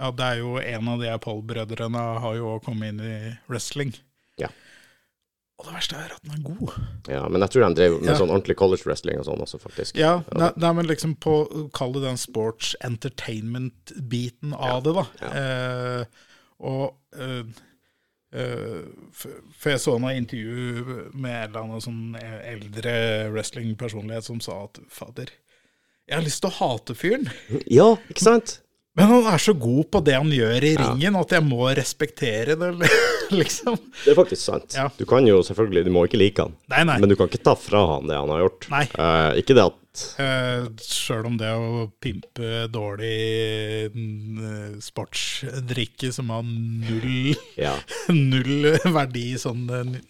[0.00, 3.16] Ja, det er jo en av de Paul-brødrene har jo kommet inn i
[3.50, 3.90] wrestling.
[4.40, 4.48] Ja.
[5.60, 6.70] Og det verste er at den er god.
[7.12, 7.22] ja.
[7.28, 8.14] Men jeg tror han drev med Ja.
[8.16, 9.98] sånn ordentlig college wrestling og sånn også, faktisk.
[10.00, 11.34] Ja, nei, nei, men liksom på
[11.76, 15.04] Kall det den sports entertainment-biten av det, da.
[15.28, 16.04] Eh,
[16.60, 17.44] og eh,
[18.32, 18.80] eh,
[19.12, 22.96] for jeg så noe intervju med en eller annen sånn eldre
[23.34, 25.28] wrestling-personlighet som sa at fader,
[26.08, 27.28] jeg har lyst til å hate fyren,
[27.70, 28.56] Ja, ikke sant?
[29.00, 32.54] Men han er så god på det han gjør i ringen at jeg må respektere
[32.60, 32.70] det,
[33.40, 33.76] liksom.
[34.04, 34.76] Det er faktisk sant.
[34.76, 34.86] Ja.
[35.00, 36.54] Du kan jo selvfølgelig, du må ikke like han.
[36.72, 36.98] Nei, nei.
[37.02, 38.68] Men du kan ikke ta fra han det han har gjort.
[38.72, 38.84] Nei.
[38.94, 40.20] Uh, ikke det at sant.
[40.22, 43.16] Eh, Sjøl om det å pimpe dårlig
[43.90, 47.72] eh, sportsdrikke som har null, Ja.
[48.14, 49.64] null verdi sånn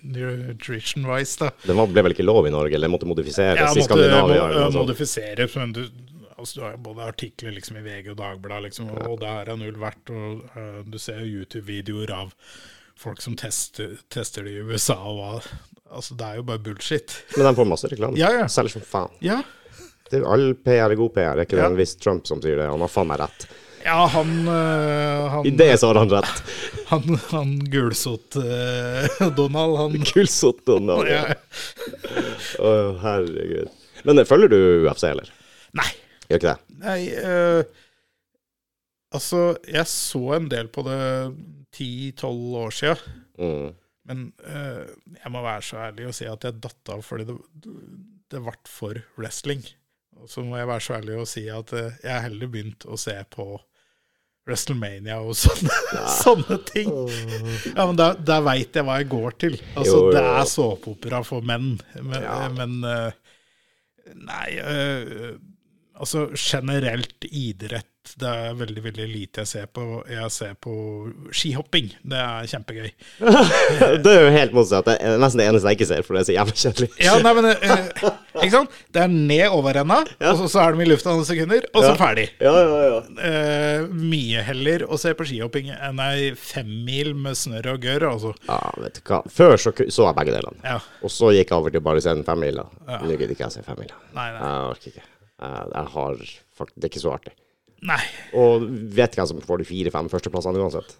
[0.05, 1.51] nutrition-wise, da.
[1.65, 4.41] Det ble vel ikke lov i Norge, eller måtte modifiseres Ja, i måtte Skandinavia?
[4.43, 5.83] mo- eller noe modifisere, men du,
[6.41, 9.61] altså, du har både artikler liksom i VG og Dagbladet, liksom, og det her er
[9.61, 10.13] null verdt.
[10.13, 12.35] Og uh, du ser YouTube-videoer av
[13.01, 15.45] folk som tester, tester det i USA, og
[15.91, 17.15] Altså, det er jo bare bullshit.
[17.35, 18.15] Men de får masse reklame.
[18.21, 18.45] Ja, ja.
[18.47, 19.11] Selger som faen.
[19.27, 19.41] Ja,
[20.07, 22.59] Det er All PR er god PR, er ikke det en viss Trump som sier
[22.61, 22.69] det?
[22.71, 23.47] Han har faen meg rett.
[23.83, 26.43] ja han, uh, han I det så har han rett.
[26.91, 31.07] Han, han gulsott-Donald, Donald, han Kulsott Donald.
[31.07, 31.37] ja.
[32.59, 32.71] Å,
[33.03, 33.71] herregud.
[34.03, 34.59] Men eh, følger du
[34.89, 35.31] UFC, eller?
[35.79, 35.87] Nei.
[36.31, 36.77] Gjør ikke det?
[36.81, 37.63] Nei, eh,
[39.17, 40.99] altså, jeg så en del på det
[41.75, 42.95] ti-tolv år sia.
[43.41, 43.73] Mm.
[44.11, 44.87] Men eh,
[45.21, 47.37] jeg må være så ærlig og si at jeg datt av fordi det,
[48.33, 49.65] det ble for wrestling.
[50.21, 52.87] Og så må jeg være så ærlig og si at eh, jeg har heller begynt
[52.91, 53.49] å se på
[54.49, 55.75] WrestleMania og sånne,
[56.23, 56.91] sånne ting.
[57.75, 59.59] Ja, men Da, da veit jeg hva jeg går til.
[59.75, 61.75] Altså, Jo, jo, Det er såpeopera for menn.
[61.99, 62.39] Men, Ja.
[62.55, 62.79] men
[64.11, 65.37] Nei, eh,
[66.01, 67.87] altså generelt idrett
[68.17, 69.83] Det er veldig veldig lite jeg ser på.
[70.09, 70.73] Jeg ser på
[71.37, 71.91] skihopping.
[72.11, 72.89] Det er kjempegøy.
[74.03, 74.89] det er jo helt motsatt.
[74.89, 76.89] Det er nesten det eneste jeg ikke ser, for det er så jævlig kjedelig.
[77.05, 78.09] Ja, nei, men eh,
[78.41, 78.79] Ikke sant?
[78.97, 81.93] Det er ned overenda, og så, så er de i lufta noen sekunder, og så
[81.93, 81.99] Ja.
[82.01, 82.27] ferdig.
[82.41, 82.99] Ja, ja, ja.
[83.29, 88.35] Eh, mye heller å se på skihopping enn ei femmil med snørr og gørr, altså.
[88.49, 89.23] ja, vet du hva.
[89.29, 90.59] Før så så jeg begge delene.
[90.65, 90.81] Ja.
[91.05, 92.67] Og så gikk jeg over til bare å se en Ja.
[93.05, 94.01] Nå gidder ikke jeg å se femmila.
[94.17, 95.09] Jeg orker ikke.
[95.41, 97.37] Jeg, jeg har Det er ikke så artig.
[97.89, 98.03] Nei.
[98.37, 100.99] Og vet hvem som får de fire-fem førsteplassene uansett.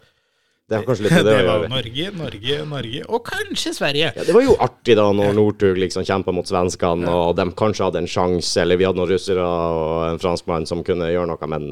[0.71, 1.65] Det det, Det var.
[1.69, 4.13] Norge, Norge, Norge, og kanskje Sverige.
[4.15, 7.89] Ja, det var jo artig da når Northug liksom kjempa mot svenskene, og de kanskje
[7.89, 11.51] hadde en sjanse, eller vi hadde noen russere og en franskmann som kunne gjøre noe,
[11.51, 11.67] men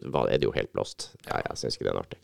[0.00, 1.10] nå er det jo helt blåst.
[1.28, 2.22] Ja, jeg syns ikke det er artig.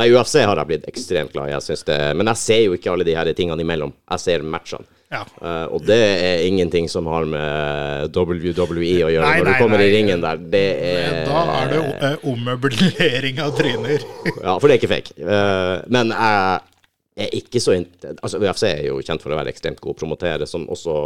[0.00, 2.76] Nei, UFC har jeg blitt ekstremt glad i, jeg syns det, men jeg ser jo
[2.76, 3.92] ikke alle de her tingene imellom.
[4.16, 4.88] Jeg ser matchene.
[5.12, 5.20] Ja.
[5.38, 9.26] Uh, og det er ingenting som har med WWE å gjøre.
[9.26, 9.86] Nei, Når nei, du kommer nei.
[9.86, 14.06] i ringen der, det er Da er det eh, ommøblering av tryner.
[14.46, 15.14] Ja, for det er ikke fake.
[15.20, 19.52] Uh, men jeg er ikke så int Altså, UFC er jo kjent for å være
[19.54, 20.96] ekstremt god å promotere, som også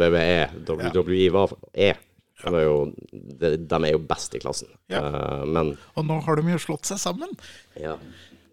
[0.00, 2.00] WWE, WWE var, er.
[2.42, 2.78] De er, jo,
[3.12, 4.72] de, de er jo best i klassen.
[4.90, 5.04] Ja.
[5.46, 7.36] Men Og nå har de jo slått seg sammen.
[7.78, 7.98] ja.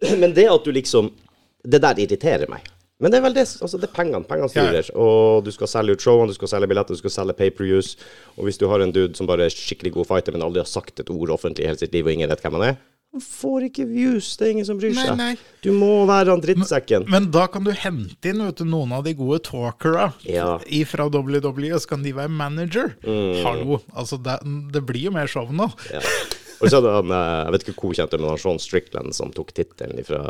[0.20, 1.10] Men det at du liksom
[1.60, 2.64] Det der irriterer meg.
[3.00, 4.26] Men det er vel det, altså det er pengene.
[4.28, 4.90] Pengene styrer.
[5.00, 7.94] Og du skal selge ut showene, du skal selge billetter, du skal selge pay-per-views.
[8.36, 10.68] Og hvis du har en dude som bare er skikkelig god fighter, men aldri har
[10.68, 13.22] sagt et ord offentlig i hele sitt liv, og ingen vet hvem han er, han
[13.26, 14.26] får ikke views.
[14.38, 15.16] Det er ingen som bryr seg.
[15.18, 15.32] nei.
[15.64, 17.08] Du må være han drittsekken.
[17.10, 20.60] Men da kan du hente inn vet du, noen av de gode talkere Ja.
[20.86, 22.92] fra WWE, og så kan de være manager.
[23.02, 23.40] Mm.
[23.42, 23.80] Hallo.
[23.98, 24.36] Altså, det,
[24.76, 25.66] det blir jo mer show nå.
[25.90, 26.04] Ja.
[26.60, 28.62] Og så hadde han, eh, jeg vet ikke hvor kjent det er, men han Sean
[28.62, 30.20] Strickland som tok tittelen fra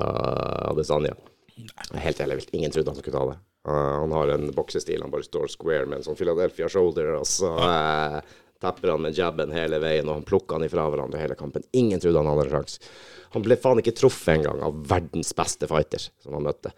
[0.70, 1.12] Adesanya.
[2.00, 3.38] Helt ærlig, ingen trodde han skulle ta det.
[3.68, 7.26] Uh, han har en boksestil, han bare står square med en sånn Philadelphia shoulder, og
[7.28, 8.20] så uh,
[8.60, 11.64] tapper han med jabben hele veien, og han plukker han ifra hverandre hele kampen.
[11.76, 12.92] Ingen trodde han hadde en sjanse.
[13.34, 16.72] Han ble faen ikke truffet engang av verdens beste fighter som han møtte.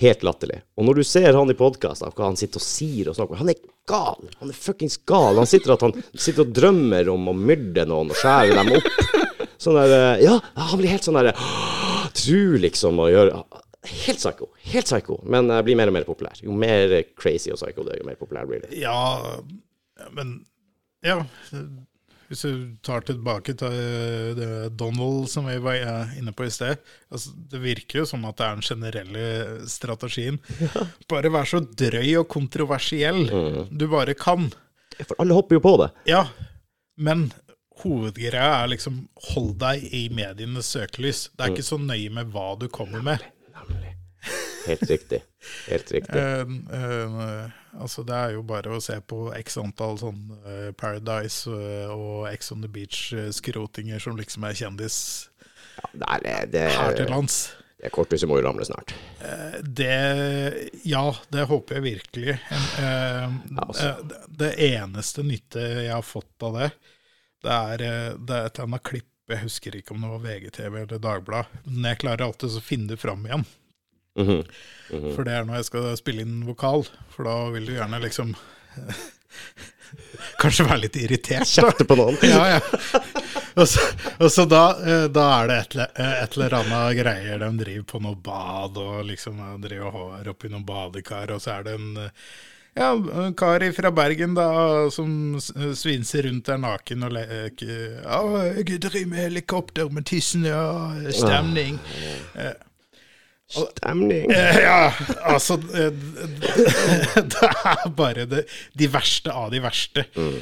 [0.00, 0.62] Helt latterlig.
[0.80, 3.50] Og når du ser han i podkast, hva han sitter og sier og snakker Han
[3.52, 3.58] er
[3.88, 4.30] gal!
[4.40, 5.36] Han er fuckings gal.
[5.36, 8.88] Han sitter, han sitter og drømmer om å myrde noen og skjære dem opp.
[9.62, 11.36] Sånn der eh, Ja, han blir helt sånn derre
[12.16, 13.44] Tru liksom å gjøre
[13.82, 14.46] Helt psycho.
[14.70, 15.18] Helt psycho.
[15.26, 16.38] Men jeg blir mer og mer populær.
[16.44, 18.76] Jo mer crazy og psycho det er, jo mer populær blir det.
[18.78, 19.40] Ja,
[20.14, 20.44] men
[21.02, 21.24] Ja.
[22.32, 23.74] Hvis du tar tilbake til
[24.38, 26.78] det Donald som vi var eh, inne på i sted.
[27.12, 29.24] Altså, det virker jo som at det er den generelle
[29.68, 30.38] strategien.
[31.12, 33.26] Bare vær så drøy og kontroversiell
[33.68, 34.48] du bare kan.
[35.02, 35.90] For alle hopper jo på det.
[36.08, 36.22] Ja,
[36.96, 37.32] men
[37.82, 39.02] hovedgreia er liksom
[39.32, 41.26] hold deg i medienes søkelys.
[41.36, 43.24] Det er ikke så nøye med hva du kommer med.
[44.66, 45.22] Helt riktig.
[45.68, 46.14] Helt riktig.
[46.16, 46.46] Uh,
[46.76, 51.90] uh, altså Det er jo bare å se på x antall sånn uh, Paradise eh,
[51.90, 54.98] og X on the Beach-skrotinger som liksom er kjendis
[55.72, 57.38] ja, det, det, her til lands.
[57.80, 58.92] det korthuset må jo ramle snart.
[59.64, 59.94] Det
[60.86, 62.36] Ja, det håper jeg virkelig.
[62.78, 63.94] Eh, altså.
[64.04, 66.70] det- det eneste nytte jeg har fått av det,
[67.42, 69.08] det er, det er et annet klipp.
[69.32, 71.64] Jeg husker ikke om det var VGTV eller Dagbladet.
[71.64, 73.46] Men jeg klarer alltid å finne det fram igjen.
[74.18, 74.42] Mhm.
[75.14, 76.82] For det er når jeg skal spille inn vokal.
[77.14, 78.34] For da vil du gjerne liksom
[80.40, 81.48] Kanskje være litt irritert.
[81.48, 82.16] Kjefte på noen.
[82.28, 82.60] Ja, ja.
[83.60, 83.82] Og så,
[84.16, 87.42] og så da, eh, da er det et, eller- eh, et eller annet greier.
[87.42, 91.42] De driver på noe bad og liksom eh, driver og har oppi noen badekar, og
[91.44, 91.90] så er det en,
[92.72, 94.46] Ja, en kar fra Bergen da,
[94.94, 95.36] som
[95.76, 98.22] svinser rundt der naken og leker Ja,
[98.56, 100.62] jeg driver med helikopter med tissen, ja,
[101.12, 101.76] stemning.
[103.52, 104.30] Stemning.
[104.32, 104.92] Eh, Ja,
[105.32, 105.90] altså eh,
[107.32, 108.46] Det er bare det,
[108.78, 110.06] de verste av de verste.
[110.16, 110.38] Mm.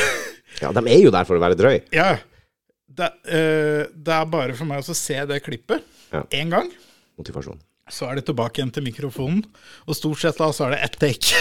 [0.60, 1.76] Ja, de er jo der for å være drøy.
[1.94, 2.16] Ja.
[2.90, 6.24] Det, eh, det er bare for meg å se det klippet Ja.
[6.50, 6.68] gang.
[7.20, 7.60] Motivasjon.
[7.90, 9.40] Så er det tilbake igjen til mikrofonen,
[9.86, 11.34] og stort sett da så er det ett take.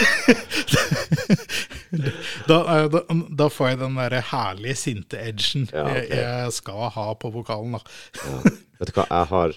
[2.49, 3.03] Da, eh, da,
[3.44, 6.07] da får jeg den derre herlige sinte edgen Ja, okay.
[6.10, 7.78] jeg, jeg skal ha på vokalen.
[7.78, 7.82] da.
[8.24, 8.57] Ja.
[8.80, 9.56] Vet du hva, jeg har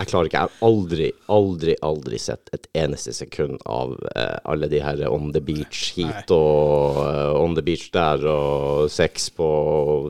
[0.00, 0.36] Jeg klarer ikke.
[0.36, 5.30] Jeg har aldri, aldri, aldri sett et eneste sekund av eh, alle de her On
[5.32, 9.48] the Beach hit og uh, On the Beach der og sex på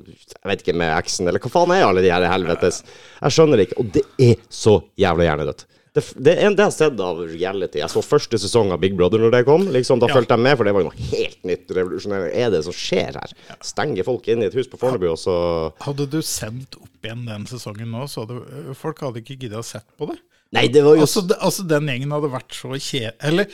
[0.09, 2.83] Jeg vet ikke, med eksen, eller hva faen er alle de her helvetes?
[3.21, 3.83] Jeg skjønner det ikke.
[3.85, 5.67] Og det er så jævla hjernedødt.
[5.91, 7.81] Det, det, er en, det jeg har sett av reality.
[7.83, 9.65] Jeg så første sesong av Big Brother når det kom.
[9.75, 10.15] Liksom, da Ja.
[10.15, 11.73] fulgte jeg med, for det var jo noe helt nytt.
[11.75, 12.31] Revolusjonerende.
[12.39, 13.35] Er det som skjer her?
[13.67, 15.35] Stenger folk inn i et hus på Fornebu, og så
[15.83, 18.39] Hadde du sendt opp igjen den sesongen nå, så hadde
[18.71, 20.19] eh, folk hadde ikke giddet å sett på det.
[20.55, 23.11] Nei, det var jo Altså, altså Den gjengen hadde vært så kje...
[23.27, 23.51] Eller,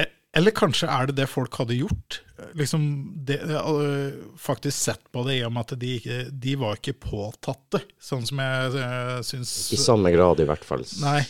[0.00, 2.22] eh, eller kanskje er det det folk hadde gjort?
[2.58, 2.82] Liksom
[3.26, 5.94] det, eh, Faktisk sett på det i og med at de,
[6.30, 10.84] de var ikke påtatte, sånn som jeg uh, syns I samme grad, i hvert fall.
[11.02, 11.22] Nei.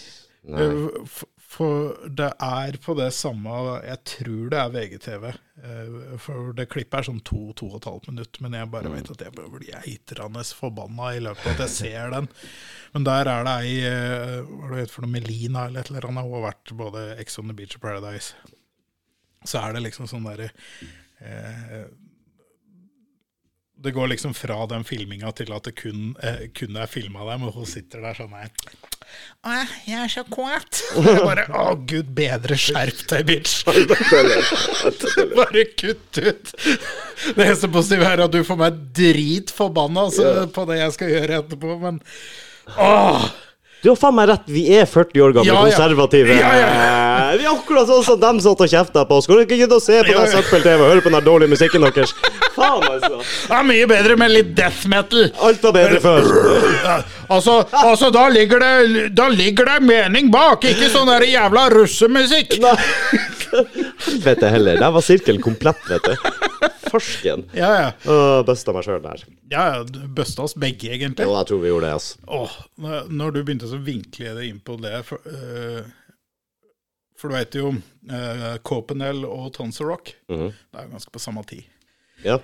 [0.51, 0.67] Nei.
[0.67, 3.53] Eh, For, for det er på det samme
[3.85, 5.27] Jeg tror det er VGTV.
[6.25, 9.21] For det klippet er sånn to-to og et halvt minutt, men jeg bare vet at
[9.27, 12.31] jeg blir bli eitrende forbanna i løpet av at jeg ser den.
[12.97, 16.09] Men der er det ei Hva er det heter for noe Melina eller et eller
[16.09, 16.25] annet.
[16.25, 18.33] Hun har vært både Ex on the Beach og Paradise.
[19.45, 20.51] Så er det liksom sånn derre
[21.23, 21.85] eh,
[23.83, 27.49] det går liksom fra den filminga til at det kun, eh, kun er filma dem,
[27.49, 28.51] og hun sitter der sånn her
[29.43, 30.79] Å, jeg er så kåt.
[30.97, 33.59] Og jeg bare Å, gud bedre, skjerp deg, bitch.
[35.39, 36.53] bare kutt ut.
[36.55, 41.41] Det eneste positive er at du får meg dritforbanna altså, på det jeg skal gjøre
[41.43, 42.01] etterpå, men
[42.79, 43.27] åh.
[43.83, 45.63] Du har faen meg rett, vi er 40 år gamle, Ja, ja.
[45.67, 46.37] konservative.
[46.39, 46.51] Ja,
[47.35, 49.25] Vi er akkurat sånn som dem satt og kjefta på oss.
[49.27, 52.13] Skal du ikke se på den søppel-TV og høre på den dårlige musikken deres?
[52.63, 53.21] Faen, altså.
[53.49, 55.29] Det er mye bedre med litt death metal.
[55.49, 56.31] Alt var bedre før.
[57.33, 62.59] Altså, altså da, ligger det, da ligger det mening bak, ikke sånn der jævla russemusikk.
[64.05, 64.77] Helvete heller.
[64.83, 66.29] Der var sirkelen komplett, vet du.
[66.93, 67.47] Farsken.
[67.57, 68.19] Ja, ja.
[68.45, 69.25] Busta meg sjøl der.
[69.53, 71.25] Ja, ja, Busta oss begge, egentlig.
[71.25, 72.21] Jo, jeg tror vi gjorde det, altså.
[72.29, 72.59] Åh,
[73.09, 75.83] når- du begynte å vinkle det inn på det For, uh,
[77.17, 80.15] for du vet jo uh, Copenhagen og Tons Rock.
[80.29, 80.53] -hmm.
[80.53, 81.65] Det er jo ganske på samme tid.
[82.25, 82.39] Ja.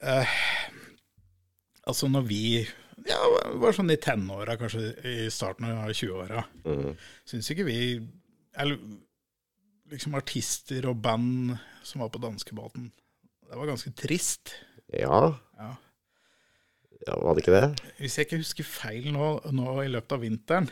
[0.00, 2.44] Altså når vi
[3.08, 3.18] ja,
[3.60, 6.90] var sånn i tenåra, kanskje i starten av 20-åra, mm.
[7.28, 7.78] syns ikke vi
[8.60, 8.80] Eller
[9.90, 11.54] liksom artister og band
[11.86, 12.90] som var på danskebåten.
[13.50, 14.52] Det var ganske trist.
[14.94, 15.32] Ja.
[15.58, 15.70] Ja.
[17.06, 17.16] ja.
[17.16, 17.88] Var det ikke det?
[17.98, 20.70] Hvis jeg ikke husker feil nå, nå i løpet av vinteren,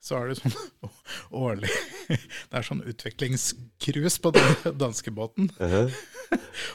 [0.00, 0.54] så er det sånn
[1.44, 1.70] årlig
[2.08, 5.52] Det er sånn utviklingscruise på den danskebåten.
[5.60, 5.92] Mhm.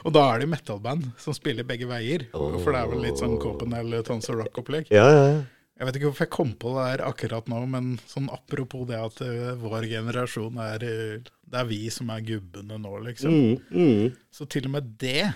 [0.05, 2.25] Og da er det metalband som spiller begge veier.
[2.33, 4.89] For det er vel litt sånn Copenhagen Tons of Rock-opplegg.
[4.91, 5.43] Ja, ja, ja.
[5.75, 8.99] Jeg vet ikke hvorfor jeg kom på det her akkurat nå, men sånn apropos det
[8.99, 13.35] at uh, vår generasjon er uh, Det er vi som er gubbene nå, liksom.
[13.35, 14.05] Mm, mm.
[14.31, 15.33] Så til og med det,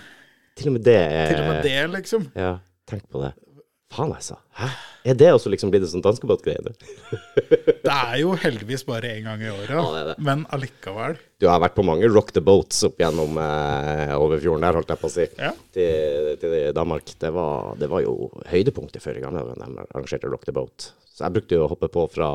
[0.56, 2.26] Til og med det til og med det, liksom.
[2.32, 2.54] Ja,
[2.88, 3.34] tenk på det.
[3.90, 4.36] Faen, altså.
[4.54, 4.68] Hæ?
[5.10, 6.60] Er det også liksom blitt en sånn danskebåtgreie?
[6.62, 6.70] du?
[7.86, 10.14] Det er jo heldigvis bare én gang i året, Ja, det det.
[10.22, 11.16] men allikevel.
[11.40, 14.92] Du har vært på mange rock the boats opp gjennom eh, over fjorden der, holdt
[14.92, 15.26] jeg på å si.
[15.40, 15.50] Ja.
[15.74, 17.14] Til, til Danmark.
[17.18, 20.54] Det var, det var jo høydepunktet før i gamle dager da de arrangerte rock the
[20.54, 20.90] boat.
[21.10, 22.30] Så jeg brukte jo å hoppe på fra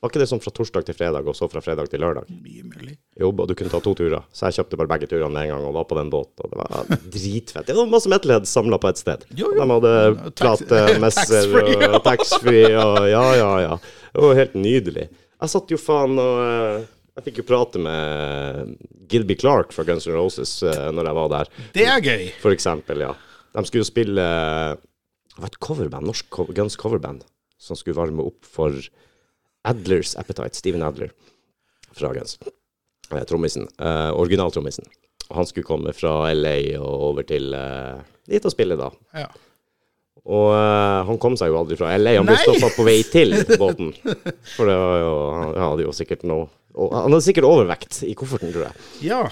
[0.00, 2.28] Var ikke det sånn fra torsdag til fredag, og så fra fredag til lørdag?
[2.40, 2.94] Mye mulig.
[3.20, 4.22] Jo, og du kunne ta to turer.
[4.32, 6.40] Så jeg kjøpte bare begge turene med en gang og var på den båten.
[6.40, 7.66] Og det var dritfett.
[7.68, 9.26] Det var masse metalheads samla på ett sted.
[9.36, 9.58] Jo, jo.
[9.60, 11.52] De hadde platemesser
[11.92, 13.74] og taxfree og ja, ja, ja.
[14.14, 15.04] Det var helt nydelig.
[15.40, 16.88] Jeg satt jo faen og eh,
[17.20, 18.72] Jeg fikk jo prate med
[19.12, 22.24] Gilby Clark fra Guns N' Roses eh, når jeg var der, Det er gøy.
[22.40, 23.12] for eksempel, ja.
[23.52, 27.24] De skulle jo spille Det var et coverband, norsk Guns coverband,
[27.60, 28.72] som skulle varme opp for
[29.68, 31.12] Adlers Appetite, Steven Adler
[31.92, 32.38] fra Guns.
[33.10, 33.68] Eh, trommisen.
[33.78, 34.84] Eh, Originaltrommisen.
[35.30, 38.00] Han skulle komme fra LA og over til eh,
[38.30, 38.90] dit og spille, da.
[39.14, 39.28] Ja.
[40.20, 42.18] Og uh, han kom seg jo aldri fra LA.
[42.18, 43.32] Han ble stoppa på vei til
[43.62, 43.94] båten.
[44.52, 48.52] For det var jo, han hadde jo sikkert noe Han hadde sikkert overvekt i kofferten,
[48.52, 48.84] tror jeg.
[49.08, 49.22] Ja.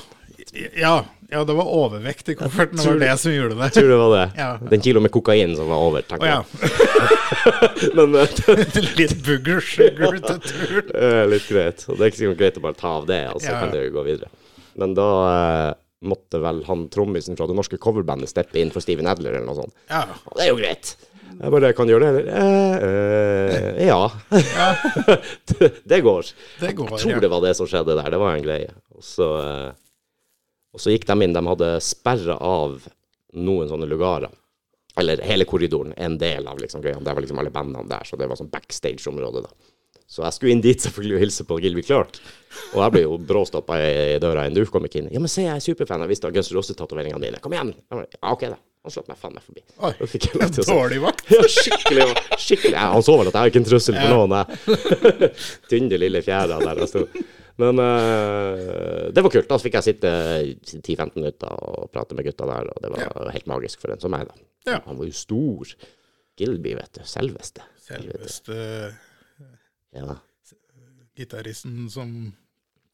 [0.54, 1.04] Ja.
[1.30, 2.78] ja, det var overvekt i kofferten.
[2.78, 3.70] Det var det som gjorde det.
[3.74, 4.26] Tror det var det.
[4.38, 4.48] Ja.
[4.70, 6.38] Den kilo med kokain som var over, tenker ja.
[6.60, 7.94] jeg.
[7.98, 10.94] Men eh, Litt booger sugar til turen.
[11.10, 11.84] er litt greit.
[11.88, 13.60] Og det er ikke sikkert greit å bare ta av det, og så Ja.
[13.64, 14.32] kan det jo gå videre.
[14.78, 15.74] Men da eh,
[16.08, 19.58] måtte vel han trommisen fra det norske coverbandet steppe inn for Steven Adler eller noe
[19.58, 19.74] sånt.
[19.90, 20.04] Ja.
[20.30, 20.96] Og det er jo greit.
[21.38, 22.30] Jeg bare kan gjøre det, eller?
[22.34, 24.10] Eh, eh, ja.
[25.52, 26.30] det, det går.
[26.58, 27.20] Det går, Jeg tror ja.
[27.22, 28.10] det var det som skjedde der.
[28.14, 28.72] Det var en greie.
[28.96, 29.68] Og så, eh,
[30.74, 31.34] og så gikk de inn.
[31.36, 32.82] De hadde sperra av
[33.38, 34.32] noen sånne lugarer.
[34.98, 35.94] Eller hele korridoren.
[35.96, 36.98] En del av liksom greia.
[37.00, 39.52] Det var liksom alle bandene der, så det var sånn backstage-område, da.
[40.08, 42.16] Så jeg skulle inn dit selvfølgelig og hilse på Gilby Clark.
[42.72, 45.10] Og jeg ble jo bråstoppa i døra enn Du kom ikke inn.
[45.12, 46.00] Ja, men se, jeg er superfan.
[46.06, 47.40] Jeg visste Guns Rose-tatoveringene dine.
[47.44, 47.74] Kom igjen.
[47.92, 48.56] Bare, Ja, OK, da.
[48.86, 49.62] Han slapp meg faen meg forbi.
[49.84, 50.48] Oi, en.
[50.70, 51.26] Dårlig vakt.
[51.34, 52.06] Ja, skikkelig.
[52.40, 52.72] skikkelig.
[52.78, 55.30] Ja, han så vel at jeg er ikke en trussel for noen, jeg.
[55.68, 57.04] Tynne lille fjæra der jeg sto.
[57.58, 59.48] Men uh, det var kult.
[59.50, 60.10] Da så fikk jeg sitte
[60.78, 64.12] 10-15 minutter og prate med gutta der, og det var helt magisk for en som
[64.14, 64.36] meg, da.
[64.68, 64.78] Ja.
[64.86, 65.72] Han var jo stor.
[66.38, 67.02] Gilby, vet du.
[67.08, 67.64] Selveste.
[67.82, 68.58] Selveste
[69.96, 70.18] Ja.
[71.18, 72.12] gitaristen som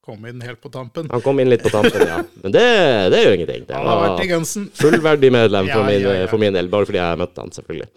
[0.05, 1.09] kom inn helt på tampen.
[1.12, 2.23] Han kom inn litt på tampen, ja.
[2.45, 2.65] Men det,
[3.12, 3.66] det gjør ingenting.
[3.69, 4.66] Det Han har vært i Gunsen.
[4.77, 6.27] fullverdig medlem for, Ja, min, ja, ja.
[6.31, 7.89] for min del, bare fordi jeg møtte han, selvfølgelig.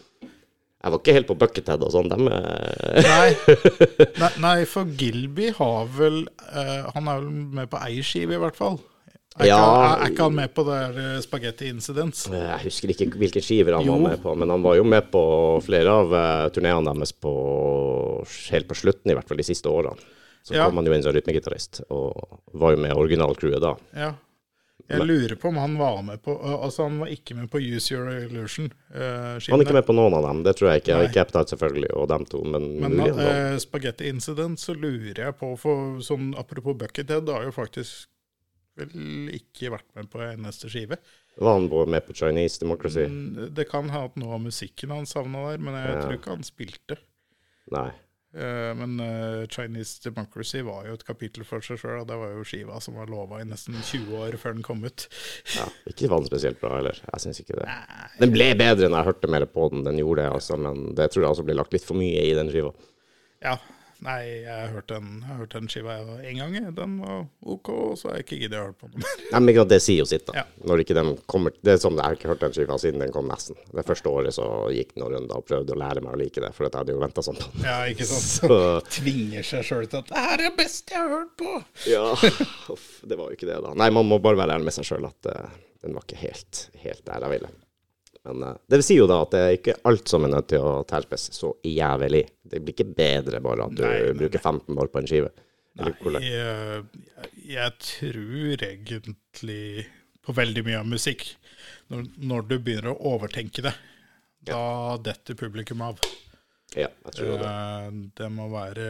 [0.87, 2.07] Jeg var ikke helt på Buckethead og sånn.
[2.07, 3.31] Dem eh, Nei.
[4.23, 8.41] nei, nei, for Gilby har vel uh, Han er vel med på ei skive, i
[8.41, 8.79] hvert fall.
[9.37, 9.57] Er, Ja.
[9.59, 12.23] ikke, er, er ikke han med på det der eh, Spaghetti Incidents?
[12.33, 13.97] Jeg husker ikke hvilke skiver han Jo.
[13.99, 15.21] var med på, men han var jo med på
[15.67, 17.33] flere av uh, turneene deres på,
[18.53, 19.99] helt på slutten, i hvert fall de siste årene.
[20.47, 20.65] Så Ja.
[20.69, 23.75] kom han jo inn som rytmegitarist, og var jo med originalcrewet da.
[23.99, 24.13] Ja.
[24.87, 27.59] Jeg lurer på om han var med på eh, Altså, han var ikke med på
[27.59, 28.69] Use Your Illusion.
[28.93, 30.95] Uh, Han er ikke med på noen av dem, det tror jeg ikke.
[30.95, 31.07] Nei.
[31.09, 35.35] Ikke Appetite selvfølgelig, og dem to, men, Men mulig eh, Spaghetti Incident så lurer jeg
[35.41, 38.07] på, for sånn apropos Buckethead, har jo faktisk
[38.77, 40.99] vel ikke vært med på en neste skive.
[41.37, 43.05] Var han med på Chinese Democracy?
[43.09, 46.01] Mm, Det kan ha at noe av musikken han savna der, men jeg Ja.
[46.01, 46.97] tror ikke han spilte.
[47.71, 47.91] Nei.
[48.35, 52.33] Eh, Men eh, Chinese Democracy var jo et kapittel for seg sjøl, og det var
[52.35, 55.07] jo skiva som var lova i nesten 20 år før den kom ut.
[55.55, 56.99] Ja, ikke var den spesielt bra heller.
[57.07, 57.69] Jeg syns ikke det.
[58.19, 59.85] Den ble bedre når jeg hørte mer på den.
[59.87, 62.35] Den gjorde det, altså, men det tror jeg også ble lagt litt for mye i
[62.37, 62.73] den skiva.
[63.45, 63.55] Ja,
[64.05, 66.55] nei, jeg har hørt den, jeg har hørt den skiva én gang.
[66.77, 69.23] Den var OK, og så har jeg ikke giddet å høre på den mer.
[69.33, 70.41] Nei, men det sier jo sitt, da.
[70.41, 70.45] Ja.
[70.67, 73.13] Når ikke den kommer Det er sånn, Jeg har ikke hørt den skiva siden den
[73.15, 73.59] kom, nesten.
[73.73, 76.43] Det første året så gikk den noen runder og prøvde å lære meg å like
[76.43, 77.67] det, for jeg hadde jo venta sånn på den.
[77.67, 78.27] Ja, ikke sant?
[78.37, 78.57] Så
[78.99, 81.61] Tvinger seg sjøl til at 'det her er det beste jeg har hørt på'.
[81.89, 82.05] ja,
[82.73, 83.73] uff, det var jo ikke det, da.
[83.77, 86.67] Nei, man må bare være ærlig med seg sjøl at uh, den var ikke helt,
[86.83, 87.51] helt der jeg ville.
[88.27, 90.63] Men eh, det sier jo da at det er ikke alt som er nødt til
[90.67, 92.25] å terpes så jævlig.
[92.43, 95.33] Det blir ikke bedre bare at du Nei, bruker 15 mål på en skive.
[95.77, 95.91] Nei,
[96.25, 96.85] Jeg,
[97.45, 99.85] jeg tror egentlig
[100.25, 101.27] på veldig mye av musikk.
[101.93, 103.75] Når, når du begynner å overtenke det,
[104.47, 106.01] da detter publikum av.
[106.75, 107.51] Ja, jeg tror det.
[107.53, 108.87] Eh, Det må være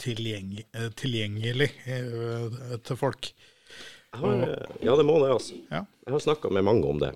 [0.00, 3.30] tilgjeng, eh, tilgjengelig eh, til folk.
[4.12, 4.42] Har,
[4.84, 5.56] ja, det må det, altså.
[5.72, 5.84] Ja.
[6.06, 7.12] Jeg har snakka med mange om det.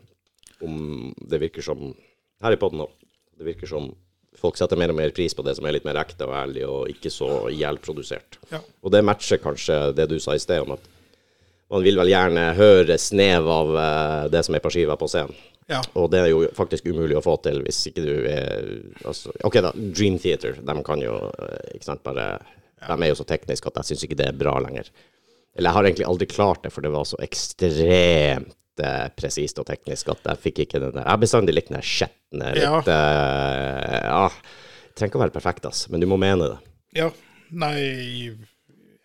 [0.65, 1.91] Om det virker som
[2.45, 2.91] Her i poden òg.
[3.37, 3.89] Det virker som
[4.37, 6.67] folk setter mer og mer pris på det som er litt mer ekte og ærlig,
[6.69, 8.37] og ikke så ihjelprodusert.
[8.53, 8.61] Ja.
[8.85, 10.85] Og det matcher kanskje det du sa i sted om at
[11.73, 15.35] man vil vel gjerne høre snev av eh, det som er på skiva på scenen.
[15.67, 15.81] Ja.
[15.99, 18.69] Og det er jo faktisk umulig å få til hvis ikke du er
[19.03, 19.73] altså, OK, da.
[19.75, 20.61] Dream Theater.
[20.63, 22.37] De kan jo eh, ikke sant, bare
[22.87, 24.93] De er jo så tekniske at jeg syns ikke det er bra lenger.
[25.57, 29.67] Eller jeg har egentlig aldri klart det, for det var så ekstremt eh, presist og
[29.71, 32.91] teknisk at jeg fikk ikke den der Jeg har bestandig likt den der skjetne, litt
[32.93, 34.27] eh, Ja.
[34.29, 36.59] Det trenger ikke å være perfekt, ass, men du må mene det.
[36.97, 37.11] Ja,
[37.53, 37.81] nei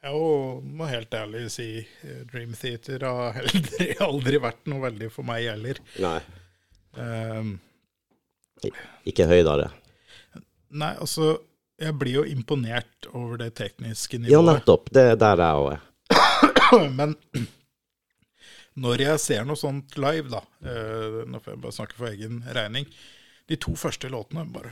[0.02, 0.20] Jeg
[0.80, 5.48] må helt ærlig si eh, Dream Theater har aldri, aldri vært noe veldig for meg
[5.52, 5.80] heller.
[6.04, 6.18] Nei.
[7.00, 7.54] Um,
[9.08, 9.70] Ikke høydere.
[10.76, 11.38] nei, altså
[11.80, 14.34] Jeg blir jo imponert over det tekniske nivået.
[14.36, 14.92] Ja, nettopp.
[14.92, 15.86] Det er der jeg òg er.
[17.00, 17.16] Men
[18.80, 22.42] når jeg ser noe sånt live, da eh, Nå får jeg bare snakke for egen
[22.56, 22.88] regning.
[23.52, 24.72] De to første låtene bare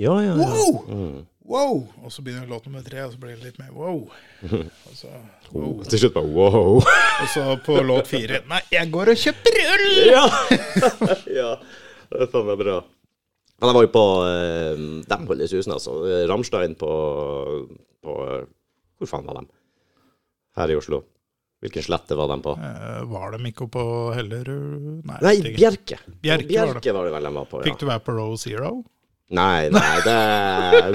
[0.00, 0.34] Ja, ja, ja.
[0.40, 1.26] wow!
[1.50, 1.76] Wow!
[2.04, 4.02] Og så begynner låt nummer tre, og så blir det litt mer wow.
[4.88, 5.10] Og så,
[5.52, 5.84] wow.
[5.86, 6.80] Til slutt bare wow.
[6.80, 9.86] Og så på låt fire Nei, jeg går og kjøper øl!
[10.14, 10.24] Ja!
[11.40, 11.52] ja.
[12.10, 12.80] Det er faen meg bra.
[13.60, 15.94] Men jeg var jo på eh, dem disse husene, altså.
[16.26, 16.90] Ramstein på,
[18.02, 18.14] på
[18.98, 19.59] Hvor faen var de?
[20.60, 21.02] Her i Oslo.
[21.60, 22.54] Hvilken slette var de på?
[22.56, 23.82] Eh, var de ikke på
[24.16, 25.02] Hellerud?
[25.04, 25.98] Nei, Nei, Bjerke.
[26.22, 26.48] Bjerke.
[26.48, 26.94] Bjerke var det.
[26.96, 27.66] Var det vel de var på, ja.
[27.68, 28.72] Fikk du være på Row Zero?
[29.30, 30.14] Nei, nei, det,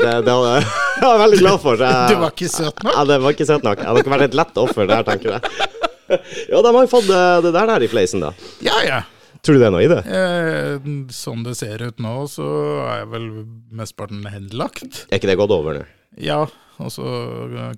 [0.02, 1.80] det, det var jeg var veldig glad for.
[1.80, 2.96] Du var ikke søt nok?
[2.98, 3.80] Ja, det var ikke søt nok.
[3.80, 5.42] Jeg hadde nok vært et lett offer der, tenker jeg.
[6.06, 8.28] Ja, de har jo fått eh, det der der i fleisen, da.
[8.62, 9.00] Ja, ja.
[9.42, 10.02] Tror du det er noe i det?
[10.06, 12.46] Eh, sånn det ser ut nå, så
[12.86, 13.26] er jeg vel
[13.74, 15.00] mesteparten henlagt.
[15.10, 15.88] Er ikke det gått over nå?
[16.22, 16.44] Ja,
[16.84, 17.06] Og så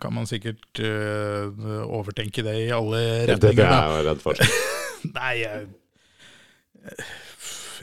[0.02, 1.52] kan man sikkert uh,
[1.86, 3.70] overtenke det i alle Det, det retninger.
[3.70, 4.42] er jeg redd for.
[5.18, 5.68] Nei, jeg,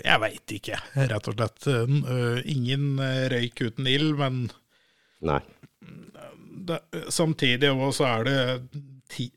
[0.05, 0.78] jeg veit ikke,
[1.12, 1.69] rett og slett.
[1.70, 4.41] Uh, Ingen eh, røyk uten ild, men
[5.24, 5.39] Nei.
[6.66, 6.81] det,
[7.15, 8.39] samtidig også så er det
[9.12, 9.28] ti,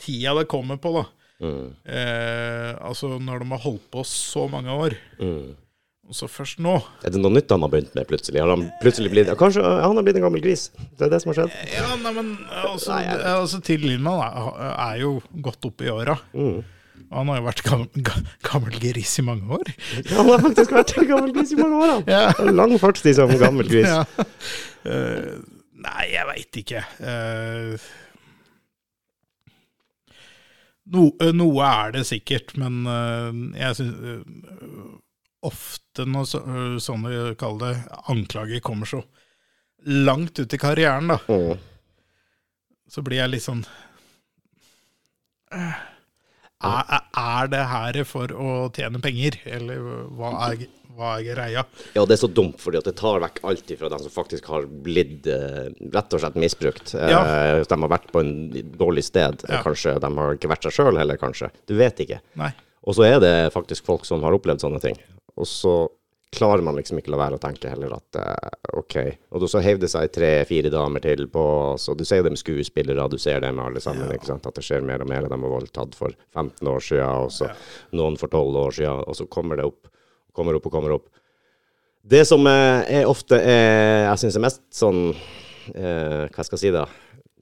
[0.00, 1.06] tida det kommer på, da.
[1.38, 1.66] Mm.
[1.86, 5.56] Uh, altså når de har holdt på så mange år, Mm.
[6.08, 6.78] Og så først nå.
[7.04, 8.40] Er det noe nytt han har begynt med plutselig?
[8.40, 10.70] Har han plutselig blitt Kanskje han har blitt en gammel gris?
[10.96, 11.56] Det er det som har skjedd?
[11.74, 12.30] Ja, nei, men
[12.62, 16.16] altså, Nei, altså Til Lindman er, jo godt oppe i åra.
[16.32, 16.62] Mm.
[17.12, 19.70] Han har jo vært gammel, ga- gammel gris i mange år.
[20.14, 22.08] Han har faktisk vært gammel gris i mange år, han.
[22.08, 22.50] Ja.
[22.56, 23.88] Lang fartstid som gammel gris.
[23.88, 24.04] Ja.
[24.88, 25.44] Uh,
[25.84, 26.82] nei, jeg veit ikke.
[27.04, 27.76] Uh,
[30.96, 32.80] no, uh, noe er det sikkert, men
[33.60, 34.97] jeg syns
[35.46, 37.74] ofte når så, eh, sånne kall det
[38.10, 39.02] anklager kommer så
[39.86, 41.58] langt ut i karrieren, da, Mm.
[42.90, 43.64] så blir jeg litt sånn
[45.52, 45.78] eh,
[46.60, 49.78] er, er det her for å tjene penger, eller
[50.18, 50.64] hva er,
[50.98, 51.62] hva er greia?
[51.94, 54.66] Ja, det er så dumt, fordi det tar vekk alt ifra dem som faktisk har
[54.66, 56.94] blitt eh, rett og slett misbrukt.
[56.98, 57.22] Eh, Ja.
[57.62, 59.44] De har vært på en dårlig sted.
[59.48, 59.62] Ja.
[59.62, 61.52] Kanskje de har ikke vært seg sjøl heller, kanskje.
[61.70, 62.18] Du vet ikke.
[62.34, 62.50] Nei.
[62.82, 64.98] Og så er det faktisk folk som har opplevd sånne ting.
[65.36, 65.76] Og så
[66.30, 68.96] klarer man liksom ikke la være å tenke heller at eh, OK.
[69.32, 71.44] Og så heiv det seg tre-fire damer til på
[71.80, 74.10] Så du ser det med skuespillere, du ser det med alle sammen.
[74.12, 74.46] ikke sant?
[74.46, 75.28] At det skjer mer og mer.
[75.28, 77.48] De var voldtatt for 15 år siden, og så
[77.96, 79.88] noen for 12 år siden, og så kommer det opp.
[80.36, 81.08] Kommer opp og kommer opp.
[82.08, 86.62] Det som eh, er ofte er, jeg syns er mest sånn eh, Hva skal jeg
[86.62, 86.86] si, da?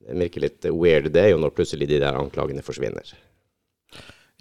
[0.06, 3.10] Virker litt weird, det er jo når plutselig de der anklagene forsvinner.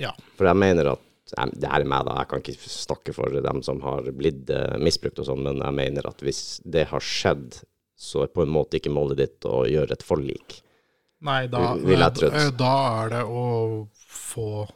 [0.01, 0.11] Ja.
[0.37, 1.01] For jeg mener at
[1.33, 2.19] Det her er meg, da.
[2.21, 5.77] Jeg kan ikke snakke for dem som har blitt eh, misbrukt og sånn, men jeg
[5.79, 7.63] mener at hvis det har skjedd,
[7.97, 10.59] så er på en måte ikke målet ditt å gjøre et forlik.
[11.25, 11.71] Nei, da,
[12.13, 12.29] tro.
[12.29, 13.45] eh, da er det å
[13.95, 14.67] få,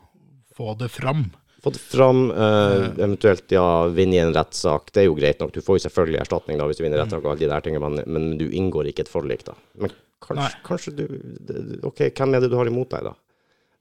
[0.57, 1.27] få det fram.
[1.61, 4.93] Få det fram, eh, eventuelt ja, vinne en rettssak.
[4.95, 5.51] Det er jo greit nok.
[5.53, 7.89] Du får jo selvfølgelig erstatning da hvis du vinner rettssak og alle de der tingene,
[7.91, 9.57] men, men du inngår ikke et forlik, da.
[9.83, 9.93] Men
[10.23, 11.03] kanskje, kanskje du
[11.85, 13.17] OK, hvem er det du har imot deg, da?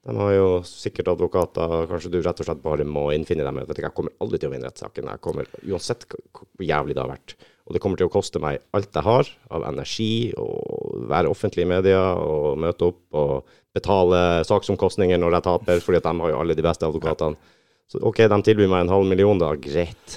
[0.09, 1.85] De har jo sikkert advokater.
[1.91, 4.49] Kanskje du rett og slett bare må innfinne deg med du, Jeg kommer aldri til
[4.49, 5.11] å vinne rettssaken.
[5.13, 7.35] Jeg kommer, uansett hvor hvor jævlig det har vært.
[7.69, 11.67] Og det kommer til å koste meg alt jeg har av energi, og være offentlig
[11.67, 16.33] i media, og møte opp og betale saksomkostninger når jeg taper, fordi at de har
[16.33, 17.53] jo alle de beste advokatene.
[17.89, 19.53] Så OK, de tilbyr meg en halv million, da.
[19.61, 20.17] Greit.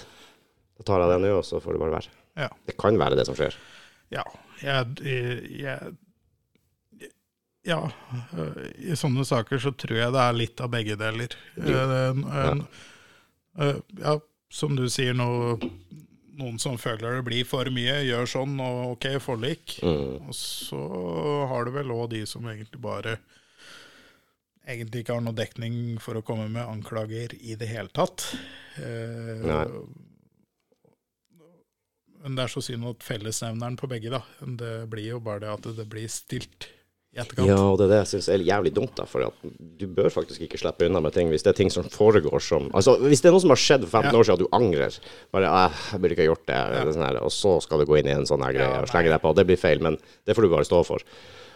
[0.79, 2.15] Da tar jeg det nå, og så får det bare være.
[2.39, 2.47] Ja.
[2.67, 3.59] Det kan være det som skjer.
[4.15, 4.23] Ja,
[4.63, 4.95] jeg,
[5.59, 5.93] jeg
[7.67, 7.91] Ja,
[8.33, 11.35] øh, i sånne saker så tror jeg det er litt av begge deler.
[11.57, 12.67] Eh, en- en-
[13.59, 14.15] øh, Ja,
[14.49, 15.27] som du sier, nå,
[16.39, 19.77] noen som føler det blir for mye, gjør sånn, og ok, forlik.
[19.83, 20.27] Mm.
[20.27, 20.79] Og så
[21.47, 23.19] har du vel òg de som egentlig bare
[24.67, 28.25] egentlig ikke har noe dekning for å komme med anklager i det hele tatt.
[28.77, 29.69] Eh.
[32.21, 34.21] Men det er så synd at fellesnevneren på begge, da.
[34.45, 36.67] Det blir jo bare det at det blir stilt
[37.11, 37.47] i etterkant.
[37.49, 39.03] Ja, og det er det jeg syns er jævlig dumt, da.
[39.09, 39.25] For
[39.81, 42.69] du bør faktisk ikke slippe unna med ting hvis det er ting som foregår som
[42.71, 44.17] Altså, hvis det er noe som har skjedd for 15 Ja.
[44.19, 44.95] år siden, og du angrer
[45.35, 47.99] Bare jeg burde ikke ha gjort det, eller sånn her, og så skal du gå
[47.99, 49.33] inn i en sånn her greie og slenge deg på.
[49.35, 51.03] Det blir feil, men det får du bare stå for.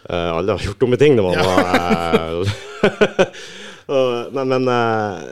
[0.06, 2.36] Uh, alle har gjort dumme ting når man var
[3.90, 5.24] uh, Men, men uh,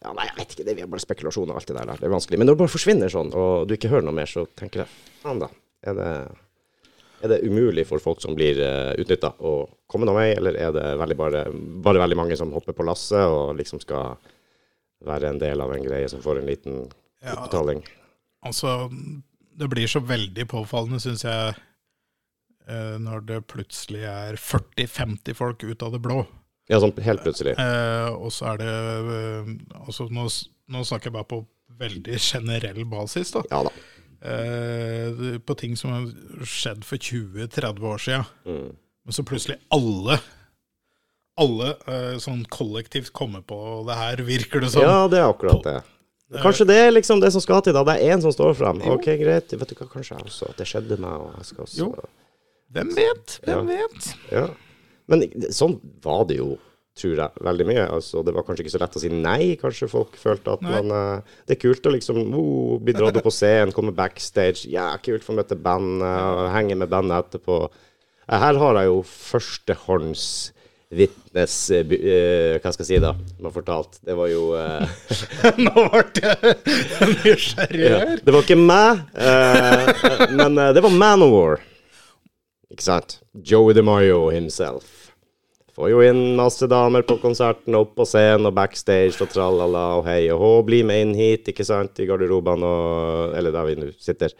[0.00, 0.66] ja, Nei, jeg vet ikke.
[0.68, 1.90] Det er bare spekulasjoner og alt det der.
[1.98, 2.38] Det er vanskelig.
[2.40, 4.94] Men når det bare forsvinner sånn, og du ikke hører noe mer, så tenker jeg
[5.24, 5.48] faen, da.
[5.84, 6.12] Er det
[7.20, 9.54] er det umulig for folk som blir uh, utnytta å
[9.90, 11.42] komme noen vei, eller er det veldig bare,
[11.84, 14.16] bare veldig mange som hopper på lasset og liksom skal
[15.06, 16.78] være en del av en greie som får en liten
[17.20, 17.82] Ja, utbetaling?
[18.44, 18.88] altså,
[19.60, 21.54] det blir så veldig påfallende, syns jeg,
[22.68, 26.22] eh, når det plutselig er 40-50 folk ut av det blå.
[26.70, 27.56] Ja, sånn helt plutselig.
[27.58, 29.50] Eh, og så er det eh,
[29.84, 30.28] altså nå,
[30.70, 31.40] nå snakker jeg bare på
[31.80, 33.42] veldig generell basis, da.
[33.50, 33.72] Ja da.
[34.20, 38.28] Eh, på ting som har skjedd for 20-30 år siden.
[38.44, 38.76] Mm.
[39.04, 40.20] Men så plutselig alle
[41.40, 43.56] alle eh, sånn kollektivt kommer på
[43.88, 44.84] det her, virker det som.
[44.84, 45.78] Ja, det er akkurat det.
[46.44, 47.82] Kanskje det er liksom det som skal til, da.
[47.86, 48.82] Det er én som står frem.
[48.92, 49.50] OK, greit.
[49.50, 51.88] Vet du hva, kanskje jeg også At det skjedde meg, og jeg skal også Jo.
[52.70, 53.38] Hvem vet?
[53.48, 54.10] Hvem vet?
[54.30, 54.44] Ja.
[55.10, 56.52] Men sånn var det jo,
[56.98, 57.84] tror jeg, veldig mye.
[57.96, 59.42] Altså, det var kanskje ikke så lett å si nei.
[59.60, 63.28] Kanskje folk følte at man uh, Det er kult å liksom oh, bli dratt opp
[63.28, 64.66] på scenen, komme backstage.
[64.70, 67.62] Ja, kult for å møte bandet, henge med bandet etterpå.
[68.26, 70.24] Eh, Her har jeg jo førstehånds
[70.90, 73.14] vitnes uh, eh, Hva skal jeg si, da?
[73.46, 74.00] Har fortalt.
[74.06, 74.84] Det var jo uh,
[75.64, 78.24] Nå ble jeg nysgjerrig ja, her.
[78.26, 79.04] Det var ikke meg,
[80.34, 81.62] men det var Manowar.
[82.70, 83.20] Ikke sant?
[83.34, 85.09] Joey DeMario himself.
[85.76, 90.04] Får jo inn masse damer på konserten, opp på scenen og backstage og tralala og
[90.08, 90.50] hei og hå.
[90.66, 94.34] Bli med inn hit, ikke sant, i garderobene og Eller der vi nå sitter.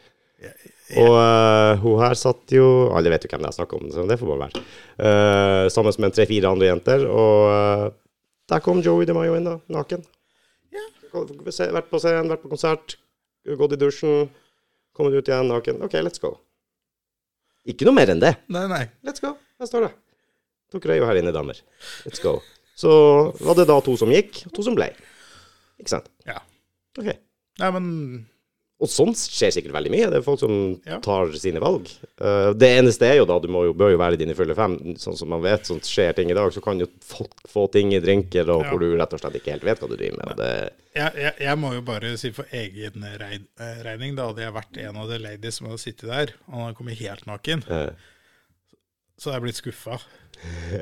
[0.98, 2.64] Og uh, hun her satt jo
[2.96, 4.62] Alle vet jo hvem det er snakk om, så det får bare være.
[4.98, 7.06] Uh, sammen med tre-fire andre jenter.
[7.06, 7.86] Og uh,
[8.50, 10.02] der kom Joey DeMayo inn, da, naken.
[10.74, 10.84] Ja.
[11.14, 12.96] Vært på scenen, vært på konsert,
[13.46, 14.30] gått i dusjen,
[14.96, 15.82] kommet ut igjen naken.
[15.86, 16.34] OK, let's go.
[17.70, 18.34] Ikke noe mer enn det.
[18.50, 18.84] Nei, nei.
[19.06, 19.36] Let's go.
[19.60, 19.96] Der står det.
[20.72, 21.58] Dere er jo her inne, damer.
[22.06, 22.38] Let's go.
[22.78, 22.90] Så
[23.44, 24.92] var det da to som gikk, og to som ble.
[25.80, 26.06] Ikke sant?
[26.28, 26.38] Ja.
[26.98, 27.10] Ok.
[27.60, 27.88] Nei, men
[28.80, 30.06] Og sånn skjer sikkert veldig mye.
[30.08, 30.96] Det er folk som Ja.
[31.04, 31.90] tar sine valg.
[32.16, 34.78] Uh, det eneste er jo da, du jo, bør jo være i dine fulle fem.
[34.96, 37.92] Sånn som man vet, sånn skjer ting i dag, så kan jo folk få ting
[37.92, 38.70] i drinker og Ja.
[38.70, 40.36] hvor du rett og slett ikke helt vet hva du driver med.
[40.40, 44.56] Det, jeg, jeg, jeg må jo bare si for egen eh, regning, da hadde jeg
[44.56, 47.62] vært en av de ladies som hadde sittet der, og han hadde kommet helt naken,
[47.68, 47.92] uh.
[49.20, 50.00] så hadde jeg blitt skuffa.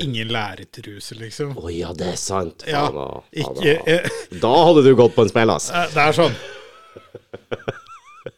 [0.04, 1.54] Ingen lærertruse, liksom.
[1.58, 2.62] Å ja, det er sant.
[2.68, 3.22] Ja, Faen, da.
[3.42, 4.08] Ikke eh,
[4.42, 5.70] Da hadde du gått på en smell, ass.
[5.72, 6.36] eh, Det er sånn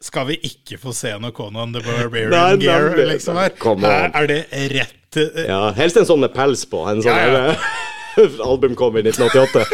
[0.00, 3.06] Skal vi ikke få se noe Conan the Barbarian Nei, Gear nemlig.
[3.16, 3.50] liksom her?
[3.60, 4.40] Come Er, det
[4.72, 6.84] rett eh, Ja, helst en sånn med pels på.
[6.90, 7.56] En sånn Ja, ja.
[8.50, 9.64] album kom i 1988.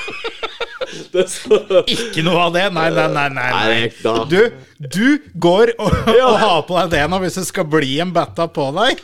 [1.12, 1.58] det er så
[1.90, 2.66] Ikke noe av det?
[2.74, 3.26] Nei, nei, nei.
[3.30, 3.72] nei, nei.
[4.04, 4.24] Nei.
[4.30, 4.40] Du,
[4.80, 5.06] du
[5.40, 8.70] går og, og har på deg det nå hvis det skal bli en betta på
[8.78, 9.02] deg.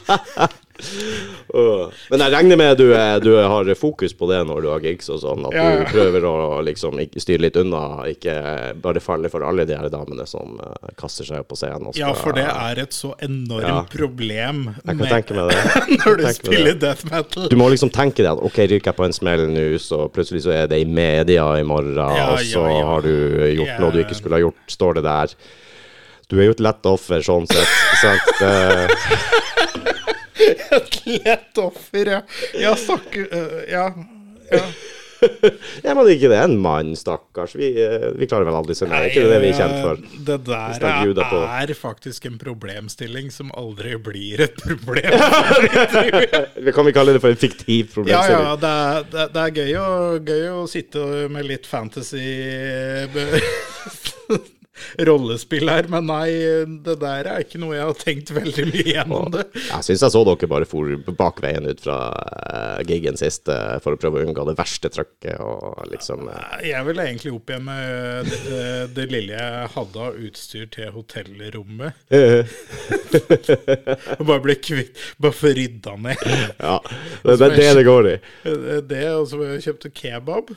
[2.10, 5.08] Men jeg regner med du, er- du har fokus på det når du har gigs
[5.12, 6.34] og sånn, at du prøver å
[6.66, 7.80] liksom styre litt unna,
[8.10, 8.34] ikke
[8.84, 11.88] bare falle for alle de her damene som eh, kaster seg opp på scenen.
[11.90, 13.82] og Ja, for det er et så enormt Ja.
[13.90, 14.96] problem med,
[16.06, 17.48] når du spiller death metal.
[17.50, 20.44] Du må liksom tenke deg at ok, ryker jeg på en smell nå, så plutselig
[20.46, 23.12] så er det i media i morgen, Ja, og så ja, har du
[23.56, 25.36] gjort noe du ikke skulle ha gjort, står det der.
[26.28, 27.70] Du er jo et lett offer sånn sett.
[28.02, 28.26] sant?
[30.40, 32.20] Eh, Et lett offer, ja.
[32.60, 33.88] Ja, stakkar øh, Ja.
[34.52, 34.66] ja.
[35.80, 37.54] Ja, men ikke det en mann, stakkars.
[37.56, 39.06] Vi, eh, vi klarer vel aldri så mye.
[39.08, 39.96] Ikke det det vi er kjent for?
[39.96, 40.74] eh, Det der
[41.62, 45.16] er faktisk en problemstilling som aldri blir et problem.
[46.66, 48.44] Vi kan vi kalle det for en fiktiv problemstilling?
[48.44, 49.88] ja, det er, det, det er gøy, å,
[50.20, 52.28] gøy å sitte med litt fantasy
[53.16, 53.40] be-
[55.08, 56.28] rollespill her, men nei,
[56.86, 59.44] det der er ikke noe jeg har tenkt veldig mye gjennom det.
[59.70, 60.84] Jeg syns jeg så dere bare for
[61.18, 65.36] bakveien ut fra uh, gigen sist eh, for å prøve å unngå det verste trøkket
[65.42, 68.64] og liksom eh, Jeg ville egentlig opp igjen med det, det-
[68.96, 71.92] det lille jeg hadde av utstyr til hotellrommet.
[74.26, 76.22] Bare ble kvitt Bare få rydda ned.
[76.60, 76.78] Ja.
[77.24, 78.16] Det det er det det går i.
[78.90, 80.52] Det, og så kjøpte kebab.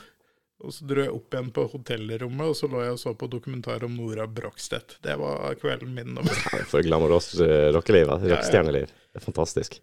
[0.60, 3.30] Og så dro jeg opp igjen på hotellrommet, og så lå jeg og så på
[3.32, 4.98] dokumentar om Nora Brogstedt.
[5.06, 6.20] Det var kvelden min.
[6.20, 8.12] Ja, For glamorøst uh, rockeliv.
[8.26, 8.92] Rockestjerneliv.
[8.92, 9.80] Det er fantastisk.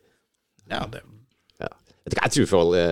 [0.69, 1.05] Ja, det
[1.63, 1.71] Ja.
[2.07, 2.83] Jeg tror for alle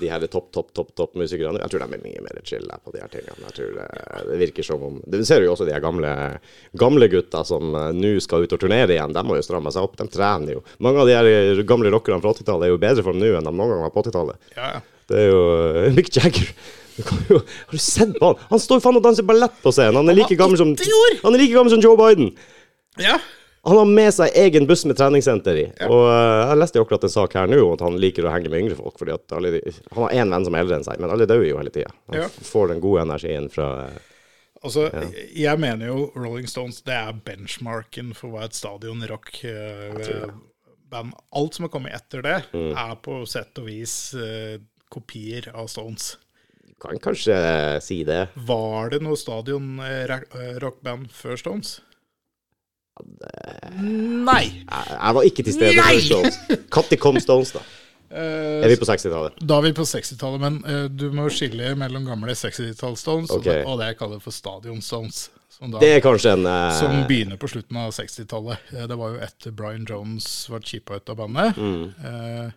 [0.00, 2.92] de her topp, topp, topp topp musikerne Jeg tror de er mye mer chill på
[2.92, 3.38] de her tingene.
[3.46, 6.10] Jeg tror eh, Det virker som om Du ser jo også de her gamle,
[6.76, 9.14] gamle gutta som eh, nå skal ut og turnere igjen.
[9.16, 9.96] De må jo stramme seg opp.
[9.96, 10.64] De trener jo.
[10.84, 13.48] Mange av de her gamle rockerne fra 80-tallet er jo bedre bedre form nå enn
[13.48, 14.52] de noen gang var på 80-tallet.
[14.58, 14.72] Ja.
[15.08, 16.52] Det er jo eh, Mick Jagger.
[16.96, 18.36] Jo, har du sett på han?
[18.50, 19.96] Han står faen og danser ballett på scenen.
[20.00, 20.68] Han er like gammel som
[21.22, 22.28] Han er like gammel som Joe Biden.
[22.98, 23.18] ja.
[23.66, 25.64] Han har med seg egen buss med treningssenter i.
[25.88, 28.30] Og uh, jeg leste jo akkurat en sak her nå om at han liker å
[28.30, 28.94] henge med yngre folk.
[29.00, 29.58] Fordi alle
[29.90, 31.90] Han har én venn som er eldre enn seg, men alle dør jo hele tida.
[32.12, 32.28] Han Ja.
[32.46, 33.96] får den gode energien fra uh,
[34.62, 34.86] Altså,
[35.34, 41.66] jeg mener jo Rolling Stones det er benchmarken for hva et stadion rock-band Alt som
[41.66, 42.70] har kommet etter det, Mm.
[42.76, 44.58] er på sett og vis eh,
[44.90, 46.16] kopier av Stones.
[46.82, 47.36] Kan kanskje
[47.80, 48.26] si det.
[48.48, 51.78] Var det noe stadion eh, eh, rockband før Stones?
[53.76, 54.44] Nei!
[54.64, 56.38] Jeg, var ikke til stede før Stones.
[56.76, 57.64] Når kom Stones, da?
[58.06, 59.40] Eh, Er vi på 60-tallet?
[59.42, 63.40] Da er vi på 60-tallet, men uh, du må skille mellom gamle 60-talls-Stones okay.
[63.40, 65.24] og, det, og det jeg kaller for stadion-Stones.
[65.50, 66.70] Som, da- er en uh...
[66.76, 68.70] som begynner på slutten av 60-tallet.
[68.76, 71.58] Eh, Det var jo etter Brian Jones var chippa ut av bandet.
[71.58, 72.52] Mm.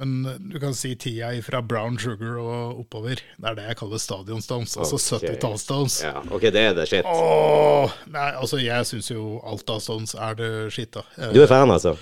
[0.00, 3.20] Eh, Men du kan si tida fra Brown Sugar og oppover.
[3.38, 4.76] Det er det jeg kaller stadion-Stones.
[4.78, 5.34] Altså okay.
[5.36, 5.98] 70-talls-Stones.
[6.04, 7.04] Ja, OK, det er det shit.
[7.04, 11.02] Åh, nei, altså Jeg syns jo alt av Stones er det skitt, da.
[11.18, 11.96] Eh, Du er fan, altså?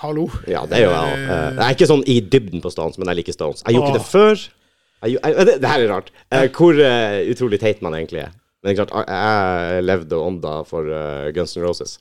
[0.00, 0.30] Hallo?
[0.48, 1.24] Ja, det er jo jeg òg.
[1.28, 3.60] Jeg er ikke sånn i dybden på Stones, men jeg liker Stones.
[3.66, 4.46] Jeg gjorde ikke det før.
[5.04, 6.08] Jeg, jeg, det, det her er rart.
[6.32, 8.32] Eh, Hvor uh, utrolig teit man egentlig er.
[8.62, 11.98] Men det er klart, jeg- jeg levde og ånda for uh, Guns N' Roses.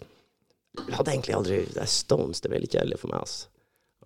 [0.80, 3.48] Jeg hadde egentlig aldri det er Stones, det er veldig kjedelig for meg, altså.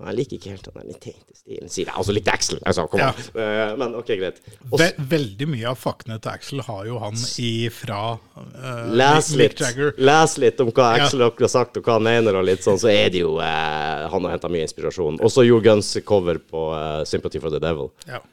[0.01, 1.69] Og Jeg liker ikke helt den der litt teite stilen.
[1.69, 1.93] Sier jeg.
[2.01, 2.57] Altså litt Axel.
[2.65, 3.11] Altså, kom Ja.
[3.13, 4.39] Eh, Men OK, greit.
[4.71, 9.61] Også, Ve veldig mye av faktene til Axel har jo han ifra uh, Les litt,
[10.01, 11.29] les litt om hva Axel ja.
[11.29, 14.25] har sagt, og hva han mener, og litt sånn, så er det jo uh, Han
[14.25, 15.21] har henta mye inspirasjon.
[15.21, 17.93] Og så gjorde Guns cover på uh, 'Sympathy for the Devil'.
[18.09, 18.23] Ja.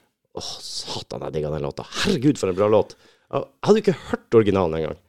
[0.41, 1.85] Åh, satan, jeg digga den låta.
[2.05, 2.97] Herregud, for en bra låt.
[3.31, 5.01] Jeg hadde jo ikke hørt originalen engang.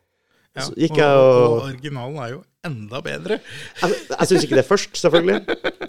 [0.51, 0.67] Ja.
[0.67, 3.37] Og, og og originalen er jo enda bedre.
[3.81, 5.37] Jeg, jeg syns ikke det først, selvfølgelig.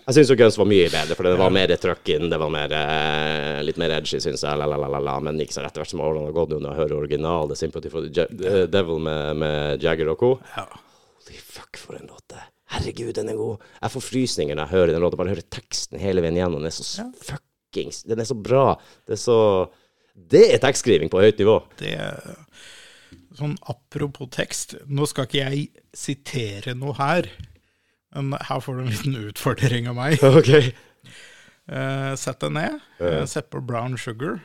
[0.07, 2.73] Jeg syns Guns var mye bedre, for det var mer trøkk inn, det var mer,
[2.79, 4.57] eh, litt mer edgy, syns jeg.
[4.57, 4.79] Lalalala.
[4.87, 5.17] la, la, la, la.
[5.29, 7.51] Men ikke så rett og slett som årene har gått nå når jeg hører original
[7.53, 10.33] The Sympathy for the Ja- eh, Devil med, med Jagger og co.
[10.57, 10.65] Ja.
[11.23, 12.49] Holy fuck, for en låt det er.
[12.73, 13.61] Herregud, den er god.
[13.83, 15.21] Jeg får frysninger når jeg hører den låta.
[15.21, 16.63] Bare hører teksten hele veien gjennom.
[16.65, 18.65] Den er så fuckings Den er så bra.
[19.07, 19.39] Det er så
[20.17, 21.59] Det er tekstskriving på høyt nivå.
[21.81, 21.93] Det
[23.43, 25.63] Sånn apropos tekst, nå skal ikke jeg
[25.99, 27.27] sitere noe her,
[28.15, 30.23] men her får du en liten utfordring av meg.
[30.39, 30.53] OK.
[31.67, 33.25] Uh, sett deg ned, uh.
[33.27, 34.37] sett på Brown Sugar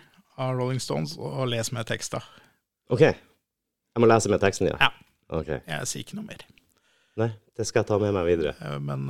[0.42, 2.24] av Rolling Stones, og les med teksta.
[2.90, 3.04] OK.
[3.06, 4.80] Jeg må lese med teksten ja?
[4.82, 4.90] Ja.
[5.38, 5.52] OK.
[5.60, 6.46] Jeg sier ikke noe mer.
[7.22, 8.56] Nei, det skal jeg ta med meg videre.
[8.58, 9.06] Uh, Men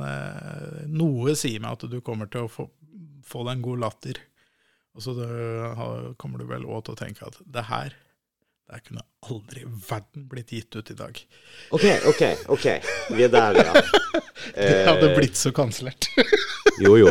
[0.92, 2.66] noe sier meg at du kommer til å få,
[3.24, 4.20] få deg en god latter.
[4.98, 5.30] Og så det,
[6.20, 7.96] kommer du vel òg til å tenke at det her
[8.68, 11.18] det kunne aldri i verden blitt gitt ut i dag.
[11.72, 12.22] OK, OK,
[12.52, 12.66] OK.
[13.16, 13.82] Vi er der, ja.
[14.54, 16.10] Det hadde blitt så kansellert.
[16.78, 17.10] Jo, jo.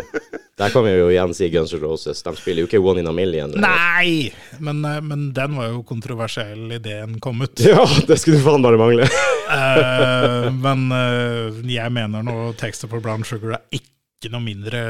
[0.56, 2.22] Der kan vi jo igjen si Guns N' Roses.
[2.24, 3.52] De spiller jo ikke One in a Million.
[3.60, 4.30] Nei!
[4.64, 7.60] Men, eh, men den var jo kontroversiell idet den kom ut.
[7.68, 9.10] Ja, det skulle faen bare mangle.
[9.52, 14.86] uh, men uh, jeg mener nå tekstet på Brown Sugar er ikke noe mindre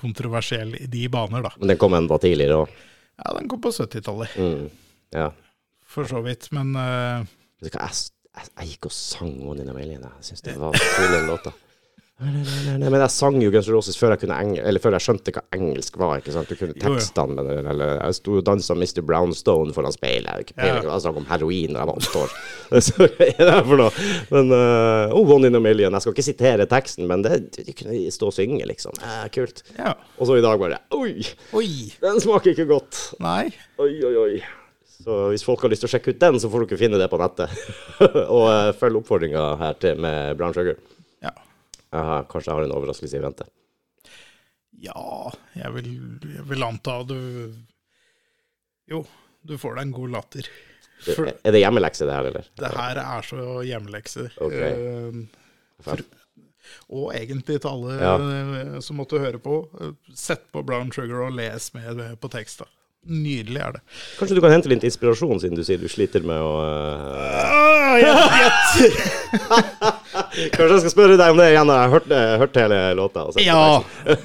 [0.00, 1.52] kontroversiell i de baner, da.
[1.60, 2.72] Men den kom enda tidligere òg.
[3.20, 4.70] Ja, den kom på 70-tallet, Mm.
[5.12, 5.28] Ja.
[5.90, 6.50] For så vidt.
[6.56, 7.24] Men uh...
[7.60, 10.06] Vet du hva, jeg, jeg, jeg gikk og sang One in a Million.
[10.20, 11.58] Jeg syns det var kule låter.
[12.20, 14.82] Nei, nei, nei, men jeg sang jo Guns N' Roses før jeg, kunne engel, eller
[14.84, 16.18] før jeg skjønte hva engelsk var.
[16.20, 16.50] ikke sant?
[16.52, 19.00] Du kunne tekstene med tekstene, eller jeg sto og dansa Mr.
[19.08, 20.28] Brownstone foran speilet.
[20.28, 20.90] Jeg ikke peiling, Ja.
[20.98, 22.36] jeg snakket om heroin da jeg var åtte år.
[22.90, 24.04] Så er det for noe?
[24.36, 25.96] Men uh, oh, One in a Million.
[25.96, 29.00] Jeg skal ikke sitere teksten, men det, de kunne stå og synge, liksom.
[29.00, 29.64] Eh, kult.
[29.80, 29.96] ja.
[30.20, 31.24] Og så i dag bare Oi,
[31.56, 31.70] Oi!
[32.04, 33.00] den smaker ikke godt.
[33.24, 33.46] Nei.
[33.80, 34.42] Oi, oi, oi.
[35.00, 37.08] Så hvis folk har lyst til å sjekke ut den, så får dere finne det
[37.12, 37.54] på nettet.
[38.36, 40.76] og uh, følg oppfordringa her til med Brown Sugar.
[41.24, 41.32] Ja.
[41.96, 43.46] Aha, kanskje jeg har en overraskelse i vente.
[44.80, 45.90] Ja, jeg vil,
[46.24, 47.16] jeg vil anta du
[48.88, 49.02] Jo,
[49.44, 50.48] du får deg en god latter.
[51.04, 52.48] For er det hjemmelekse, det her, eller?
[52.60, 54.26] det her er så hjemmelekse.
[54.44, 54.56] Ok.
[54.56, 55.20] Eh,
[55.84, 56.02] for,
[56.92, 58.80] og egentlig til alle Ja.
[58.84, 62.68] som måtte høre på, eh, sett på Brown Sugar og les med på teksta.
[63.08, 63.80] Nydelig er det.
[64.18, 67.96] Kanskje du kan hente litt inspirasjon, siden du sier du sliter med å uh...
[70.52, 72.10] Kanskje jeg skal spørre deg om det igjen når jeg har hørt,
[72.42, 73.22] hørt hele låta?
[73.30, 73.80] og ja.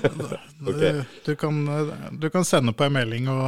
[0.70, 0.92] okay.
[1.24, 1.54] Du, kan,
[2.20, 3.40] du kan sende på en melding og,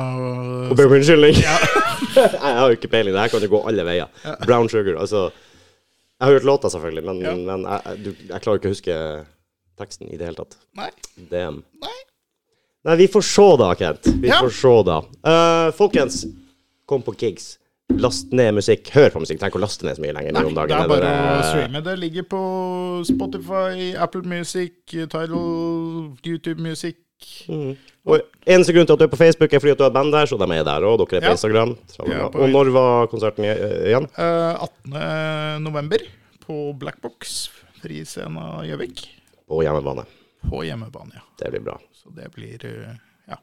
[0.72, 1.36] Og be om unnskyldning.
[1.44, 3.12] jeg har jo ikke peiling.
[3.14, 4.08] Det her kan jo gå alle veier.
[4.48, 7.36] Brown Sugar, altså Jeg har hørt låta, selvfølgelig, men, Ja.
[7.36, 8.95] men jeg- du, jeg klarer ikke å huske
[9.78, 10.56] teksten i det hele tatt.
[10.80, 10.88] Nei.
[11.30, 11.60] Damn.
[11.84, 11.98] Nei.
[12.88, 14.07] Nei, vi får se da, Kent.
[14.22, 14.39] Vi Ja.
[14.39, 14.97] får se da.
[15.27, 16.22] Uh, folkens,
[16.88, 17.57] kom på gigs.
[17.99, 18.89] Last ned musikk.
[18.95, 19.39] Hør på musikk.
[19.43, 21.81] Ikke å laste ned så mye lenger Nei, det er bare å eh, streame.
[21.84, 22.39] Det ligger på
[23.07, 26.97] Spotify, Apple Music, Tidal, YouTube Music.
[27.47, 27.76] Mm.
[28.07, 30.11] Og Eneste grunn til at du er på Facebook, er fordi at du har band
[30.14, 30.99] der, så de er der òg.
[30.99, 31.35] Dere er på Ja.
[31.35, 31.77] Instagram.
[32.11, 34.07] Ja, på- og når var konserten eh, igjen?
[34.18, 35.64] Eh, 18.
[35.64, 35.97] november
[36.45, 37.49] på Blackbox,
[37.81, 39.07] Friscena Gjøvik.
[39.47, 40.05] På hjemmebane.
[40.48, 41.26] På hjemmebane, ja.
[41.40, 41.78] Det blir bra.
[41.94, 42.95] Så det blir eh,
[43.28, 43.38] ja,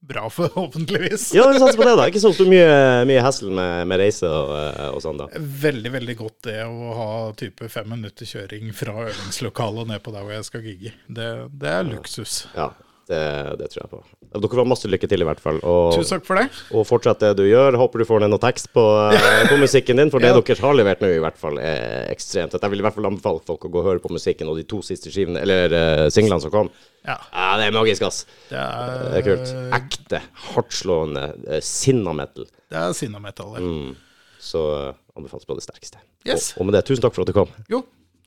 [0.00, 1.34] bra forhåpentligvis.
[1.34, 2.08] Ja, vi satser på det, da.
[2.08, 2.70] Ikke så mye,
[3.08, 5.28] mye hassle med, med reise og, eh, og sånn, da.
[5.66, 10.16] Veldig, veldig godt det å ha type fem minutter kjøring fra øvingslokalet og ned på
[10.16, 10.96] der hvor jeg skal gigge.
[11.08, 12.44] Det, det er luksus.
[12.56, 12.72] Ja,
[13.06, 13.20] det,
[13.60, 13.98] det tror jeg på.
[14.36, 15.58] Dere får masse lykke til, i hvert fall.
[15.62, 16.46] Og, Tusen takk for det.
[16.74, 17.76] og fortsett det du gjør.
[17.80, 18.82] Håper du får ned noe tekst på,
[19.14, 20.40] eh, på musikken din, for det Ja.
[20.40, 22.56] dere har levert nå, i hvert fall er ekstremt.
[22.58, 24.66] Jeg vil i hvert fall anbefale folk å gå og høre på musikken og de
[24.68, 26.70] to siste skivene, eller uh, singlene som kom.
[27.06, 28.24] Ja, Ja, det er magisk, ass.
[28.50, 29.54] det er, Det er kult.
[29.78, 30.22] Ekte,
[30.54, 32.48] hardtslående uh, sinna-metal.
[32.72, 33.62] Det er sinnametallet.
[33.62, 33.94] Mm.
[34.42, 36.02] Så uh, anbefales på det sterkeste.
[36.26, 36.50] Yes.
[36.56, 37.54] Og, og med det, tusen takk for at du kom.
[37.70, 37.84] Jo,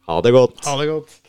[0.10, 0.64] Ha det godt.
[0.66, 1.20] ha det godt.